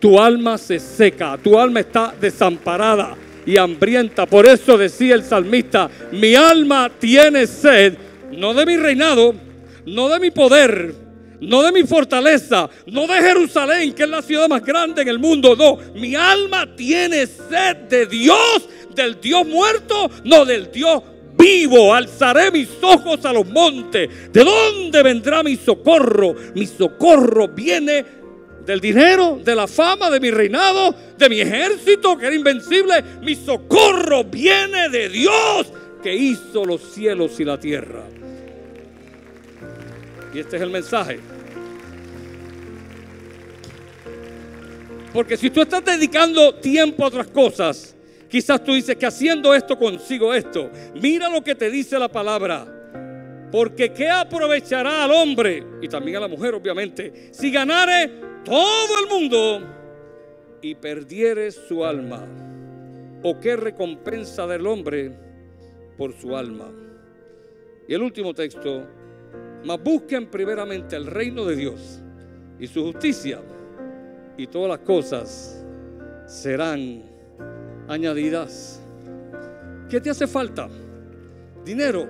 Tu 0.00 0.18
alma 0.20 0.58
se 0.58 0.78
seca, 0.78 1.38
tu 1.42 1.58
alma 1.58 1.80
está 1.80 2.14
desamparada 2.20 3.16
y 3.44 3.56
hambrienta. 3.56 4.26
Por 4.26 4.46
eso 4.46 4.76
decía 4.76 5.14
el 5.14 5.22
salmista, 5.22 5.88
mi 6.12 6.34
alma 6.34 6.90
tiene 6.98 7.46
sed, 7.46 7.94
no 8.32 8.52
de 8.52 8.66
mi 8.66 8.76
reinado, 8.76 9.34
no 9.86 10.08
de 10.08 10.20
mi 10.20 10.30
poder, 10.30 10.94
no 11.40 11.62
de 11.62 11.72
mi 11.72 11.84
fortaleza, 11.84 12.68
no 12.86 13.06
de 13.06 13.14
Jerusalén, 13.14 13.94
que 13.94 14.02
es 14.02 14.08
la 14.08 14.22
ciudad 14.22 14.48
más 14.48 14.64
grande 14.64 15.02
en 15.02 15.08
el 15.08 15.18
mundo. 15.18 15.54
No, 15.56 15.78
mi 15.94 16.14
alma 16.14 16.66
tiene 16.76 17.26
sed 17.26 17.76
de 17.88 18.06
Dios, 18.06 18.68
del 18.94 19.20
Dios 19.20 19.46
muerto, 19.46 20.10
no 20.24 20.44
del 20.44 20.70
Dios 20.70 21.02
vivo, 21.36 21.94
alzaré 21.94 22.50
mis 22.50 22.68
ojos 22.82 23.24
a 23.24 23.32
los 23.32 23.46
montes. 23.46 24.32
¿De 24.32 24.44
dónde 24.44 25.02
vendrá 25.02 25.42
mi 25.42 25.56
socorro? 25.56 26.34
Mi 26.54 26.66
socorro 26.66 27.48
viene 27.48 28.04
del 28.64 28.80
dinero, 28.80 29.40
de 29.42 29.54
la 29.54 29.66
fama, 29.66 30.10
de 30.10 30.20
mi 30.20 30.30
reinado, 30.30 30.94
de 31.16 31.28
mi 31.28 31.40
ejército 31.40 32.18
que 32.18 32.26
era 32.26 32.34
invencible. 32.34 33.02
Mi 33.22 33.34
socorro 33.34 34.24
viene 34.24 34.88
de 34.88 35.08
Dios 35.08 35.72
que 36.02 36.14
hizo 36.14 36.64
los 36.64 36.82
cielos 36.82 37.38
y 37.40 37.44
la 37.44 37.58
tierra. 37.58 38.04
Y 40.34 40.38
este 40.38 40.56
es 40.56 40.62
el 40.62 40.70
mensaje. 40.70 41.18
Porque 45.12 45.36
si 45.38 45.48
tú 45.48 45.62
estás 45.62 45.82
dedicando 45.82 46.56
tiempo 46.56 47.02
a 47.04 47.06
otras 47.06 47.28
cosas, 47.28 47.95
Quizás 48.28 48.62
tú 48.64 48.74
dices 48.74 48.96
que 48.96 49.06
haciendo 49.06 49.54
esto 49.54 49.78
consigo 49.78 50.34
esto. 50.34 50.70
Mira 51.00 51.28
lo 51.28 51.42
que 51.42 51.54
te 51.54 51.70
dice 51.70 51.98
la 51.98 52.08
palabra. 52.08 52.66
Porque 53.50 53.92
¿qué 53.92 54.08
aprovechará 54.08 55.04
al 55.04 55.12
hombre 55.12 55.64
y 55.80 55.88
también 55.88 56.16
a 56.16 56.20
la 56.20 56.28
mujer, 56.28 56.54
obviamente, 56.54 57.30
si 57.32 57.50
ganare 57.50 58.10
todo 58.44 59.00
el 59.02 59.08
mundo 59.08 59.66
y 60.60 60.74
perdiere 60.74 61.50
su 61.52 61.84
alma? 61.84 62.26
¿O 63.22 63.38
qué 63.38 63.56
recompensa 63.56 64.46
del 64.46 64.66
hombre 64.66 65.12
por 65.96 66.12
su 66.12 66.36
alma? 66.36 66.70
Y 67.88 67.94
el 67.94 68.02
último 68.02 68.34
texto, 68.34 68.84
mas 69.64 69.82
busquen 69.82 70.26
primeramente 70.26 70.96
el 70.96 71.06
reino 71.06 71.44
de 71.44 71.56
Dios 71.56 72.02
y 72.58 72.66
su 72.66 72.84
justicia 72.84 73.40
y 74.36 74.46
todas 74.48 74.68
las 74.70 74.80
cosas 74.80 75.64
serán 76.26 77.15
añadidas. 77.88 78.80
¿Qué 79.88 80.00
te 80.00 80.10
hace 80.10 80.26
falta? 80.26 80.68
Dinero, 81.64 82.08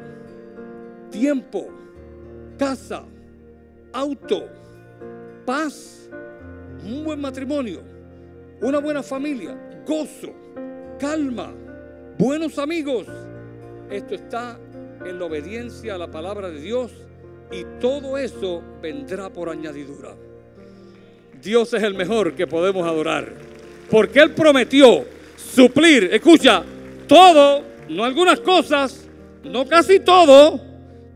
tiempo, 1.10 1.68
casa, 2.58 3.04
auto, 3.92 4.48
paz, 5.44 6.08
un 6.84 7.04
buen 7.04 7.20
matrimonio, 7.20 7.80
una 8.60 8.78
buena 8.78 9.02
familia, 9.02 9.82
gozo, 9.86 10.32
calma, 10.98 11.52
buenos 12.18 12.58
amigos. 12.58 13.06
Esto 13.90 14.14
está 14.14 14.58
en 15.04 15.18
la 15.18 15.24
obediencia 15.24 15.94
a 15.94 15.98
la 15.98 16.10
palabra 16.10 16.50
de 16.50 16.60
Dios 16.60 16.92
y 17.50 17.64
todo 17.80 18.18
eso 18.18 18.62
vendrá 18.82 19.30
por 19.30 19.48
añadidura. 19.48 20.14
Dios 21.40 21.72
es 21.74 21.82
el 21.82 21.94
mejor 21.94 22.34
que 22.34 22.46
podemos 22.46 22.86
adorar. 22.86 23.32
Porque 23.90 24.18
Él 24.18 24.32
prometió 24.32 25.04
suplir, 25.56 26.10
escucha, 26.12 26.62
todo, 27.08 27.64
no 27.88 28.04
algunas 28.04 28.40
cosas, 28.40 29.08
no 29.42 29.66
casi 29.66 30.00
todo, 30.00 30.60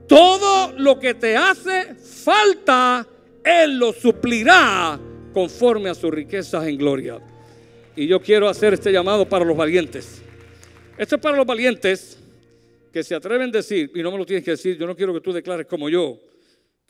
todo 0.09 0.73
lo 0.79 0.99
que 0.99 1.13
te 1.13 1.37
hace 1.37 1.95
falta, 1.95 3.07
Él 3.45 3.79
lo 3.79 3.93
suplirá 3.93 4.99
conforme 5.35 5.91
a 5.91 5.95
sus 5.95 6.11
riquezas 6.11 6.67
en 6.67 6.79
gloria. 6.79 7.21
Y 7.95 8.07
yo 8.07 8.19
quiero 8.19 8.49
hacer 8.49 8.73
este 8.73 8.91
llamado 8.91 9.29
para 9.29 9.45
los 9.45 9.55
valientes. 9.55 10.23
Esto 10.97 11.17
es 11.17 11.21
para 11.21 11.37
los 11.37 11.47
valientes 11.47 12.19
que 12.91 13.05
se 13.05 13.15
atreven 13.15 13.51
a 13.51 13.53
decir, 13.53 13.91
y 13.95 14.03
no 14.03 14.11
me 14.11 14.17
lo 14.17 14.25
tienes 14.25 14.43
que 14.43 14.53
decir, 14.53 14.79
yo 14.79 14.87
no 14.87 14.97
quiero 14.97 15.13
que 15.13 15.21
tú 15.21 15.35
declares 15.35 15.67
como 15.67 15.91
yo, 15.91 16.19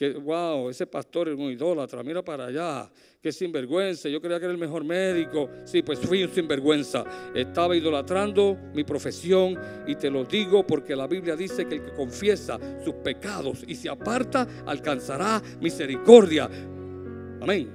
que 0.00 0.14
wow, 0.14 0.70
ese 0.70 0.86
pastor 0.86 1.28
es 1.28 1.38
un 1.38 1.50
idólatra, 1.50 2.02
mira 2.02 2.24
para 2.24 2.46
allá, 2.46 2.90
que 3.20 3.30
sinvergüenza, 3.30 4.08
yo 4.08 4.18
creía 4.18 4.38
que 4.38 4.46
era 4.46 4.54
el 4.54 4.58
mejor 4.58 4.82
médico, 4.82 5.50
sí, 5.66 5.82
pues 5.82 5.98
fui 5.98 6.24
un 6.24 6.30
sinvergüenza, 6.30 7.04
estaba 7.34 7.76
idolatrando 7.76 8.56
mi 8.72 8.82
profesión 8.82 9.58
y 9.86 9.96
te 9.96 10.08
lo 10.08 10.24
digo 10.24 10.66
porque 10.66 10.96
la 10.96 11.06
Biblia 11.06 11.36
dice 11.36 11.66
que 11.66 11.74
el 11.74 11.84
que 11.84 11.92
confiesa 11.92 12.58
sus 12.82 12.94
pecados 12.94 13.62
y 13.66 13.74
se 13.74 13.90
aparta 13.90 14.48
alcanzará 14.64 15.42
misericordia. 15.60 16.48
Amén. 17.42 17.68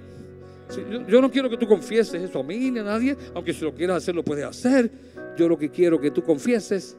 yo, 1.07 1.21
no 1.21 1.29
quiero 1.29 1.47
que 1.47 1.57
tú 1.57 1.67
confieses 1.67 2.23
eso 2.23 2.39
a 2.39 2.43
mí 2.43 2.71
ni 2.71 2.79
a 2.79 2.83
nadie, 2.83 3.15
aunque 3.35 3.53
si 3.53 3.63
lo 3.63 3.75
quieras 3.75 3.97
hacer 3.97 4.15
lo 4.15 4.23
puedes 4.23 4.45
hacer. 4.45 4.89
Yo 5.37 5.47
lo 5.47 5.59
que 5.59 5.69
quiero 5.69 6.01
que 6.01 6.09
tú 6.09 6.23
confieses 6.23 6.97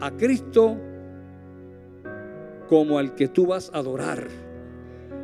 a 0.00 0.10
Cristo 0.12 0.78
como 2.70 2.98
al 2.98 3.14
que 3.14 3.28
tú 3.28 3.44
vas 3.48 3.70
a 3.74 3.76
adorar 3.76 4.51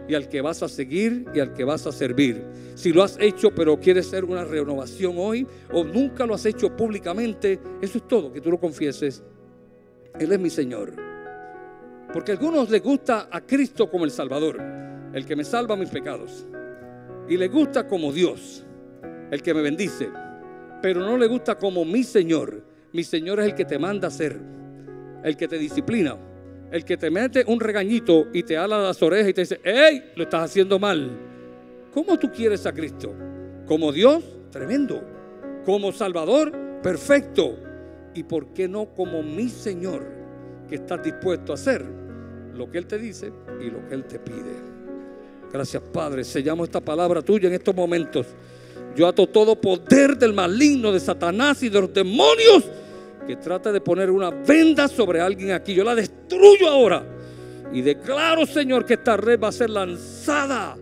y 0.09 0.15
al 0.15 0.29
que 0.29 0.41
vas 0.41 0.63
a 0.63 0.69
seguir 0.69 1.27
y 1.35 1.41
al 1.41 1.53
que 1.53 1.65
vas 1.65 1.87
a 1.87 1.93
servir. 1.93 2.43
Si 2.75 2.93
lo 2.93 3.03
has 3.03 3.19
hecho 3.21 3.55
pero 3.55 3.79
quieres 3.79 4.09
hacer 4.09 4.25
una 4.25 4.45
renovación 4.45 5.15
hoy 5.19 5.47
o 5.73 5.85
nunca 5.85 6.27
lo 6.27 6.35
has 6.35 6.47
hecho 6.47 6.75
públicamente, 6.75 7.61
eso 7.83 7.99
es 7.99 8.09
todo, 8.09 8.33
que 8.33 8.41
tú 8.41 8.51
lo 8.51 8.59
confieses. 8.59 9.23
Él 10.19 10.33
es 10.33 10.41
mi 10.41 10.51
Señor. 10.51 10.95
Porque 12.13 12.33
a 12.33 12.35
algunos 12.35 12.71
les 12.71 12.83
gusta 12.83 13.29
a 13.31 13.43
Cristo 13.43 13.91
como 13.91 14.07
el 14.07 14.11
Salvador, 14.11 14.59
el 15.13 15.27
que 15.27 15.37
me 15.37 15.45
salva 15.45 15.77
mis 15.77 15.91
pecados. 15.91 16.47
Y 17.29 17.37
le 17.37 17.49
gusta 17.49 17.87
como 17.87 18.11
Dios, 18.11 18.65
el 19.31 19.43
que 19.43 19.53
me 19.53 19.61
bendice. 19.61 20.09
Pero 20.81 21.01
no 21.01 21.19
le 21.19 21.27
gusta 21.27 21.57
como 21.57 21.85
mi 21.85 22.03
Señor. 22.03 22.65
Mi 22.93 23.05
Señor 23.05 23.41
es 23.41 23.47
el 23.47 23.55
que 23.55 23.67
te 23.67 23.79
manda 23.79 24.09
a 24.09 24.11
ser, 24.11 24.41
el 25.23 25.37
que 25.37 25.47
te 25.47 25.59
disciplina, 25.59 26.17
el 26.71 26.85
que 26.85 26.97
te 26.97 27.11
mete 27.11 27.45
un 27.47 27.61
regañito 27.61 28.27
y 28.33 28.43
te 28.43 28.57
ala 28.57 28.79
las 28.79 29.03
orejas 29.03 29.31
y 29.31 29.35
te 29.35 29.41
dice, 29.43 29.61
¡Ey! 29.64 30.12
Lo 30.16 30.25
estás 30.25 30.45
haciendo 30.45 30.79
mal. 30.79 31.11
¿Cómo 31.93 32.19
tú 32.19 32.31
quieres 32.31 32.66
a 32.66 32.73
Cristo? 32.73 33.14
Como 33.66 33.91
Dios, 33.93 34.23
tremendo. 34.51 35.03
Como 35.64 35.93
Salvador, 35.93 36.53
perfecto. 36.83 37.59
¿Y 38.14 38.23
por 38.23 38.53
qué 38.53 38.69
no 38.69 38.87
como 38.95 39.23
mi 39.23 39.49
Señor, 39.49 40.07
que 40.69 40.77
estás 40.77 41.03
dispuesto 41.03 41.53
a 41.53 41.55
hacer 41.55 41.85
lo 42.55 42.71
que 42.71 42.79
Él 42.79 42.87
te 42.87 42.99
dice 42.99 43.33
y 43.61 43.71
lo 43.71 43.87
que 43.89 43.95
Él 43.95 44.05
te 44.05 44.19
pide? 44.19 44.69
Gracias, 45.53 45.83
Padre. 45.93 46.25
Sellamos 46.25 46.69
esta 46.69 46.81
palabra 46.81 47.23
tuya 47.23 47.49
en 47.49 47.55
estos 47.55 47.75
momentos. 47.75 48.27
Yo 48.95 49.07
ato 49.07 49.27
todo 49.27 49.59
poder 49.59 50.16
del 50.19 50.33
maligno, 50.33 50.93
de 50.93 51.01
Satanás 51.01 51.62
y 51.62 51.69
de 51.69 51.81
los 51.81 51.93
demonios 51.93 52.64
que 53.29 53.37
trata 53.37 53.70
de 53.70 53.83
poner 53.83 54.11
una 54.11 54.31
venda 54.31 54.89
sobre 54.89 55.20
alguien 55.20 55.51
aquí. 55.51 55.74
Yo 55.74 55.85
la 55.85 55.95
destruyo 55.95 56.66
ahora. 56.66 57.05
Y 57.70 57.83
declaro, 57.83 58.47
Señor, 58.47 58.87
que 58.87 58.95
esta 58.95 59.18
red 59.18 59.39
va 59.39 59.49
a 59.49 59.53
ser 59.53 59.68
lanzada. 59.68 60.79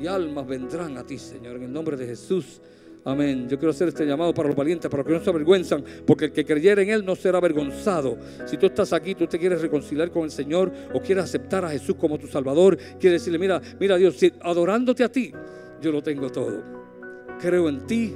Y 0.00 0.06
almas 0.06 0.46
vendrán 0.46 0.96
a 0.96 1.04
ti, 1.04 1.18
Señor, 1.18 1.56
en 1.56 1.64
el 1.64 1.72
nombre 1.72 1.96
de 1.96 2.06
Jesús. 2.06 2.60
Amén. 3.04 3.48
Yo 3.48 3.58
quiero 3.58 3.72
hacer 3.72 3.88
este 3.88 4.06
llamado 4.06 4.32
para 4.32 4.46
los 4.46 4.56
valientes, 4.56 4.88
para 4.88 5.02
los 5.02 5.08
que 5.08 5.18
no 5.18 5.24
se 5.24 5.30
avergüenzan, 5.30 5.84
porque 6.06 6.26
el 6.26 6.32
que 6.32 6.44
creyera 6.44 6.82
en 6.82 6.90
Él 6.90 7.04
no 7.04 7.16
será 7.16 7.38
avergonzado. 7.38 8.16
Si 8.46 8.56
tú 8.56 8.66
estás 8.66 8.92
aquí, 8.92 9.16
tú 9.16 9.26
te 9.26 9.40
quieres 9.40 9.60
reconciliar 9.62 10.12
con 10.12 10.22
el 10.22 10.30
Señor 10.30 10.70
o 10.94 11.00
quieres 11.00 11.24
aceptar 11.24 11.64
a 11.64 11.70
Jesús 11.70 11.96
como 11.96 12.16
tu 12.16 12.28
Salvador, 12.28 12.76
quieres 13.00 13.22
decirle, 13.22 13.40
mira, 13.40 13.60
mira 13.80 13.96
Dios, 13.96 14.16
adorándote 14.40 15.02
a 15.02 15.10
ti, 15.10 15.32
yo 15.82 15.90
lo 15.90 16.00
tengo 16.00 16.30
todo. 16.30 16.62
Creo 17.40 17.68
en 17.68 17.84
ti, 17.88 18.14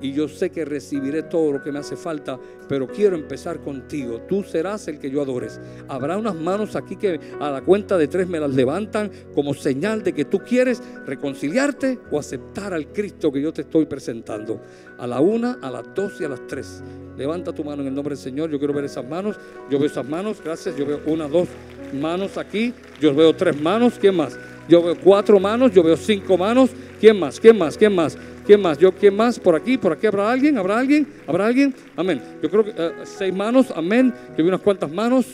y 0.00 0.12
yo 0.12 0.28
sé 0.28 0.50
que 0.50 0.64
recibiré 0.64 1.22
todo 1.22 1.52
lo 1.52 1.62
que 1.62 1.72
me 1.72 1.78
hace 1.78 1.96
falta, 1.96 2.38
pero 2.68 2.86
quiero 2.86 3.16
empezar 3.16 3.60
contigo. 3.60 4.20
Tú 4.28 4.42
serás 4.42 4.88
el 4.88 4.98
que 4.98 5.10
yo 5.10 5.22
adores. 5.22 5.60
Habrá 5.88 6.18
unas 6.18 6.34
manos 6.34 6.76
aquí 6.76 6.96
que 6.96 7.18
a 7.40 7.50
la 7.50 7.62
cuenta 7.62 7.96
de 7.96 8.08
tres 8.08 8.28
me 8.28 8.40
las 8.40 8.54
levantan 8.54 9.10
como 9.34 9.54
señal 9.54 10.02
de 10.02 10.12
que 10.12 10.24
tú 10.24 10.40
quieres 10.40 10.82
reconciliarte 11.06 11.98
o 12.10 12.18
aceptar 12.18 12.74
al 12.74 12.92
Cristo 12.92 13.32
que 13.32 13.40
yo 13.40 13.52
te 13.52 13.62
estoy 13.62 13.86
presentando. 13.86 14.60
A 14.98 15.06
la 15.06 15.20
una, 15.20 15.58
a 15.62 15.70
las 15.70 15.94
dos 15.94 16.20
y 16.20 16.24
a 16.24 16.28
las 16.28 16.46
tres. 16.46 16.82
Levanta 17.16 17.52
tu 17.52 17.64
mano 17.64 17.82
en 17.82 17.88
el 17.88 17.94
nombre 17.94 18.14
del 18.14 18.22
Señor. 18.22 18.50
Yo 18.50 18.58
quiero 18.58 18.74
ver 18.74 18.84
esas 18.84 19.06
manos. 19.06 19.36
Yo 19.70 19.78
veo 19.78 19.86
esas 19.86 20.06
manos. 20.06 20.38
Gracias. 20.44 20.76
Yo 20.76 20.86
veo 20.86 21.00
una, 21.06 21.28
dos 21.28 21.48
manos 21.94 22.36
aquí. 22.36 22.74
Yo 23.00 23.14
veo 23.14 23.34
tres 23.34 23.60
manos. 23.60 23.94
¿Quién 23.98 24.16
más? 24.16 24.38
Yo 24.68 24.82
veo 24.82 24.96
cuatro 24.98 25.40
manos. 25.40 25.72
Yo 25.72 25.82
veo 25.82 25.96
cinco 25.96 26.36
manos. 26.36 26.70
¿Quién 27.00 27.18
más? 27.18 27.40
¿Quién 27.40 27.56
más? 27.56 27.76
¿Quién 27.76 27.94
más? 27.94 28.18
¿Quién 28.46 28.62
más? 28.62 28.78
Yo, 28.78 28.92
¿quién 28.92 29.16
más? 29.16 29.40
Por 29.40 29.56
aquí, 29.56 29.76
por 29.76 29.92
aquí 29.92 30.06
habrá 30.06 30.30
alguien, 30.30 30.56
habrá 30.56 30.78
alguien, 30.78 31.04
habrá 31.26 31.46
alguien. 31.46 31.74
Amén. 31.96 32.22
Yo 32.40 32.48
creo 32.48 32.64
que 32.64 32.72
eh, 32.76 32.92
seis 33.02 33.34
manos, 33.34 33.72
amén. 33.74 34.14
Yo 34.30 34.44
vi 34.44 34.48
unas 34.48 34.60
cuantas 34.60 34.88
manos. 34.88 35.26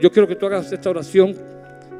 Yo 0.00 0.10
quiero 0.10 0.26
que 0.26 0.34
tú 0.34 0.46
hagas 0.46 0.72
esta 0.72 0.88
oración 0.88 1.36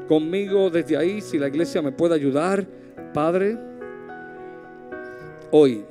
conmigo 0.07 0.71
desde 0.71 0.97
ahí, 0.97 1.21
si 1.21 1.37
la 1.37 1.47
iglesia 1.47 1.83
me 1.83 1.91
puede 1.91 2.15
ayudar. 2.15 2.65
Padre, 3.13 3.57
hoy 5.51 5.83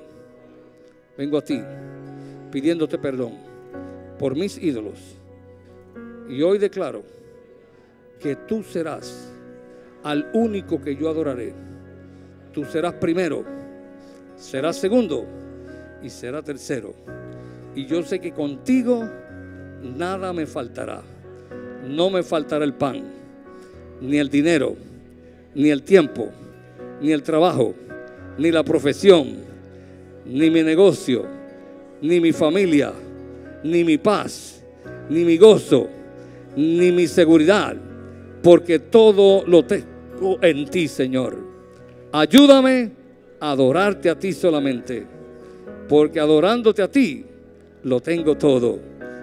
vengo 1.16 1.38
a 1.38 1.42
ti 1.42 1.62
pidiéndote 2.50 2.98
perdón 2.98 3.34
por 4.18 4.34
mis 4.34 4.58
ídolos. 4.58 4.98
Y 6.28 6.42
hoy 6.42 6.58
declaro 6.58 7.04
que 8.20 8.34
tú 8.34 8.64
serás 8.64 9.32
al 10.02 10.28
único 10.32 10.80
que 10.80 10.96
yo 10.96 11.08
adoraré. 11.08 11.54
Tú 12.52 12.64
serás 12.64 12.94
primero 12.94 13.57
será 14.38 14.72
segundo 14.72 15.26
y 16.02 16.08
será 16.08 16.42
tercero. 16.42 16.94
Y 17.74 17.86
yo 17.86 18.02
sé 18.02 18.20
que 18.20 18.32
contigo 18.32 19.08
nada 19.82 20.32
me 20.32 20.46
faltará. 20.46 21.02
No 21.86 22.10
me 22.10 22.22
faltará 22.22 22.64
el 22.64 22.74
pan, 22.74 23.02
ni 24.00 24.18
el 24.18 24.28
dinero, 24.28 24.76
ni 25.54 25.70
el 25.70 25.82
tiempo, 25.82 26.28
ni 27.00 27.12
el 27.12 27.22
trabajo, 27.22 27.74
ni 28.36 28.50
la 28.50 28.62
profesión, 28.62 29.36
ni 30.26 30.50
mi 30.50 30.62
negocio, 30.62 31.24
ni 32.02 32.20
mi 32.20 32.32
familia, 32.32 32.92
ni 33.64 33.84
mi 33.84 33.96
paz, 33.96 34.62
ni 35.08 35.24
mi 35.24 35.38
gozo, 35.38 35.88
ni 36.56 36.92
mi 36.92 37.06
seguridad, 37.06 37.76
porque 38.42 38.78
todo 38.78 39.44
lo 39.46 39.64
tengo 39.64 40.38
en 40.42 40.66
ti, 40.68 40.88
Señor. 40.88 41.38
Ayúdame 42.12 42.90
adorarte 43.40 44.10
a 44.10 44.18
ti 44.18 44.32
solamente. 44.32 45.06
Porque 45.88 46.20
adorándote 46.20 46.82
a 46.82 46.88
ti, 46.88 47.24
lo 47.82 48.00
tengo 48.00 48.36
todo. 48.36 48.78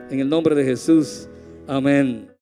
En 0.09 0.19
el 0.19 0.29
nombre 0.29 0.55
de 0.55 0.63
Jesús. 0.63 1.27
Amén. 1.67 2.27